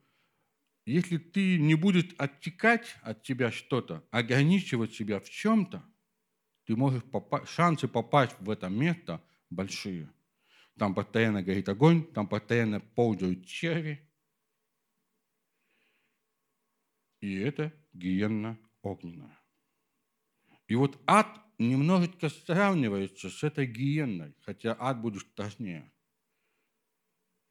если 0.85 1.17
ты 1.17 1.59
не 1.59 1.75
будешь 1.75 2.09
оттекать 2.17 2.95
от 3.01 3.23
тебя 3.23 3.51
что-то, 3.51 4.03
ограничивать 4.11 4.93
себя 4.93 5.19
в 5.19 5.29
чем-то, 5.29 5.83
ты 6.65 6.75
можешь 6.75 7.03
попасть, 7.03 7.49
шансы 7.51 7.87
попасть 7.87 8.35
в 8.39 8.49
это 8.49 8.69
место 8.69 9.21
большие. 9.49 10.09
Там 10.81 10.95
постоянно 10.95 11.43
горит 11.43 11.69
огонь, 11.69 12.11
там 12.11 12.27
постоянно 12.27 12.79
ползают 12.79 13.45
черви. 13.45 14.09
И 17.19 17.35
это 17.35 17.71
гиенна 17.93 18.57
огненная. 18.81 19.39
И 20.67 20.73
вот 20.73 20.99
ад 21.05 21.27
немножечко 21.59 22.29
сравнивается 22.29 23.29
с 23.29 23.43
этой 23.43 23.67
гиенной, 23.67 24.33
хотя 24.41 24.75
ад 24.79 24.99
будет 24.99 25.21
страшнее. 25.21 25.93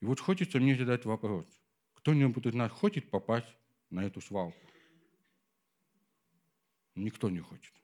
И 0.01 0.07
вот 0.07 0.19
хочется 0.19 0.59
мне 0.59 0.75
задать 0.75 1.05
вопрос. 1.05 1.47
Кто-нибудь 1.93 2.47
из 2.47 2.55
нас 2.55 2.73
хочет 2.73 3.11
попасть 3.11 3.55
на 3.91 4.03
эту 4.03 4.21
свалку? 4.21 4.59
Никто 6.97 7.31
не 7.31 7.39
хочет. 7.39 7.80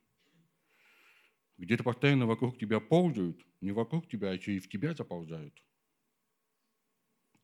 Где-то 1.59 1.85
постоянно 1.85 2.27
вокруг 2.27 2.59
тебя 2.59 2.81
ползают, 2.81 3.45
не 3.61 3.73
вокруг 3.73 4.09
тебя, 4.09 4.31
а 4.31 4.35
еще 4.35 4.53
и 4.53 4.61
в 4.61 4.69
тебя 4.69 4.95
заползают. 4.95 5.63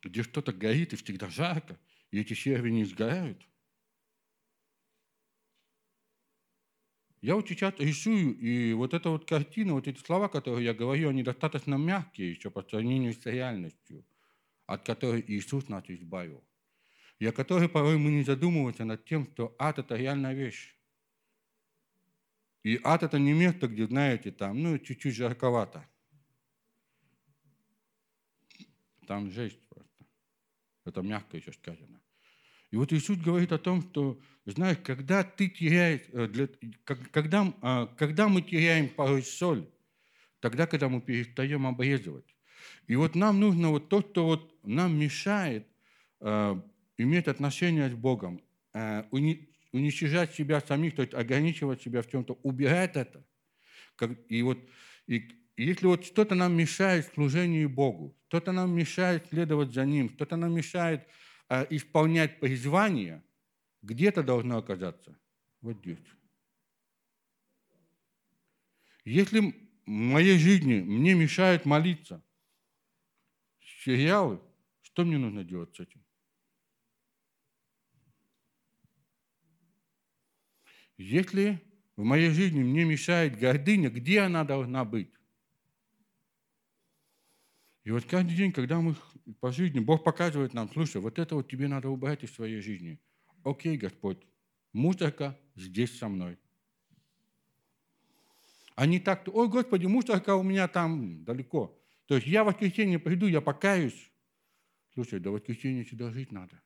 Где 0.03 0.23
что-то 0.23 0.53
горит 0.53 0.93
и 0.93 0.97
всегда 0.97 1.29
жарко, 1.31 1.79
и 2.11 2.21
эти 2.21 2.35
черви 2.35 2.71
не 2.71 2.85
сгорают– 2.85 3.47
Я 7.23 7.37
очень 7.37 7.55
часто 7.55 7.85
рисую, 7.85 8.37
и 8.37 8.73
вот 8.73 8.95
эта 8.95 9.09
вот 9.09 9.25
картина, 9.25 9.75
вот 9.75 9.87
эти 9.87 10.01
слова, 10.01 10.27
которые 10.27 10.65
я 10.65 10.75
говорю, 10.75 11.09
они 11.09 11.23
достаточно 11.23 11.77
мягкие 11.77 12.31
еще 12.31 12.51
по 12.51 12.65
сравнению 12.65 13.15
с 13.15 13.25
реальностью, 13.25 14.05
от 14.67 14.85
которой 14.85 15.25
Иисус 15.29 15.69
нас 15.69 15.85
избавил. 15.87 16.43
И 17.21 17.27
о 17.27 17.31
которой 17.31 17.69
порой 17.69 17.97
мы 17.97 18.11
не 18.11 18.25
задумываемся 18.25 18.85
над 18.85 19.05
тем, 19.05 19.25
что 19.25 19.55
ад– 19.61 19.79
это 19.79 19.95
реальная 19.95 20.35
вещь. 20.35 20.77
И 22.63 22.81
ад– 22.85 23.03
это 23.05 23.19
не 23.19 23.33
место, 23.33 23.67
где, 23.67 23.87
знаете, 23.87 24.31
там, 24.31 24.63
ну, 24.63 24.79
чуть-чуть 24.79 25.15
жарковато. 25.15 25.85
Там 29.07 29.31
жесть 29.31 29.59
просто. 29.69 30.05
Это 30.85 31.03
мягко 31.03 31.37
еще 31.37 31.53
сказано. 31.53 32.01
И 32.71 32.77
вот 32.77 32.93
Иисус 32.93 33.19
говорит 33.19 33.53
о 33.53 33.59
том, 33.59 33.83
что, 33.83 34.19
знаешь, 34.47 34.79
когда 34.83 35.25
ты 35.25 35.49
теряешь, 35.49 36.03
э, 36.13 36.49
когда, 37.11 37.53
а, 37.61 37.87
когда 37.99 38.29
мы 38.29 38.43
теряем 38.43 38.89
порой 38.89 39.23
соль, 39.23 39.69
тогда, 40.41 40.67
когда 40.67 40.89
мы 40.89 41.01
перестаем 41.01 41.67
обрезывать. 41.67 42.35
И 42.87 42.97
вот 42.97 43.15
нам 43.15 43.41
нужно 43.41 43.71
вот 43.71 43.89
то, 43.89 44.01
что 44.01 44.25
вот 44.25 44.59
нам 44.65 44.99
мешает 44.99 45.67
э, 46.21 46.61
иметь 46.97 47.29
отношения 47.29 47.91
с 47.91 47.95
Богом, 47.95 48.41
э, 48.73 49.05
уничтожать 49.73 50.35
себя 50.35 50.61
самих, 50.61 50.95
то 50.95 51.03
есть 51.03 51.15
ограничивать 51.15 51.83
себя 51.83 52.03
в 52.03 52.09
чем-то, 52.09 52.35
убирать 52.43 52.97
это. 52.97 53.25
И 54.29 54.43
вот 54.43 54.59
и 55.07 55.29
если 55.57 55.87
вот 55.87 56.05
что-то 56.05 56.35
нам 56.35 56.57
мешает 56.57 57.07
служению 57.15 57.69
Богу, 57.69 58.17
что-то 58.29 58.53
нам 58.53 58.75
мешает 58.75 59.27
следовать 59.29 59.73
за 59.73 59.85
Ним, 59.85 60.11
что-то 60.11 60.37
нам 60.37 60.55
мешает 60.55 61.07
а 61.49 61.67
исполнять 61.69 62.41
призвание, 62.41 63.23
где-то 63.83 64.23
должно 64.23 64.57
оказаться 64.57 65.15
вот 65.61 65.77
здесь. 65.79 65.99
Если 69.05 69.41
в 69.85 69.91
моей 69.91 70.39
жизни 70.39 70.81
мне 70.81 71.13
мешает 71.13 71.67
молиться 71.67 72.25
сериалы, 73.85 74.41
что 74.81 75.05
мне 75.05 75.19
нужно 75.19 75.45
делать 75.45 75.77
с 75.77 75.81
этим? 75.81 76.02
Если 80.97 81.61
в 81.97 82.03
моей 82.03 82.31
жизни 82.31 82.63
мне 82.63 82.85
мешает 82.85 83.39
гордыня, 83.39 83.91
где 83.91 84.21
она 84.21 84.45
должна 84.45 84.85
быть? 84.85 85.11
И 87.85 87.91
вот 87.91 88.05
каждый 88.05 88.37
день, 88.37 88.53
когда 88.53 88.81
мы 88.81 88.95
по 89.41 89.51
жизни, 89.51 89.81
Бог 89.81 90.05
показывает 90.05 90.55
нам, 90.55 90.71
слушай, 90.73 91.01
вот 91.01 91.19
это 91.19 91.35
вот 91.35 91.51
тебе 91.51 91.67
надо 91.67 91.89
убрать 91.89 92.23
из 92.23 92.33
своей 92.33 92.61
жизни. 92.61 93.01
Окей, 93.43 93.77
Господь, 93.77 94.23
мусорка 94.73 95.39
здесь 95.57 95.99
со 95.99 96.09
мной. 96.09 96.39
А 98.77 98.87
не 98.87 99.01
так, 99.01 99.27
ой, 99.27 99.49
Господи, 99.49 99.87
мусорка 99.87 100.37
у 100.37 100.43
меня 100.43 100.69
там 100.69 101.25
далеко. 101.25 101.79
То 102.07 102.15
есть 102.17 102.27
я 102.27 102.45
в 102.45 102.47
воскресенье 102.47 102.99
приду, 102.99 103.27
я 103.27 103.41
покаюсь. 103.41 104.13
Слушай, 104.95 105.21
до 105.21 105.31
воскресенья 105.31 105.85
сюда 105.85 106.11
жить 106.11 106.33
надо. 106.33 106.63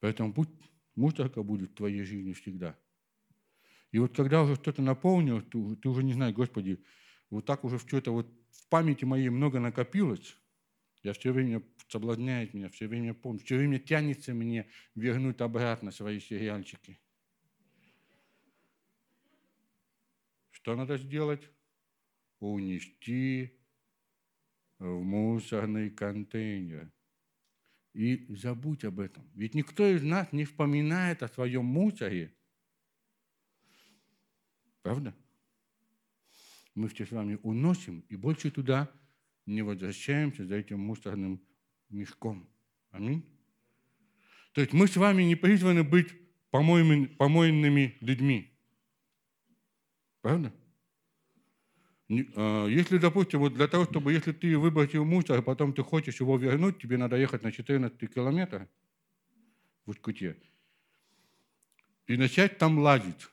Поэтому 0.00 0.32
пусть 0.32 0.50
мусорка 1.00 1.42
будет 1.42 1.72
в 1.72 1.74
твоей 1.74 2.04
жизни 2.04 2.32
всегда. 2.34 2.78
И 3.90 3.98
вот 3.98 4.14
когда 4.14 4.42
уже 4.42 4.54
что-то 4.54 4.82
наполнил, 4.82 5.40
ты, 5.42 5.76
ты 5.76 5.88
уже 5.88 6.04
не 6.04 6.12
знаешь, 6.12 6.34
Господи, 6.34 6.84
вот 7.30 7.46
так 7.46 7.64
уже 7.64 7.78
что-то 7.78 8.12
вот 8.12 8.28
в 8.50 8.68
памяти 8.68 9.04
моей 9.04 9.30
много 9.30 9.58
накопилось, 9.58 10.36
я 11.02 11.12
все 11.12 11.32
время 11.32 11.62
соблазняет 11.88 12.54
меня, 12.54 12.68
все 12.68 12.86
время 12.86 13.14
помню, 13.14 13.40
все 13.40 13.56
время 13.56 13.78
тянется 13.78 14.34
мне 14.34 14.68
вернуть 14.94 15.40
обратно 15.40 15.90
свои 15.90 16.20
сериальчики. 16.20 17.00
Что 20.50 20.76
надо 20.76 20.98
сделать? 20.98 21.48
Унести 22.38 23.58
в 24.78 25.02
мусорный 25.02 25.90
контейнер. 25.90 26.92
И 27.92 28.26
забудь 28.34 28.84
об 28.84 29.00
этом. 29.00 29.28
Ведь 29.34 29.54
никто 29.54 29.86
из 29.86 30.02
нас 30.02 30.32
не 30.32 30.44
вспоминает 30.44 31.22
о 31.22 31.28
своем 31.28 31.64
мусоре. 31.64 32.32
Правда? 34.82 35.14
мы 36.74 36.88
все 36.88 37.06
с 37.06 37.10
вами 37.10 37.38
уносим 37.42 38.04
и 38.08 38.16
больше 38.16 38.50
туда 38.50 38.90
не 39.46 39.62
возвращаемся 39.62 40.46
за 40.46 40.56
этим 40.56 40.80
мусорным 40.80 41.40
мешком. 41.88 42.48
Аминь. 42.90 43.24
То 44.52 44.60
есть 44.60 44.72
мы 44.72 44.88
с 44.88 44.96
вами 44.96 45.22
не 45.22 45.36
призваны 45.36 45.84
быть 45.84 46.08
помойными, 46.50 47.96
людьми. 48.00 48.52
Правда? 50.20 50.52
А, 52.10 52.66
если, 52.66 52.98
допустим, 52.98 53.40
вот 53.40 53.54
для 53.54 53.68
того, 53.68 53.84
чтобы, 53.84 54.12
если 54.12 54.32
ты 54.32 54.58
выбросил 54.58 55.04
мусор, 55.04 55.38
а 55.38 55.42
потом 55.42 55.72
ты 55.72 55.82
хочешь 55.82 56.20
его 56.20 56.36
вернуть, 56.36 56.80
тебе 56.80 56.96
надо 56.96 57.16
ехать 57.16 57.42
на 57.42 57.52
14 57.52 58.12
километров 58.12 58.68
в 59.86 59.90
Ускуте 59.90 60.36
и 62.08 62.16
начать 62.16 62.58
там 62.58 62.78
лазить. 62.80 63.28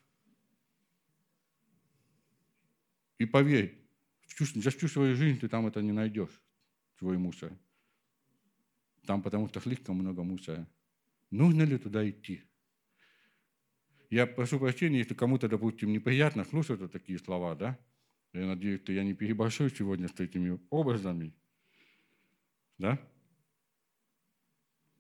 И 3.18 3.26
поверь, 3.26 3.84
за 4.40 4.70
всю 4.70 4.88
свою 4.88 5.16
жизнь 5.16 5.40
ты 5.40 5.50
там 5.50 5.66
это 5.66 5.82
не 5.82 5.92
найдешь, 5.92 6.42
свой 7.00 7.18
мусор. 7.18 7.52
Там 9.08 9.24
потому 9.24 9.48
что 9.48 9.60
слишком 9.60 9.96
много 9.96 10.22
мусора. 10.24 10.68
Нужно 11.32 11.64
ли 11.64 11.80
туда 11.80 12.08
идти? 12.08 12.44
Я 14.12 14.28
прошу 14.28 14.60
прощения, 14.60 15.00
если 15.00 15.16
кому-то, 15.16 15.50
допустим, 15.50 15.92
неприятно 15.92 16.46
слушать 16.46 16.80
вот 16.80 16.92
такие 16.92 17.18
слова, 17.18 17.56
да? 17.56 17.80
Я 18.34 18.46
надеюсь, 18.46 18.82
что 18.82 18.92
я 18.94 19.04
не 19.04 19.14
переборщу 19.14 19.70
сегодня 19.70 20.08
с 20.08 20.20
этими 20.20 20.60
образами. 20.70 21.34
Да? 22.78 23.00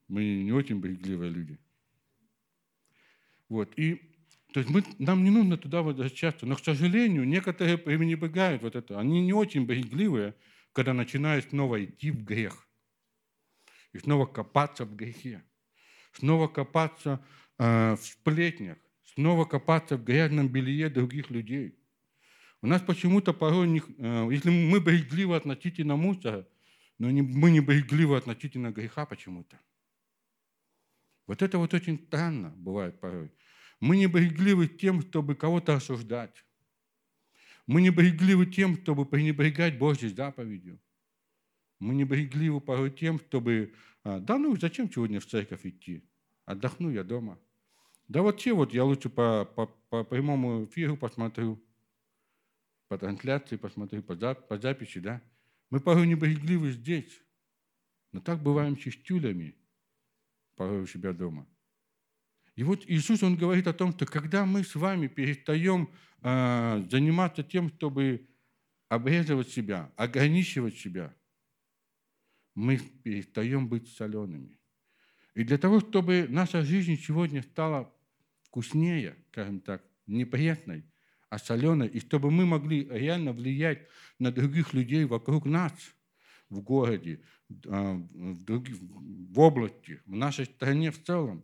Мы 0.07 0.43
не 0.43 0.51
очень 0.51 0.80
брезгливые 0.80 1.32
люди. 1.32 1.59
Вот. 3.49 3.78
И 3.78 4.01
то 4.53 4.61
есть 4.61 4.71
мы, 4.71 4.84
нам 4.97 5.23
не 5.23 5.30
нужно 5.30 5.57
туда 5.57 5.82
возвращаться. 5.82 6.45
Но, 6.45 6.55
к 6.55 6.63
сожалению, 6.63 7.28
некоторые 7.28 7.78
пренебрегают 7.78 8.63
вот 8.63 8.75
это. 8.75 8.99
Они 8.99 9.21
не 9.21 9.34
очень 9.34 9.65
брезгливые, 9.65 10.36
когда 10.73 10.93
начинают 10.93 11.49
снова 11.49 11.84
идти 11.84 12.11
в 12.11 12.23
грех. 12.23 12.67
И 13.93 13.99
снова 13.99 14.25
копаться 14.25 14.86
в 14.86 14.95
грехе. 14.95 15.43
Снова 16.13 16.47
копаться 16.47 17.23
э, 17.59 17.95
в 17.95 18.03
сплетнях. 18.03 18.78
Снова 19.03 19.45
копаться 19.45 19.97
в 19.97 20.03
грязном 20.03 20.47
белье 20.47 20.89
других 20.89 21.30
людей. 21.30 21.76
У 22.61 22.67
нас 22.67 22.81
почему-то 22.81 23.33
порой, 23.33 23.67
не, 23.67 23.81
э, 23.97 24.29
если 24.31 24.49
мы 24.49 24.79
брезгливы 24.79 25.35
относительно 25.35 25.95
мусора, 25.95 26.47
но 26.97 27.11
не, 27.11 27.21
мы 27.21 27.51
не 27.51 27.59
брезгливы 27.59 28.17
относительно 28.17 28.71
греха 28.71 29.05
почему-то. 29.05 29.59
Вот 31.27 31.41
это 31.41 31.57
вот 31.59 31.73
очень 31.73 31.99
странно 32.07 32.53
бывает 32.57 32.99
порой. 32.99 33.31
Мы 33.79 33.97
не 33.97 34.07
брезгливы 34.07 34.67
тем, 34.67 35.01
чтобы 35.01 35.35
кого-то 35.35 35.75
осуждать. 35.75 36.43
Мы 37.67 37.81
не 37.81 37.91
брезгливы 37.91 38.47
тем, 38.47 38.75
чтобы 38.77 39.05
пренебрегать 39.05 39.77
Божьей 39.77 40.09
заповедью. 40.09 40.79
Мы 41.79 41.93
не 41.93 42.05
брезгливы 42.05 42.59
порой 42.59 42.89
тем, 42.89 43.19
чтобы, 43.19 43.73
а, 44.03 44.19
да 44.19 44.37
ну 44.39 44.57
зачем 44.57 44.91
сегодня 44.91 45.19
в 45.19 45.27
церковь 45.27 45.65
идти? 45.65 46.03
Отдохну 46.45 46.89
я 46.89 47.03
дома. 47.03 47.37
Да 48.07 48.21
вот 48.21 48.39
те 48.39 48.53
вот 48.53 48.73
я 48.73 48.83
лучше 48.83 49.09
по, 49.09 49.45
по, 49.45 49.67
по 49.89 50.03
прямому 50.03 50.65
эфиру 50.65 50.97
посмотрю, 50.97 51.61
по 52.88 52.97
трансляции 52.97 53.57
посмотрю, 53.57 54.01
по, 54.03 54.15
зап, 54.15 54.47
по 54.47 54.57
записи, 54.57 54.99
да. 54.99 55.21
Мы 55.69 55.79
порой 55.79 56.07
небрежливы 56.07 56.71
здесь, 56.71 57.21
но 58.11 58.21
так 58.21 58.41
бываем 58.41 58.75
чистюлями 58.75 59.55
порой 60.55 60.81
у 60.81 60.88
себя 60.88 61.13
дома. 61.13 61.47
И 62.55 62.63
вот 62.63 62.83
Иисус, 62.88 63.21
Он 63.21 63.35
говорит 63.35 63.67
о 63.67 63.73
том, 63.73 63.91
что 63.91 64.05
когда 64.05 64.45
мы 64.45 64.63
с 64.63 64.73
вами 64.75 65.07
перестаем 65.07 65.89
э, 66.23 66.88
заниматься 66.89 67.43
тем, 67.43 67.69
чтобы 67.69 68.27
обрезывать 68.89 69.49
себя, 69.49 69.91
ограничивать 69.95 70.75
себя, 70.75 71.13
мы 72.55 72.77
перестаем 72.77 73.67
быть 73.67 73.88
солеными. 73.93 74.59
И 75.35 75.43
для 75.43 75.59
того, 75.59 75.81
чтобы 75.81 76.25
наша 76.29 76.63
жизнь 76.63 76.97
сегодня 76.97 77.43
стала 77.43 77.93
вкуснее, 78.41 79.15
скажем 79.29 79.59
так, 79.59 79.83
неприятной, 80.07 80.83
а 81.30 81.39
соленой, 81.39 81.88
и 81.88 81.99
чтобы 81.99 82.32
мы 82.32 82.45
могли 82.45 82.88
реально 82.89 83.34
влиять 83.34 83.88
на 84.19 84.32
других 84.32 84.73
людей 84.73 85.05
вокруг 85.05 85.45
нас, 85.45 85.73
в 86.49 86.61
городе, 86.61 87.21
а, 87.65 87.93
в, 87.93 88.43
других, 88.43 88.78
в 88.80 89.39
области, 89.39 90.01
в 90.05 90.15
нашей 90.15 90.45
стране 90.45 90.91
в 90.91 91.03
целом, 91.03 91.43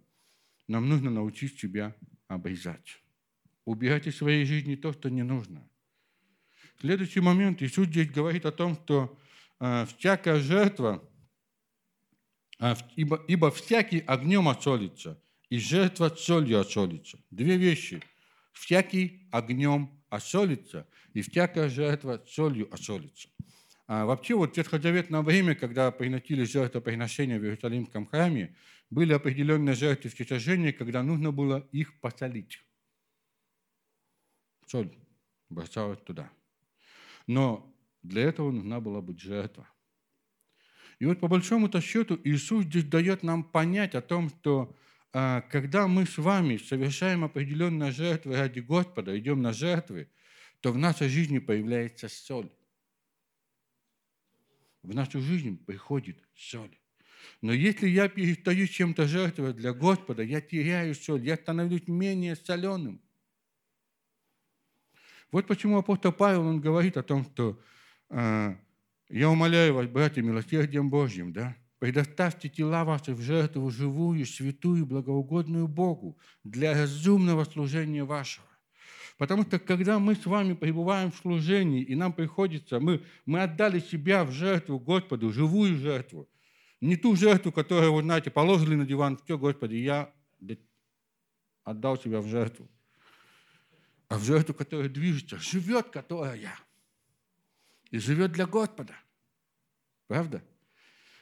нам 0.68 0.88
нужно 0.88 1.10
научить 1.10 1.60
себя 1.60 1.96
обрезать. 2.28 3.02
Убирать 3.66 4.08
из 4.08 4.18
своей 4.18 4.46
жизни 4.46 4.76
то, 4.76 4.94
что 4.94 5.10
не 5.10 5.24
нужно. 5.24 5.68
Следующий 6.80 7.22
момент. 7.22 7.62
Иисус 7.62 7.88
здесь 7.88 8.10
говорит 8.10 8.46
о 8.46 8.52
том, 8.52 8.76
что 8.76 9.18
э, 9.60 9.86
всякая 9.86 10.40
жертва, 10.40 11.04
э, 12.60 12.76
ибо, 12.96 13.24
ибо 13.28 13.52
всякий 13.52 14.00
огнем 14.00 14.50
осолится, 14.50 15.22
и 15.50 15.60
жертва 15.60 16.10
солью 16.10 16.60
осолится. 16.60 17.20
Две 17.30 17.58
вещи. 17.58 18.02
Всякий 18.54 19.28
огнем 19.32 20.01
осолится, 20.10 20.88
и 21.14 21.22
всякая 21.22 21.70
жертва 21.70 22.24
солью 22.28 22.74
осолится. 22.74 23.30
А 23.88 24.06
вообще 24.06 24.36
вот 24.36 24.54
в 24.54 24.58
ветхозаветное 24.58 25.22
время, 25.22 25.56
когда 25.56 25.91
приносили 25.91 26.43
жертвоприношения 26.43 27.39
в 27.39 27.43
Иерусалимском 27.43 28.06
храме, 28.06 28.56
были 28.89 29.12
определенные 29.12 29.76
жертвы 29.76 30.10
всесожжения, 30.10 30.72
когда 30.72 31.04
нужно 31.04 31.32
было 31.32 31.68
их 31.72 31.99
посолить. 31.99 32.64
Соль 34.68 34.95
бросалась 35.49 35.99
туда. 35.99 36.32
Но 37.28 37.76
для 38.04 38.24
этого 38.24 38.51
нужна 38.51 38.80
была 38.80 39.01
быть 39.01 39.20
жертва. 39.20 39.68
И 40.99 41.06
вот 41.06 41.20
по 41.20 41.28
большому-то 41.28 41.82
счету 41.82 42.20
Иисус 42.24 42.66
здесь 42.66 42.86
дает 42.86 43.24
нам 43.24 43.43
понять 43.43 43.95
о 43.95 44.01
том, 44.01 44.30
что 44.30 44.76
когда 45.14 45.88
мы 45.88 46.07
с 46.07 46.18
вами 46.18 46.57
совершаем 46.57 47.24
определенные 47.24 47.91
жертвы 47.91 48.36
ради 48.36 48.61
Господа, 48.61 49.18
идем 49.18 49.43
на 49.43 49.53
жертвы, 49.53 50.09
то 50.59 50.72
в 50.72 50.78
нашей 50.78 51.07
жизни 51.07 51.38
появляется 51.38 52.09
соль. 52.09 52.51
В 54.82 54.95
нашу 54.95 55.22
жизнь 55.22 55.64
приходит 55.64 56.18
соль. 56.36 56.76
Но 57.41 57.53
если 57.53 57.88
я 57.88 58.09
перестаю 58.09 58.68
чем-то 58.68 59.07
жертвовать 59.07 59.55
для 59.55 59.72
Господа, 59.72 60.24
я 60.24 60.41
теряю 60.41 60.95
соль, 60.95 61.24
я 61.24 61.36
становлюсь 61.36 61.88
менее 61.88 62.36
соленым. 62.36 62.99
Вот 65.32 65.45
почему 65.45 65.78
апостол 65.78 66.11
Павел, 66.11 66.41
он 66.41 66.59
говорит 66.59 66.97
о 66.97 67.03
том, 67.03 67.24
что 67.24 67.61
э, 68.09 68.55
я 69.09 69.30
умоляю 69.30 69.76
вас, 69.76 69.88
братья, 69.88 70.22
милосердием 70.22 70.89
Божьим, 70.89 71.34
да, 71.34 71.55
Предоставьте 71.84 72.48
тела 72.48 72.86
ваши 72.86 73.14
в 73.14 73.20
жертву 73.20 73.70
живую, 73.70 74.26
святую, 74.26 74.86
благоугодную 74.86 75.68
Богу 75.68 76.18
для 76.46 76.74
разумного 76.74 77.44
служения 77.44 78.06
вашего. 78.06 78.48
Потому 79.18 79.44
что 79.44 79.60
когда 79.60 80.00
мы 80.00 80.16
с 80.16 80.26
вами 80.26 80.54
пребываем 80.54 81.12
в 81.12 81.18
служении, 81.18 81.84
и 81.84 81.94
нам 81.96 82.14
приходится, 82.14 82.80
мы, 82.80 83.04
мы 83.26 83.44
отдали 83.44 83.82
себя 83.82 84.24
в 84.24 84.32
жертву 84.32 84.80
Господу, 84.80 85.34
живую 85.34 85.76
жертву, 85.76 86.30
не 86.80 86.96
ту 86.96 87.18
жертву, 87.18 87.52
которую, 87.52 87.96
вы 87.96 88.02
знаете, 88.02 88.32
положили 88.32 88.76
на 88.76 88.86
диван, 88.86 89.20
все, 89.22 89.38
Господи, 89.38 89.76
я 89.76 90.10
отдал 91.66 91.98
себя 91.98 92.22
в 92.22 92.28
жертву, 92.28 92.72
а 94.08 94.18
в 94.18 94.24
жертву, 94.24 94.54
которая 94.54 94.88
движется, 94.88 95.38
живет, 95.38 95.90
которая, 95.90 96.40
и 97.92 97.98
живет 97.98 98.32
для 98.32 98.46
Господа. 98.46 98.96
Правда? 100.08 100.42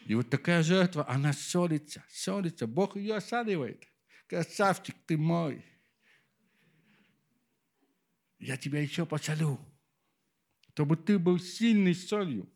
И 0.06 0.16
вот 0.16 0.30
такая 0.30 0.64
жертва, 0.64 1.08
она 1.10 1.34
солится, 1.34 2.04
солится. 2.10 2.68
Бог 2.68 2.96
ее 2.96 3.16
осаливает. 3.16 3.88
Красавчик 4.28 4.96
ты 5.06 5.18
мой. 5.18 5.64
Я 8.40 8.58
тебя 8.58 8.82
еще 8.82 9.06
посолю, 9.06 9.60
чтобы 10.74 10.98
ты 10.98 11.20
был 11.20 11.38
сильной 11.38 11.94
солью. 11.94 12.52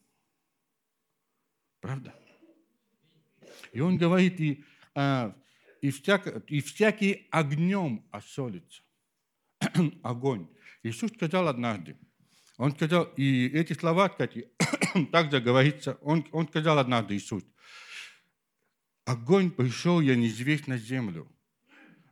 Правда? 1.79 2.15
И 3.71 3.79
он 3.79 3.97
говорит, 3.97 4.39
и, 4.39 4.63
а, 4.95 5.35
и, 5.81 5.91
всяк, 5.91 6.25
и 6.49 6.61
всякий 6.61 7.27
огнем 7.29 8.07
осолится. 8.09 8.81
Огонь. 10.03 10.49
Иисус 10.81 11.11
сказал 11.11 11.47
однажды, 11.47 11.97
он 12.57 12.71
сказал, 12.71 13.03
и 13.17 13.47
эти 13.47 13.73
слова, 13.73 14.09
кстати, 14.09 14.49
также 15.11 15.41
говорится, 15.41 15.97
он, 16.01 16.25
он 16.31 16.47
сказал 16.47 16.79
однажды 16.79 17.15
Иисус, 17.15 17.43
огонь 19.05 19.51
пришел, 19.51 19.99
я 19.99 20.15
неизвесть 20.15 20.67
на 20.67 20.77
землю. 20.77 21.27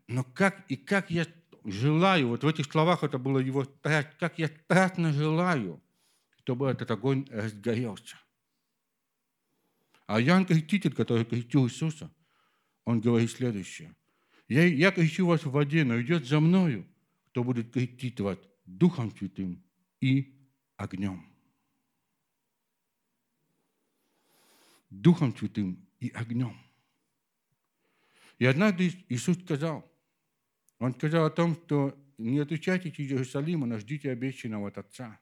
Но 0.08 0.24
как 0.24 0.66
и 0.68 0.76
как 0.76 1.10
я 1.10 1.26
желаю, 1.64 2.28
вот 2.28 2.44
в 2.44 2.48
этих 2.48 2.70
словах 2.70 3.04
это 3.04 3.18
было 3.18 3.40
его 3.40 3.64
страсть, 3.64 4.10
как 4.20 4.38
я 4.38 4.48
страстно 4.48 5.14
желаю, 5.14 5.82
чтобы 6.40 6.70
этот 6.70 6.92
огонь 6.92 7.26
разгорелся. 7.32 8.18
А 10.08 10.20
Ян 10.20 10.46
Креститель, 10.46 10.94
который 10.94 11.24
крестил 11.24 11.66
Иисуса, 11.66 12.12
он 12.84 13.00
говорит 13.00 13.32
следующее. 13.32 13.96
Я, 14.50 14.66
я 14.66 14.92
крещу 14.92 15.26
вас 15.26 15.46
в 15.46 15.52
воде, 15.52 15.86
но 15.86 16.02
идет 16.02 16.28
за 16.28 16.42
мною, 16.42 16.86
кто 17.28 17.46
будет 17.46 17.72
крестить 17.72 18.20
вас 18.20 18.38
Духом 18.66 19.16
Святым 19.16 19.64
и 20.04 20.36
огнем. 20.76 21.26
Духом 24.90 25.34
Святым 25.34 25.88
и 26.02 26.10
огнем. 26.10 26.58
И 28.38 28.46
однажды 28.46 28.92
Иисус 29.08 29.38
сказал, 29.40 29.90
Он 30.78 30.94
сказал 30.94 31.26
о 31.26 31.30
том, 31.30 31.56
что 31.56 31.98
не 32.18 32.40
отлучайтесь 32.40 33.00
из 33.00 33.12
Иерусалима, 33.12 33.66
но 33.66 33.80
ждите 33.80 34.12
обещанного 34.12 34.68
от 34.68 34.78
Отца. 34.78 35.22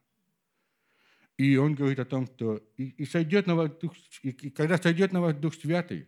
И 1.38 1.56
Он 1.58 1.76
говорит 1.76 2.00
о 2.00 2.06
том, 2.06 2.26
что 2.26 2.58
и, 2.76 2.86
и 2.86 3.06
сойдет 3.06 3.46
на 3.46 3.54
вас 3.54 3.70
Дух, 3.80 3.94
и, 4.24 4.30
и 4.30 4.50
когда 4.50 4.80
сойдет 4.80 5.14
на 5.14 5.22
вас 5.22 5.36
Дух 5.36 5.54
Святый, 5.54 6.08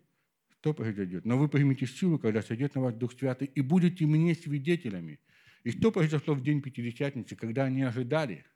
что 0.49 0.73
произойдет? 0.73 1.25
Но 1.25 1.37
вы 1.37 1.47
примете 1.47 1.85
силу, 1.85 2.17
когда 2.17 2.41
сойдет 2.41 2.73
на 2.73 2.81
вас 2.81 2.95
Дух 2.95 3.13
Святый, 3.13 3.51
и 3.53 3.61
будете 3.61 4.07
мне 4.07 4.33
свидетелями. 4.33 5.19
И 5.63 5.69
что 5.69 5.91
произошло 5.91 6.33
в 6.33 6.41
день 6.41 6.59
Пятидесятницы, 6.63 7.35
когда 7.35 7.65
они 7.65 7.83
ожидали– 7.83 8.47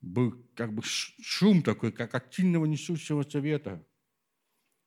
был 0.00 0.32
как 0.54 0.72
бы 0.72 0.82
шум 0.84 1.62
такой, 1.62 1.92
как 1.92 2.14
от 2.14 2.32
сильного 2.32 2.66
несущего 2.66 3.22
совета. 3.22 3.84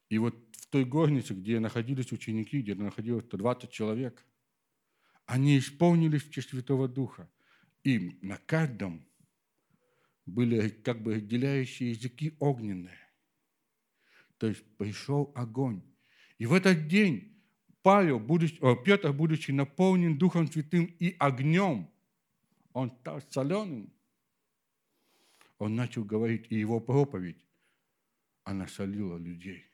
И 0.09 0.17
вот 0.17 0.35
в 0.57 0.67
той 0.67 0.85
горнице, 0.85 1.33
где 1.33 1.59
находились 1.59 2.11
ученики, 2.11 2.61
где 2.61 2.75
находилось 2.75 3.25
120 3.25 3.69
человек, 3.71 4.25
они 5.25 5.57
исполнились 5.57 6.23
в 6.23 6.31
честь 6.31 6.49
Святого 6.49 6.87
Духа. 6.87 7.29
И 7.83 8.19
на 8.21 8.37
каждом 8.37 9.05
были 10.25 10.69
как 10.69 11.01
бы 11.01 11.15
разделяющие 11.15 11.91
языки 11.91 12.35
огненные. 12.39 12.99
То 14.37 14.47
есть 14.47 14.63
пришел 14.77 15.31
огонь. 15.35 15.81
И 16.37 16.45
в 16.45 16.53
этот 16.53 16.87
день 16.87 17.31
Павел, 17.81 18.19
будучи, 18.19 18.57
о, 18.61 18.75
Петр, 18.75 19.11
будучи 19.11 19.51
наполнен 19.51 20.17
Духом 20.17 20.47
Святым 20.47 20.85
и 20.85 21.15
огнем, 21.19 21.89
он 22.73 22.91
стал 23.01 23.21
соленым, 23.29 23.91
он 25.61 25.75
начал 25.75 26.03
говорить, 26.03 26.47
и 26.49 26.57
его 26.57 26.79
проповедь, 26.79 27.45
она 28.43 28.67
солила 28.67 29.17
людей, 29.17 29.67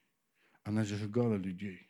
она 0.64 0.84
зажигала 0.84 1.36
людей. 1.36 1.90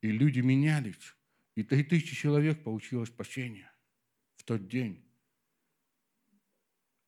И 0.00 0.12
люди 0.12 0.38
менялись. 0.38 1.16
И 1.56 1.64
три 1.64 1.82
тысячи 1.82 2.14
человек 2.14 2.62
получило 2.62 3.04
спасение 3.04 3.68
в 4.36 4.44
тот 4.44 4.68
день. 4.68 5.04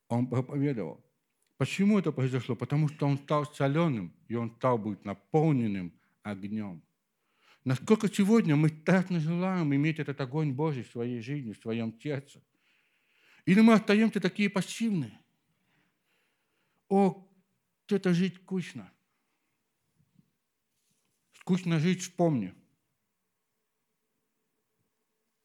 Он 0.08 0.26
проповедовал. 0.26 1.04
Почему 1.56 2.00
это 2.00 2.10
произошло? 2.10 2.56
Потому 2.56 2.88
что 2.88 3.06
он 3.06 3.18
стал 3.18 3.46
соленым, 3.54 4.12
и 4.26 4.34
он 4.34 4.56
стал 4.56 4.76
быть 4.76 5.04
наполненным 5.04 5.92
огнем. 6.24 6.82
Насколько 7.62 8.12
сегодня 8.12 8.56
мы 8.56 8.70
страстно 8.70 9.20
желаем 9.20 9.72
иметь 9.72 10.00
этот 10.00 10.20
огонь 10.20 10.52
Божий 10.52 10.82
в 10.82 10.90
своей 10.90 11.20
жизни, 11.20 11.52
в 11.52 11.62
своем 11.62 11.96
сердце. 12.00 12.42
Или 13.46 13.60
мы 13.60 13.74
остаемся 13.74 14.20
такие 14.20 14.50
пассивные. 14.50 15.23
О, 16.96 17.28
это 17.88 18.14
жить 18.14 18.36
скучно. 18.36 18.88
Скучно 21.32 21.80
жить, 21.80 22.02
вспомни. 22.02 22.54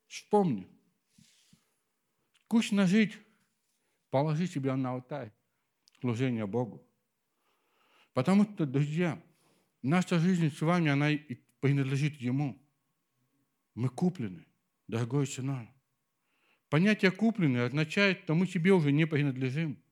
Вспомни. 0.05 0.67
Скучно 2.43 2.85
жить. 2.85 3.17
Положи 4.11 4.45
себя 4.45 4.75
на 4.77 4.91
алтарь 4.91 5.33
служения 5.99 6.45
Богу. 6.45 6.87
Потому 8.13 8.43
что, 8.43 8.67
друзья, 8.67 9.19
наша 9.81 10.19
жизнь 10.19 10.51
с 10.51 10.61
вами, 10.61 10.91
она 10.91 11.09
принадлежит 11.61 12.13
Ему. 12.17 12.63
Мы 13.73 13.89
куплены 13.89 14.45
дорогой 14.87 15.25
ценой. 15.25 15.67
Понятие 16.69 17.09
«купленный» 17.09 17.65
означает, 17.65 18.19
что 18.19 18.35
мы 18.35 18.45
себе 18.45 18.71
уже 18.71 18.91
не 18.91 19.07
принадлежим. 19.07 19.83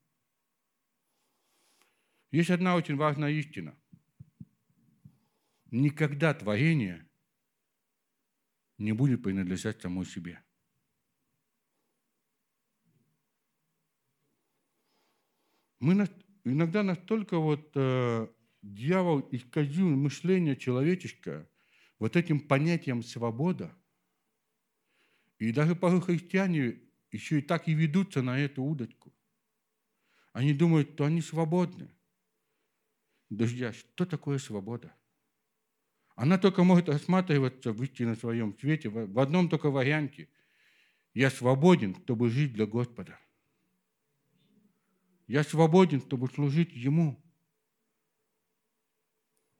Есть 2.31 2.49
одна 2.49 2.75
очень 2.75 2.95
важная 2.95 3.31
истина. 3.31 3.77
Никогда 5.71 6.33
творение 6.33 7.07
не 8.77 8.91
будет 8.91 9.23
принадлежать 9.23 9.81
самой 9.81 10.05
себе. 10.05 10.43
Мы 15.79 15.93
иногда 16.43 16.83
настолько 16.83 17.37
вот 17.37 17.71
э, 17.75 18.27
дьявол 18.61 19.27
исказил 19.31 19.89
мышление 19.89 20.55
человеческое 20.55 21.49
вот 21.99 22.15
этим 22.15 22.39
понятием 22.39 23.03
свобода. 23.03 23.75
И 25.39 25.51
даже 25.51 25.75
порой 25.75 26.01
христиане 26.01 26.81
еще 27.11 27.39
и 27.39 27.41
так 27.41 27.67
и 27.67 27.73
ведутся 27.73 28.21
на 28.21 28.39
эту 28.39 28.63
удочку. 28.63 29.13
Они 30.33 30.53
думают, 30.53 30.93
что 30.93 31.05
они 31.05 31.21
свободны. 31.21 31.96
Друзья, 33.29 33.73
что 33.73 34.05
такое 34.05 34.37
свобода? 34.37 34.95
Она 36.15 36.37
только 36.37 36.63
может 36.63 36.89
рассматриваться 36.89 37.71
в 37.71 37.83
истинно 37.83 38.15
своем 38.15 38.57
свете 38.57 38.89
в 38.89 39.19
одном 39.19 39.49
только 39.49 39.69
варианте. 39.69 40.29
Я 41.13 41.29
свободен, 41.29 41.95
чтобы 42.03 42.29
жить 42.29 42.53
для 42.53 42.65
Господа. 42.65 43.19
Я 45.27 45.43
свободен, 45.43 46.01
чтобы 46.01 46.27
служить 46.27 46.73
Ему. 46.73 47.21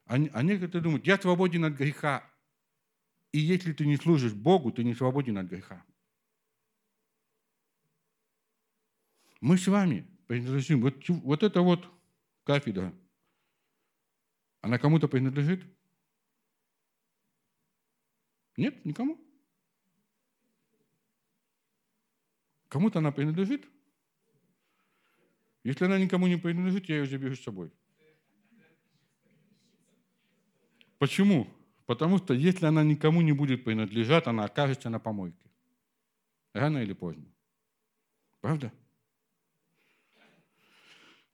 А, 0.06 0.16
а 0.16 0.44
некоторые 0.44 0.82
думают, 0.82 1.06
я 1.06 1.18
свободен 1.18 1.66
от 1.66 1.74
греха. 1.74 2.24
И 3.34 3.40
если 3.40 3.74
ты 3.74 3.86
не 3.86 3.98
служишь 3.98 4.34
Богу, 4.34 4.72
ты 4.72 4.84
не 4.84 4.96
свободен 4.96 5.38
от 5.38 5.48
греха. 5.48 5.86
Мы 9.42 9.58
с 9.58 9.68
вами 9.68 10.08
принадлежим. 10.28 10.82
Вот, 10.82 11.08
вот 11.08 11.44
это 11.44 11.62
вот 11.62 11.88
кафедра. 12.44 12.94
Она 14.68 14.78
кому-то 14.78 15.08
принадлежит? 15.08 15.64
Нет, 18.58 18.84
никому. 18.84 19.18
Кому-то 22.68 23.00
она 23.00 23.14
принадлежит? 23.14 23.66
Если 25.64 25.86
она 25.86 25.98
никому 25.98 26.28
не 26.28 26.36
принадлежит, 26.36 26.90
я 26.90 26.98
ее 26.98 27.06
заберу 27.06 27.36
с 27.36 27.42
собой. 27.42 27.72
Почему? 30.98 31.48
Потому 31.86 32.18
что 32.18 32.34
если 32.34 32.66
она 32.66 32.84
никому 32.84 33.22
не 33.22 33.32
будет 33.32 33.64
принадлежать, 33.64 34.28
она 34.28 34.44
окажется 34.44 34.90
на 34.90 35.00
помойке. 35.00 35.50
Рано 36.54 36.80
или 36.80 36.92
поздно. 36.92 37.34
Правда? 38.42 38.74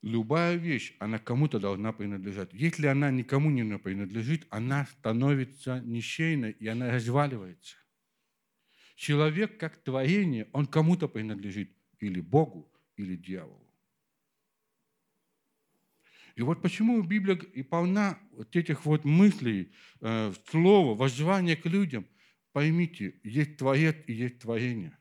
Любая 0.04 0.58
вещь, 0.58 0.94
она 1.00 1.18
кому-то 1.18 1.60
должна 1.60 1.94
принадлежать. 1.94 2.50
Если 2.52 2.88
она 2.88 3.10
никому 3.10 3.50
не 3.50 3.78
принадлежит, 3.78 4.46
она 4.50 4.86
становится 4.86 5.80
нищейной, 5.80 6.52
и 6.52 6.68
она 6.68 6.92
разваливается. 6.92 7.78
Человек, 8.98 9.58
как 9.58 9.82
творение, 9.82 10.50
он 10.52 10.66
кому-то 10.66 11.08
принадлежит. 11.08 11.72
Или 12.02 12.20
Богу, 12.20 12.70
или 12.98 13.16
дьяволу. 13.16 13.66
И 16.36 16.42
вот 16.42 16.62
почему 16.62 17.02
Библия 17.02 17.38
и 17.38 17.64
полна 17.64 18.20
вот 18.34 18.54
этих 18.58 18.86
вот 18.86 19.06
мыслей, 19.06 19.72
э, 20.02 20.34
слова, 20.50 20.96
воззвания 20.96 21.56
к 21.56 21.66
людям. 21.66 22.06
Поймите, 22.52 23.22
есть 23.24 23.56
Творец 23.56 23.96
и 24.08 24.14
есть 24.14 24.40
творение. 24.40 24.98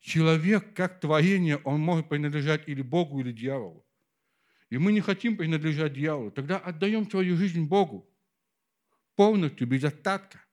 Человек, 0.00 0.72
как 0.72 0.98
творение, 0.98 1.58
он 1.58 1.80
может 1.80 2.08
принадлежать 2.08 2.66
или 2.66 2.80
Богу, 2.80 3.20
или 3.20 3.30
дьяволу. 3.30 3.83
И 4.70 4.78
мы 4.78 4.92
не 4.92 5.00
хотим 5.00 5.36
принадлежать 5.36 5.94
дьяволу. 5.94 6.30
Тогда 6.30 6.58
отдаем 6.58 7.08
свою 7.08 7.36
жизнь 7.36 7.64
Богу 7.64 8.08
полностью, 9.16 9.66
без 9.66 9.84
остатка, 9.84 10.44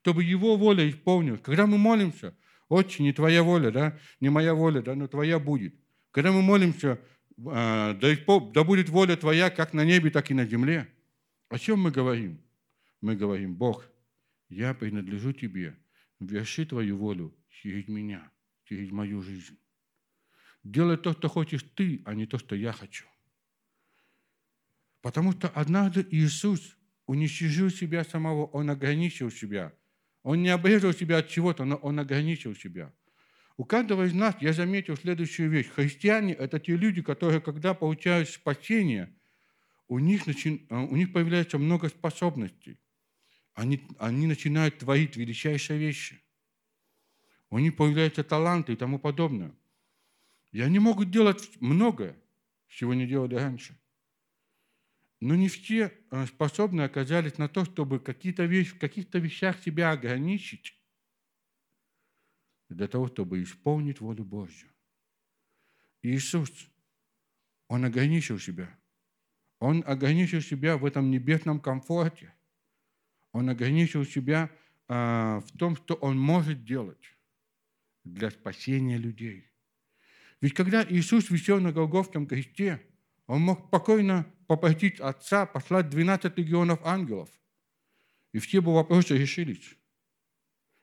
чтобы 0.00 0.24
Его 0.24 0.56
воля 0.56 0.88
исполнилась. 0.88 1.40
Когда 1.40 1.66
мы 1.66 1.78
молимся, 1.78 2.36
«Отче, 2.68 3.02
не 3.02 3.12
Твоя 3.12 3.42
воля, 3.42 3.70
да, 3.70 3.98
не 4.20 4.30
моя 4.30 4.54
воля, 4.54 4.82
да, 4.82 4.94
но 4.94 5.06
Твоя 5.06 5.38
будет». 5.38 5.74
Когда 6.10 6.30
мы 6.30 6.42
молимся, 6.42 7.00
а, 7.46 7.94
да 7.94 8.64
будет 8.64 8.88
воля 8.88 9.16
Твоя 9.16 9.50
как 9.50 9.72
на 9.72 9.84
небе, 9.84 10.10
так 10.10 10.30
и 10.30 10.34
на 10.34 10.44
земле. 10.44 10.88
О 11.48 11.58
чем 11.58 11.80
мы 11.80 11.90
говорим? 11.90 12.40
Мы 13.00 13.16
говорим, 13.16 13.54
Бог, 13.54 13.84
я 14.48 14.74
принадлежу 14.74 15.32
Тебе, 15.32 15.76
верши 16.20 16.64
Твою 16.66 16.96
волю 16.96 17.34
через 17.48 17.88
меня, 17.88 18.30
через 18.64 18.90
мою 18.90 19.22
жизнь. 19.22 19.58
Делай 20.62 20.96
то, 20.96 21.12
что 21.12 21.28
хочешь 21.28 21.64
Ты, 21.74 22.02
а 22.04 22.14
не 22.14 22.26
то, 22.26 22.38
что 22.38 22.54
я 22.54 22.72
хочу. 22.72 23.06
Потому 25.02 25.32
что 25.32 25.48
однажды 25.48 26.06
Иисус 26.10 26.78
уничтожил 27.06 27.68
себя 27.68 28.04
самого, 28.04 28.46
Он 28.46 28.70
ограничил 28.70 29.30
себя. 29.30 29.74
Он 30.22 30.42
не 30.42 30.48
обрезал 30.48 30.94
себя 30.94 31.18
от 31.18 31.28
чего-то, 31.28 31.64
но 31.64 31.76
Он 31.76 31.98
ограничил 31.98 32.54
себя– 32.54 32.90
у 33.56 33.64
каждого 33.64 34.04
из 34.04 34.14
нас 34.14 34.34
я 34.40 34.52
заметил 34.52 34.96
следующую 34.96 35.50
вещь. 35.50 35.68
Христиане– 35.68 36.32
это 36.44 36.58
те 36.58 36.76
люди, 36.76 37.02
которые, 37.02 37.40
когда 37.40 37.74
получают 37.74 38.28
спасение, 38.28 39.14
у 39.88 39.98
них, 39.98 40.26
начи... 40.26 40.66
А, 40.70 40.80
у 40.80 40.96
них 40.96 41.12
появляется 41.12 41.58
много 41.58 41.88
способностей. 41.88 42.78
Они, 43.54 43.86
они 43.98 44.26
начинают 44.26 44.78
творить 44.78 45.16
величайшие 45.16 45.78
вещи. 45.78 46.22
У 47.50 47.58
них 47.58 47.76
появляются 47.76 48.24
таланты 48.24 48.72
и 48.72 48.76
тому 48.76 48.98
подобное. 48.98 49.54
И 50.52 50.60
они 50.62 50.78
могут 50.78 51.10
делать 51.10 51.60
многое, 51.60 52.16
чего 52.68 52.94
не 52.94 53.06
делали 53.06 53.34
раньше. 53.34 53.78
Но 55.22 55.36
не 55.36 55.48
все 55.48 55.92
а, 56.10 56.26
способны 56.26 56.80
оказались 56.80 57.38
на 57.38 57.48
то, 57.48 57.64
чтобы 57.64 58.00
какие-то 58.00 58.44
вещи, 58.44 58.72
в 58.72 58.80
каких-то 58.80 59.20
вещах 59.20 59.56
себя 59.62 59.92
ограничить 59.92 60.76
для 62.68 62.88
того, 62.88 63.06
чтобы 63.06 63.40
исполнить 63.40 64.00
волю 64.00 64.24
Божью. 64.24 64.68
Иисус, 66.02 66.50
Он 67.68 67.84
ограничил 67.84 68.40
себя. 68.40 68.76
Он 69.60 69.84
ограничил 69.86 70.40
себя 70.40 70.76
в 70.76 70.84
этом 70.84 71.08
небесном 71.12 71.60
комфорте. 71.60 72.34
Он 73.30 73.48
ограничил 73.48 74.04
себя 74.04 74.50
а, 74.88 75.38
в 75.38 75.56
том, 75.56 75.76
что 75.76 75.94
Он 75.94 76.18
может 76.18 76.64
делать 76.64 77.16
для 78.02 78.28
спасения 78.32 78.96
людей. 78.98 79.52
Ведь 80.40 80.54
когда 80.54 80.84
Иисус 80.84 81.30
висел 81.30 81.60
на 81.60 81.70
Голгофском 81.70 82.26
кресте, 82.26 82.84
Он 83.32 83.40
мог 83.40 83.66
спокойно 83.68 84.30
попросить 84.46 85.00
Отца 85.00 85.46
послать 85.46 85.88
12 85.88 86.36
легионов 86.36 86.84
ангелов. 86.84 87.30
И 88.32 88.38
все 88.38 88.60
бы 88.60 88.74
вопросы 88.74 89.16
решились. 89.16 89.74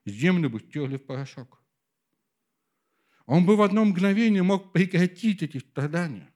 Землю 0.08 0.50
бы 0.50 0.60
стерли 0.60 0.98
в 0.98 1.06
порошок. 1.06 1.62
Он 3.28 3.46
бы 3.46 3.56
в 3.56 3.62
одно 3.62 3.86
мгновение 3.86 4.42
мог 4.42 4.74
прекратить 4.74 5.44
эти 5.44 5.60
страдания. 5.60 6.34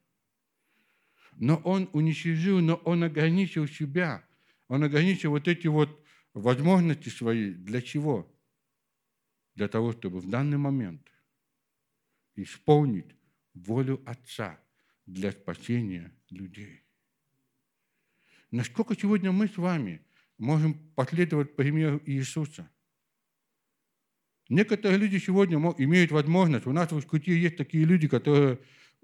Но 1.37 1.57
он 1.63 1.89
уничтожил, 1.93 2.59
но 2.59 2.75
он 2.75 3.03
ограничил 3.03 3.67
себя. 3.67 4.23
Он 4.67 4.83
ограничил 4.83 5.31
вот 5.31 5.47
эти 5.47 5.65
вот 5.65 5.99
возможности 6.35 7.09
свои. 7.09 7.53
Для 7.53 7.81
чего? 7.81 8.31
Для 9.55 9.67
того, 9.67 9.93
чтобы 9.93 10.19
в 10.19 10.29
данный 10.29 10.59
момент 10.59 11.11
исполнить 12.35 13.15
волю 13.55 13.99
Отца 14.05 14.62
для 15.05 15.31
спасения 15.31 16.13
людей. 16.29 16.83
Насколько 18.51 18.95
сегодня 18.95 19.31
мы 19.31 19.47
с 19.47 19.57
вами 19.57 20.05
можем 20.37 20.75
последовать 20.95 21.55
примеру 21.55 22.01
Иисуса? 22.05 22.69
Некоторые 24.49 24.99
люди 24.99 25.17
сегодня 25.17 25.57
имеют 25.57 26.11
возможность, 26.11 26.67
у 26.67 26.73
нас 26.73 26.91
в 26.91 26.99
Искуте 26.99 27.37
есть 27.37 27.57
такие 27.57 27.85
люди, 27.85 28.07
которые, 28.07 28.59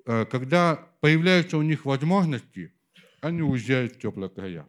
э, 0.05 0.25
когда 0.25 0.75
появляются 1.01 1.57
у 1.57 1.61
них 1.61 1.85
возможности, 1.85 2.73
они 3.21 3.41
уезжают 3.41 3.95
в 3.95 3.99
теплые 3.99 4.29
края. 4.29 4.67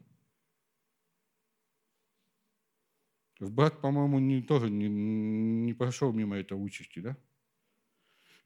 Брат, 3.41 3.81
по-моему, 3.81 4.19
не, 4.19 4.43
тоже 4.43 4.71
не, 4.71 4.89
не 4.89 5.73
прошел 5.73 6.13
мимо 6.13 6.37
этой 6.37 6.55
участи, 6.55 7.01
да? 7.01 7.17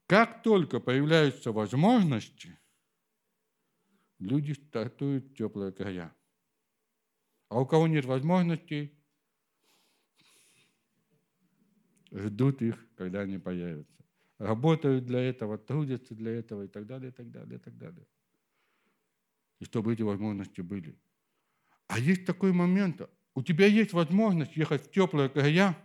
Как 0.06 0.42
только 0.42 0.80
появляются 0.80 1.50
возможности, 1.52 2.58
люди 4.18 4.52
стартуют 4.52 5.36
теплые 5.36 5.72
края. 5.72 6.14
А 7.48 7.60
у 7.60 7.66
кого 7.66 7.86
нет 7.86 8.04
возможностей, 8.04 8.92
ждут 12.10 12.62
их, 12.62 12.86
когда 12.96 13.20
они 13.20 13.38
появятся. 13.38 13.92
Работают 14.38 15.06
для 15.06 15.20
этого, 15.20 15.58
трудятся 15.58 16.14
для 16.14 16.32
этого 16.32 16.64
и 16.64 16.68
так 16.68 16.86
далее, 16.86 17.10
и 17.10 17.12
так 17.12 17.30
далее, 17.30 17.58
и 17.58 17.60
так 17.60 17.76
далее. 17.76 18.06
И 19.60 19.64
чтобы 19.64 19.92
эти 19.92 20.02
возможности 20.02 20.60
были. 20.60 20.98
А 21.86 21.98
есть 21.98 22.24
такой 22.24 22.52
момент, 22.52 23.02
у 23.34 23.42
тебя 23.42 23.66
есть 23.66 23.92
возможность 23.92 24.56
ехать 24.56 24.86
в 24.86 24.90
теплые 24.90 25.28
края, 25.28 25.76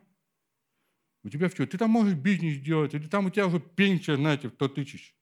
у 1.24 1.30
тебя 1.30 1.50
все, 1.50 1.68
ты 1.68 1.78
там 1.78 1.92
можешь 1.92 2.16
бизнес 2.16 2.58
делать, 2.60 2.94
или 2.94 3.08
там 3.08 3.26
у 3.26 3.30
тебя 3.30 3.48
уже 3.48 3.60
пенсия, 3.60 4.16
знаете, 4.16 4.50
в 4.50 4.54
100 4.54 4.68
тысяч. 4.70 5.16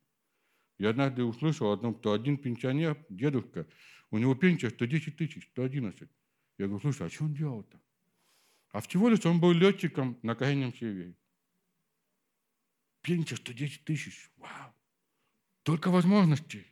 Я 0.77 0.89
однажды 0.89 1.23
услышал, 1.23 1.71
одном, 1.71 1.95
кто 1.95 2.13
один 2.13 2.37
пенсионер, 2.37 3.03
дедушка, 3.09 3.67
у 4.11 4.17
него 4.17 4.35
пенсия 4.35 4.69
110 4.69 5.17
тысяч, 5.17 5.47
111. 5.51 6.07
Я 6.57 6.65
говорю, 6.65 6.81
слушай, 6.81 7.07
а 7.07 7.09
что 7.09 7.25
он 7.25 7.33
делал-то? 7.33 7.81
А 8.71 8.81
всего 8.81 9.09
лишь 9.09 9.25
он 9.25 9.39
был 9.39 9.51
летчиком 9.51 10.19
на 10.21 10.35
крайнем 10.35 10.73
севере. 10.73 11.15
Пенсия 13.01 13.35
110 13.35 13.85
тысяч. 13.85 14.29
Вау. 14.37 14.73
Только 15.63 15.89
возможностей. 15.89 16.67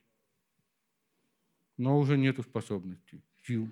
Но 1.77 1.99
уже 1.99 2.17
нету 2.17 2.43
способностей, 2.43 3.21
сил. 3.45 3.69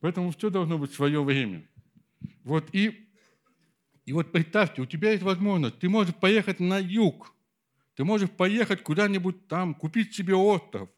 Поэтому 0.00 0.30
все 0.30 0.50
должно 0.50 0.78
быть 0.78 0.90
в 0.90 0.94
свое 0.94 1.22
время. 1.22 1.66
Вот 2.42 2.74
и, 2.74 3.09
и 4.06 4.12
вот 4.12 4.32
представьте, 4.32 4.82
у 4.82 4.86
тебя 4.86 5.12
есть 5.12 5.22
возможность, 5.22 5.78
ты 5.78 5.88
можешь 5.88 6.14
поехать 6.14 6.60
на 6.60 6.78
юг, 6.78 7.34
ты 7.94 8.04
можешь 8.04 8.30
поехать 8.30 8.82
куда-нибудь 8.82 9.46
там, 9.46 9.74
купить 9.74 10.14
себе 10.14 10.34
остров, 10.34 10.88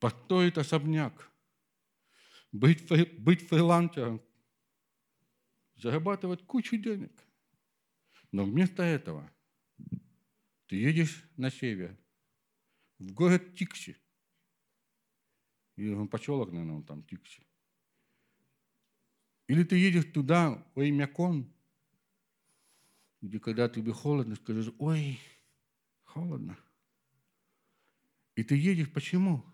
построить 0.00 0.58
особняк, 0.58 1.30
быть, 2.52 2.88
быть 3.18 3.48
фрилансером, 3.48 4.20
зарабатывать 5.76 6.44
кучу 6.44 6.76
денег. 6.76 7.12
Но 8.32 8.44
вместо 8.44 8.82
этого 8.82 9.30
ты 10.66 10.76
едешь 10.76 11.24
на 11.36 11.50
север, 11.50 11.96
в 12.98 13.12
город 13.12 13.54
Тикси, 13.54 13.96
или 15.76 15.92
он 15.92 16.08
поселок, 16.08 16.50
наверное, 16.50 16.76
он 16.76 16.84
там 16.84 17.02
Тикси. 17.04 17.45
Или 19.48 19.62
ты 19.62 19.76
едешь 19.76 20.06
туда, 20.12 20.66
ой, 20.74 20.90
Мякон, 20.90 21.48
где 23.20 23.38
когда 23.38 23.68
тебе 23.68 23.92
холодно, 23.92 24.34
скажешь, 24.36 24.72
ой, 24.78 25.20
холодно. 26.04 26.58
И 28.34 28.42
ты 28.42 28.56
едешь, 28.56 28.92
почему? 28.92 29.44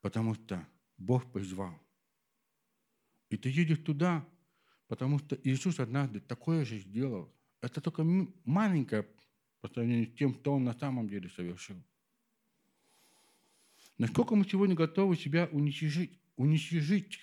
Потому 0.00 0.34
что 0.34 0.66
Бог 0.96 1.30
призвал. 1.32 1.78
И 3.28 3.36
ты 3.36 3.48
едешь 3.48 3.78
туда, 3.78 4.26
потому 4.88 5.18
что 5.20 5.38
Иисус 5.44 5.78
однажды 5.78 6.20
такое 6.20 6.64
же 6.64 6.78
сделал. 6.78 7.32
Это 7.60 7.80
только 7.80 8.02
маленькое 8.44 9.06
по 9.60 9.68
сравнению 9.68 10.06
с 10.06 10.16
тем, 10.16 10.34
что 10.34 10.54
Он 10.54 10.64
на 10.64 10.74
самом 10.74 11.08
деле 11.08 11.28
совершил. 11.28 11.76
Насколько 13.98 14.34
мы 14.34 14.44
сегодня 14.46 14.74
готовы 14.74 15.16
себя 15.16 15.48
уничижить, 15.52 16.18
уничижить 16.36 17.20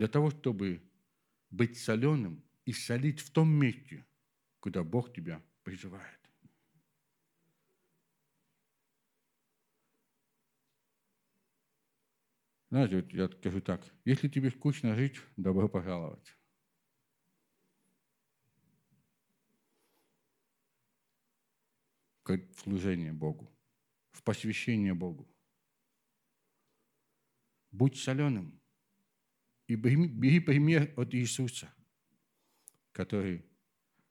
для 0.00 0.08
того, 0.08 0.30
чтобы 0.30 0.82
быть 1.50 1.76
соленым 1.76 2.42
и 2.64 2.72
солить 2.72 3.20
в 3.20 3.30
том 3.30 3.50
месте, 3.50 4.06
куда 4.58 4.82
Бог 4.82 5.12
тебя 5.12 5.44
призывает. 5.62 6.18
Знаете, 12.70 12.96
вот 12.96 13.12
я 13.12 13.28
скажу 13.28 13.60
так, 13.60 13.84
если 14.06 14.28
тебе 14.28 14.48
скучно 14.48 14.94
жить, 14.94 15.20
добро 15.36 15.68
пожаловать. 15.68 16.34
Как 22.22 22.40
служение 22.56 23.12
Богу 23.12 23.54
в 24.12 24.22
посвящение 24.22 24.94
Богу. 24.94 25.28
Будь 27.70 27.98
соленым 27.98 28.59
и 29.70 29.76
бери 29.76 30.40
пример 30.40 30.92
от 30.96 31.14
Иисуса, 31.14 31.72
который 32.90 33.44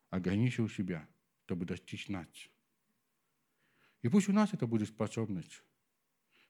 ограничил 0.09 0.69
себя, 0.69 1.05
чтобы 1.43 1.65
достичь 1.65 2.07
нас. 2.07 2.29
И 4.01 4.07
пусть 4.07 4.29
у 4.29 4.31
нас 4.31 4.53
это 4.53 4.67
будет 4.67 4.87
способность, 4.87 5.61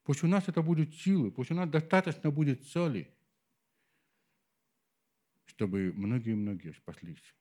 пусть 0.03 0.23
у 0.23 0.27
нас 0.27 0.47
это 0.47 0.61
будет 0.61 0.93
силы, 0.93 1.31
пусть 1.31 1.49
у 1.49 1.55
нас 1.55 1.67
достаточно 1.67 2.29
будет 2.29 2.63
соли, 2.67 3.11
чтобы 5.47 5.91
многие-многие 5.91 6.73
спаслись. 6.73 7.35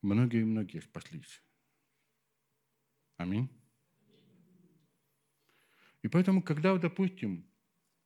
Многие-многие 0.00 0.80
спаслись. 0.80 1.42
Аминь. 3.16 3.50
И 6.02 6.08
поэтому, 6.08 6.40
когда, 6.40 6.78
допустим, 6.78 7.44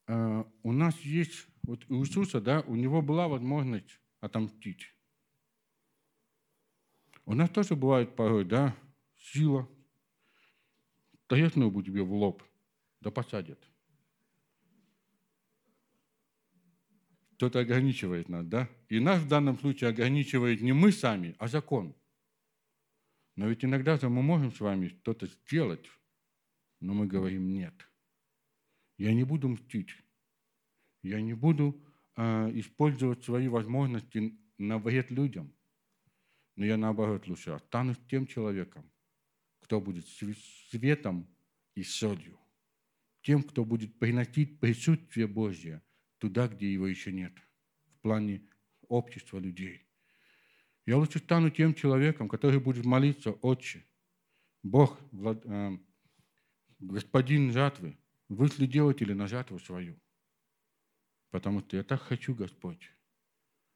э, 0.06 0.44
у 0.62 0.72
нас 0.72 0.98
есть, 1.00 1.46
вот 1.66 1.84
Иисуса, 1.90 2.40
да, 2.40 2.60
у 2.60 2.76
него 2.76 3.02
была 3.02 3.26
возможность 3.26 4.00
отомстить. 4.20 4.94
У 7.24 7.34
нас 7.34 7.50
тоже 7.50 7.74
бывает 7.74 8.14
порой, 8.14 8.44
да, 8.44 8.76
сила, 9.16 9.68
бы 11.28 11.82
тебе 11.82 12.02
в 12.02 12.12
лоб, 12.12 12.42
да 13.00 13.10
посадят. 13.10 13.58
Кто-то 17.34 17.58
ограничивает 17.58 18.28
нас, 18.28 18.46
да? 18.46 18.70
И 18.88 19.00
нас 19.00 19.20
в 19.20 19.28
данном 19.28 19.58
случае 19.58 19.90
ограничивает 19.90 20.62
не 20.62 20.72
мы 20.72 20.92
сами, 20.92 21.34
а 21.38 21.48
закон. 21.48 21.94
Но 23.34 23.48
ведь 23.48 23.64
иногда 23.64 23.98
же 23.98 24.08
мы 24.08 24.22
можем 24.22 24.52
с 24.52 24.60
вами 24.60 24.88
что-то 24.88 25.26
сделать, 25.26 25.90
но 26.80 26.94
мы 26.94 27.06
говорим 27.06 27.52
нет. 27.52 27.74
Я 28.96 29.12
не 29.12 29.24
буду 29.24 29.48
мстить. 29.48 30.05
Я 31.02 31.20
не 31.20 31.34
буду 31.34 31.80
э, 32.16 32.50
использовать 32.54 33.24
свои 33.24 33.48
возможности 33.48 34.38
на 34.58 34.78
вред 34.78 35.10
людям. 35.10 35.52
Но 36.56 36.64
я 36.64 36.76
наоборот 36.76 37.26
лучше 37.28 37.50
останусь 37.50 37.98
тем 38.08 38.26
человеком, 38.26 38.90
кто 39.60 39.80
будет 39.80 40.06
светом 40.70 41.28
и 41.74 41.82
солью. 41.82 42.38
Тем, 43.22 43.42
кто 43.42 43.64
будет 43.64 43.98
приносить 43.98 44.58
присутствие 44.60 45.26
Божье 45.26 45.82
туда, 46.18 46.48
где 46.48 46.72
его 46.72 46.86
еще 46.86 47.12
нет, 47.12 47.32
в 47.86 48.00
плане 48.00 48.42
общества 48.88 49.38
людей. 49.38 49.86
Я 50.86 50.96
лучше 50.96 51.18
стану 51.18 51.50
тем 51.50 51.74
человеком, 51.74 52.28
который 52.28 52.60
будет 52.60 52.84
молиться, 52.84 53.32
Отче, 53.32 53.84
Бог, 54.62 54.98
э, 55.12 55.78
господин 56.78 57.52
жатвы, 57.52 57.98
высли 58.28 58.66
делатели 58.66 59.12
на 59.12 59.26
жатву 59.26 59.58
свою. 59.58 59.98
Потому 61.36 61.60
что 61.60 61.76
я 61.76 61.84
так 61.84 62.00
хочу, 62.00 62.34
Господь, 62.34 62.90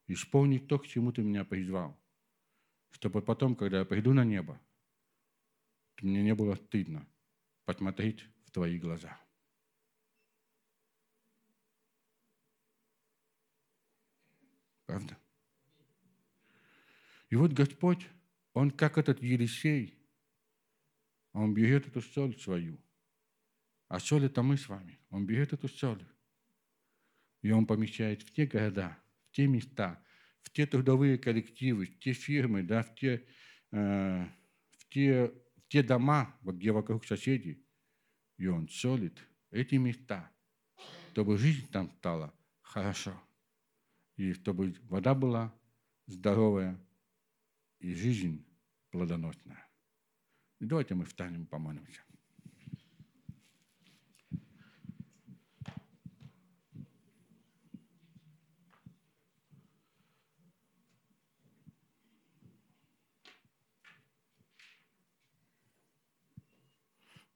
исполнить 0.06 0.66
то, 0.66 0.78
к 0.78 0.86
чему 0.86 1.12
Ты 1.12 1.20
меня 1.20 1.44
призвал, 1.44 1.94
чтобы 2.88 3.20
потом, 3.20 3.54
когда 3.54 3.80
я 3.80 3.84
приду 3.84 4.14
на 4.14 4.24
небо, 4.24 4.58
мне 6.00 6.22
не 6.22 6.34
было 6.34 6.54
стыдно 6.54 7.06
посмотреть 7.66 8.24
в 8.46 8.50
Твои 8.50 8.78
глаза. 8.78 9.20
Правда? 14.86 15.18
И 17.28 17.36
вот 17.36 17.52
Господь, 17.52 18.08
Он 18.54 18.70
как 18.70 18.96
этот 18.96 19.22
Елисей, 19.22 20.02
Он 21.34 21.52
берет 21.52 21.88
эту 21.88 22.00
соль 22.00 22.34
свою– 22.40 22.80
а 23.90 23.98
соль 23.98 24.26
это 24.26 24.42
мы 24.42 24.56
с 24.56 24.68
вами. 24.68 25.00
Он 25.10 25.26
берет 25.26 25.52
эту 25.52 25.66
соль, 25.66 26.06
и 27.42 27.50
он 27.50 27.66
помещает 27.66 28.22
в 28.22 28.32
те 28.32 28.46
города, 28.46 28.98
в 29.30 29.36
те 29.36 29.46
места, 29.46 30.02
в 30.42 30.50
те 30.50 30.66
трудовые 30.66 31.18
коллективы, 31.18 31.86
в 31.86 31.98
те 31.98 32.12
фирмы, 32.12 32.62
да, 32.62 32.82
в, 32.82 32.94
те, 32.94 33.26
э, 33.72 34.26
в, 34.78 34.88
те, 34.88 35.26
в 35.28 35.68
те 35.68 35.82
дома, 35.82 36.36
вот 36.42 36.56
где 36.56 36.72
вокруг 36.72 37.06
соседей. 37.06 37.64
И 38.36 38.46
он 38.46 38.68
солит 38.68 39.18
эти 39.50 39.76
места, 39.76 40.30
чтобы 41.12 41.38
жизнь 41.38 41.68
там 41.70 41.90
стала 41.98 42.34
хорошо. 42.62 43.20
И 44.16 44.32
чтобы 44.32 44.74
вода 44.82 45.14
была 45.14 45.54
здоровая 46.06 46.78
и 47.78 47.94
жизнь 47.94 48.44
плодоносная. 48.90 49.66
И 50.58 50.66
давайте 50.66 50.94
мы 50.94 51.04
встанем 51.04 51.44
и 51.44 51.46
помолимся. 51.46 52.02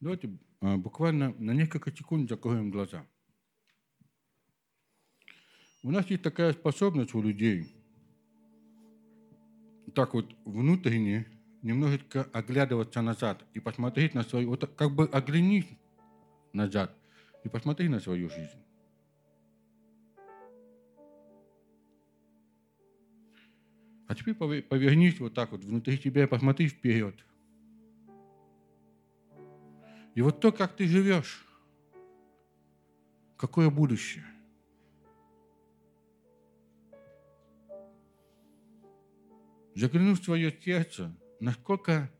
Давайте 0.00 0.38
а, 0.60 0.76
буквально 0.76 1.34
на 1.38 1.52
несколько 1.52 1.90
секунд 1.90 2.28
закроем 2.28 2.70
глаза. 2.70 3.06
У 5.82 5.90
нас 5.90 6.08
есть 6.10 6.22
такая 6.22 6.52
способность 6.52 7.14
у 7.14 7.22
людей 7.22 7.74
так 9.94 10.14
вот 10.14 10.34
внутренне 10.44 11.26
немножечко 11.62 12.24
оглядываться 12.32 13.00
назад 13.00 13.44
и 13.54 13.60
посмотреть 13.60 14.14
на 14.14 14.22
свою, 14.22 14.50
вот 14.50 14.70
как 14.76 14.94
бы 14.94 15.06
оглянись 15.06 15.68
назад 16.52 16.94
и 17.44 17.48
посмотри 17.48 17.88
на 17.88 18.00
свою 18.00 18.28
жизнь. 18.28 18.58
А 24.06 24.14
теперь 24.14 24.34
повернись 24.34 25.18
вот 25.18 25.34
так 25.34 25.52
вот 25.52 25.64
внутри 25.64 25.96
тебя 25.96 26.24
и 26.24 26.26
посмотри 26.26 26.68
вперед. 26.68 27.14
И 30.14 30.22
вот 30.22 30.40
то, 30.40 30.52
как 30.52 30.76
ты 30.76 30.86
живешь, 30.86 31.44
какое 33.36 33.68
будущее. 33.68 34.24
Загляну 39.74 40.14
в 40.14 40.20
твое 40.20 40.56
сердце, 40.62 41.12
насколько 41.40 42.10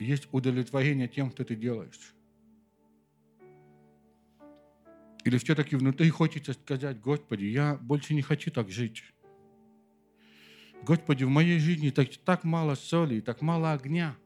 есть 0.00 0.28
удовлетворение 0.32 1.06
тем, 1.06 1.30
что 1.30 1.44
ты 1.44 1.54
делаешь. 1.54 2.14
Или 5.24 5.38
все-таки 5.38 5.76
внутри 5.76 6.10
хочется 6.10 6.52
сказать, 6.52 7.00
Господи, 7.00 7.44
я 7.44 7.76
больше 7.76 8.14
не 8.14 8.22
хочу 8.22 8.50
так 8.50 8.70
жить. 8.70 9.04
Господи, 10.82 11.24
в 11.24 11.30
моей 11.30 11.58
жизни 11.58 11.90
так, 11.90 12.08
так 12.24 12.44
мало 12.44 12.74
соли, 12.74 13.20
так 13.20 13.40
мало 13.40 13.72
огня, 13.72 14.16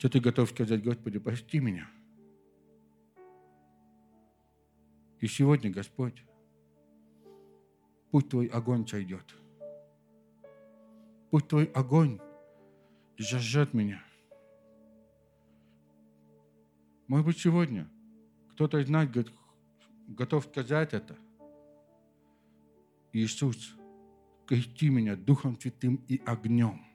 что 0.00 0.08
ты 0.08 0.18
готов 0.18 0.48
сказать, 0.48 0.82
Господи, 0.82 1.18
прости 1.18 1.60
меня. 1.60 1.86
И 5.20 5.26
сегодня, 5.26 5.70
Господь, 5.70 6.24
пусть 8.10 8.30
Твой 8.30 8.46
огонь 8.46 8.88
сойдет. 8.88 9.26
Пусть 11.30 11.48
Твой 11.48 11.66
огонь 11.66 12.18
зажжет 13.18 13.74
меня. 13.74 14.02
Может 17.06 17.26
быть, 17.26 17.38
сегодня 17.38 17.86
кто-то 18.52 18.78
из 18.78 18.88
нас 18.88 19.06
готов 20.08 20.46
сказать 20.46 20.94
это. 20.94 21.14
Иисус, 23.12 23.76
крести 24.46 24.88
меня 24.88 25.14
Духом 25.14 25.60
Святым 25.60 25.96
и 26.08 26.22
огнем. 26.24 26.89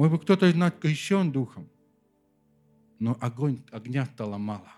Может 0.00 0.12
быть, 0.12 0.22
кто-то 0.22 0.46
из 0.46 0.54
нас 0.54 0.72
крещен 0.80 1.30
Духом, 1.30 1.68
но 2.98 3.18
огонь, 3.20 3.62
огня 3.70 4.06
стало 4.06 4.38
мало. 4.38 4.72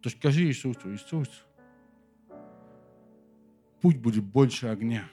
То 0.00 0.08
скажи 0.08 0.44
Иисусу, 0.44 0.94
Иисус, 0.94 1.28
пусть 3.82 3.98
будет 3.98 4.24
больше 4.24 4.68
огня. 4.68 5.06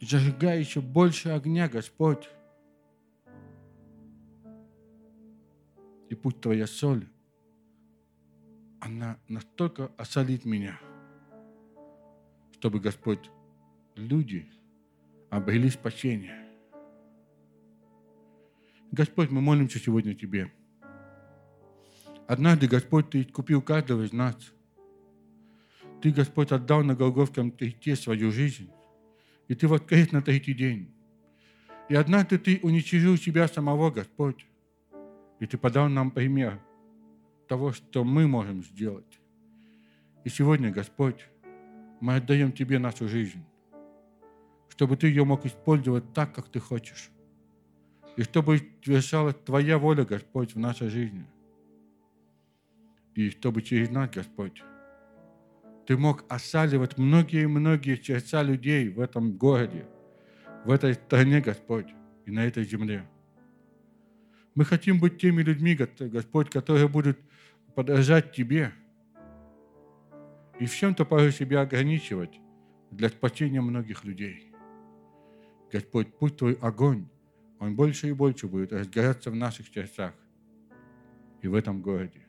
Зажигай 0.00 0.58
еще 0.58 0.80
больше 0.80 1.28
огня, 1.28 1.68
Господь. 1.68 2.30
И 6.08 6.14
пусть 6.14 6.40
Твоя 6.40 6.66
соль, 6.66 7.06
она 8.80 9.18
настолько 9.28 9.92
осолит 9.98 10.46
меня, 10.46 10.80
чтобы, 12.52 12.80
Господь, 12.80 13.30
люди 13.96 14.50
обрели 15.28 15.68
спасение. 15.68 16.43
Господь, 18.94 19.30
мы 19.30 19.40
молимся 19.40 19.80
сегодня 19.80 20.14
Тебе. 20.14 20.52
Однажды, 22.28 22.68
Господь, 22.68 23.10
Ты 23.10 23.24
купил 23.24 23.60
каждого 23.60 24.02
из 24.02 24.12
нас. 24.12 24.36
Ты, 26.00 26.12
Господь, 26.12 26.52
отдал 26.52 26.84
на 26.84 26.94
Голговском 26.94 27.50
кресте 27.50 27.96
свою 27.96 28.30
жизнь. 28.30 28.70
И 29.48 29.54
Ты 29.56 29.66
воскрес 29.66 30.12
на 30.12 30.22
третий 30.22 30.54
день. 30.54 30.94
И 31.88 31.94
однажды 31.96 32.38
Ты 32.38 32.60
уничтожил 32.62 33.16
себя 33.16 33.48
самого, 33.48 33.90
Господь. 33.90 34.46
И 35.40 35.46
Ты 35.46 35.58
подал 35.58 35.88
нам 35.88 36.12
пример 36.12 36.60
того, 37.48 37.72
что 37.72 38.04
мы 38.04 38.28
можем 38.28 38.62
сделать. 38.62 39.18
И 40.22 40.28
сегодня, 40.28 40.70
Господь, 40.70 41.26
мы 42.00 42.14
отдаем 42.14 42.52
Тебе 42.52 42.78
нашу 42.78 43.08
жизнь, 43.08 43.42
чтобы 44.68 44.96
Ты 44.96 45.08
ее 45.08 45.24
мог 45.24 45.44
использовать 45.44 46.12
так, 46.12 46.32
как 46.32 46.48
Ты 46.48 46.60
хочешь. 46.60 47.10
И 48.16 48.22
чтобы 48.22 48.60
совершалась 48.84 49.36
Твоя 49.44 49.78
воля, 49.78 50.04
Господь, 50.04 50.54
в 50.54 50.58
нашей 50.58 50.88
жизни. 50.88 51.26
И 53.14 53.30
чтобы 53.30 53.62
через 53.62 53.90
нас, 53.90 54.10
Господь, 54.10 54.62
Ты 55.86 55.96
мог 55.96 56.24
осаливать 56.28 56.96
многие-многие 56.96 57.96
сердца 57.96 58.42
людей 58.42 58.88
в 58.88 59.00
этом 59.00 59.32
городе, 59.32 59.86
в 60.64 60.70
этой 60.70 60.94
стране, 60.94 61.40
Господь, 61.40 61.88
и 62.24 62.30
на 62.30 62.44
этой 62.44 62.64
земле. 62.64 63.06
Мы 64.54 64.64
хотим 64.64 65.00
быть 65.00 65.18
теми 65.18 65.42
людьми, 65.42 65.74
Господь, 65.74 66.50
которые 66.50 66.88
будут 66.88 67.18
подражать 67.74 68.32
Тебе 68.32 68.72
и 70.60 70.66
в 70.66 70.74
чем-то 70.74 71.04
порой 71.04 71.32
себя 71.32 71.62
ограничивать 71.62 72.40
для 72.92 73.08
спасения 73.08 73.60
многих 73.60 74.04
людей. 74.04 74.52
Господь, 75.72 76.14
пусть 76.16 76.36
Твой 76.36 76.54
огонь 76.54 77.08
он 77.64 77.76
больше 77.76 78.08
и 78.08 78.12
больше 78.12 78.46
будет 78.46 78.74
разгораться 78.74 79.30
в 79.30 79.34
наших 79.34 79.68
сердцах 79.68 80.12
и 81.40 81.48
в 81.48 81.54
этом 81.54 81.80
городе. 81.80 82.20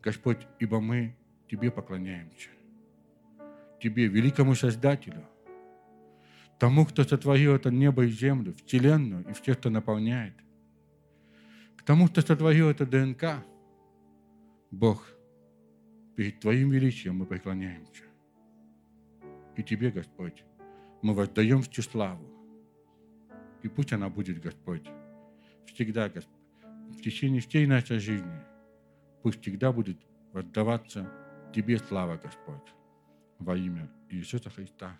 Господь, 0.00 0.46
ибо 0.60 0.80
мы 0.80 1.16
Тебе 1.48 1.70
поклоняемся. 1.70 2.50
Тебе, 3.80 4.06
великому 4.06 4.54
Создателю, 4.54 5.24
тому, 6.58 6.86
кто 6.86 7.02
сотворил 7.02 7.54
это 7.54 7.70
небо 7.70 8.04
и 8.04 8.08
землю, 8.08 8.54
вселенную 8.54 9.28
и 9.28 9.32
все, 9.32 9.54
что 9.54 9.70
наполняет, 9.70 10.34
к 11.76 11.82
тому, 11.82 12.06
кто 12.06 12.20
сотворил 12.20 12.68
это 12.70 12.86
ДНК, 12.86 13.44
Бог, 14.70 15.04
перед 16.16 16.38
Твоим 16.38 16.70
величием 16.70 17.16
мы 17.16 17.26
преклоняемся. 17.26 18.04
И 19.56 19.62
Тебе, 19.64 19.90
Господь, 19.90 20.44
мы 21.02 21.12
воздаем 21.14 21.62
всю 21.62 21.82
славу, 21.82 22.35
и 23.62 23.68
пусть 23.68 23.92
она 23.92 24.08
будет, 24.08 24.40
Господь, 24.40 24.86
всегда, 25.66 26.08
Господь, 26.08 26.36
в 26.90 27.00
течение 27.02 27.40
всей 27.40 27.66
нашей 27.66 27.98
жизни. 27.98 28.40
Пусть 29.22 29.40
всегда 29.40 29.72
будет 29.72 29.98
отдаваться 30.32 31.10
Тебе 31.54 31.78
слава, 31.78 32.16
Господь, 32.16 32.74
во 33.38 33.56
имя 33.56 33.90
Иисуса 34.10 34.50
Христа. 34.50 34.98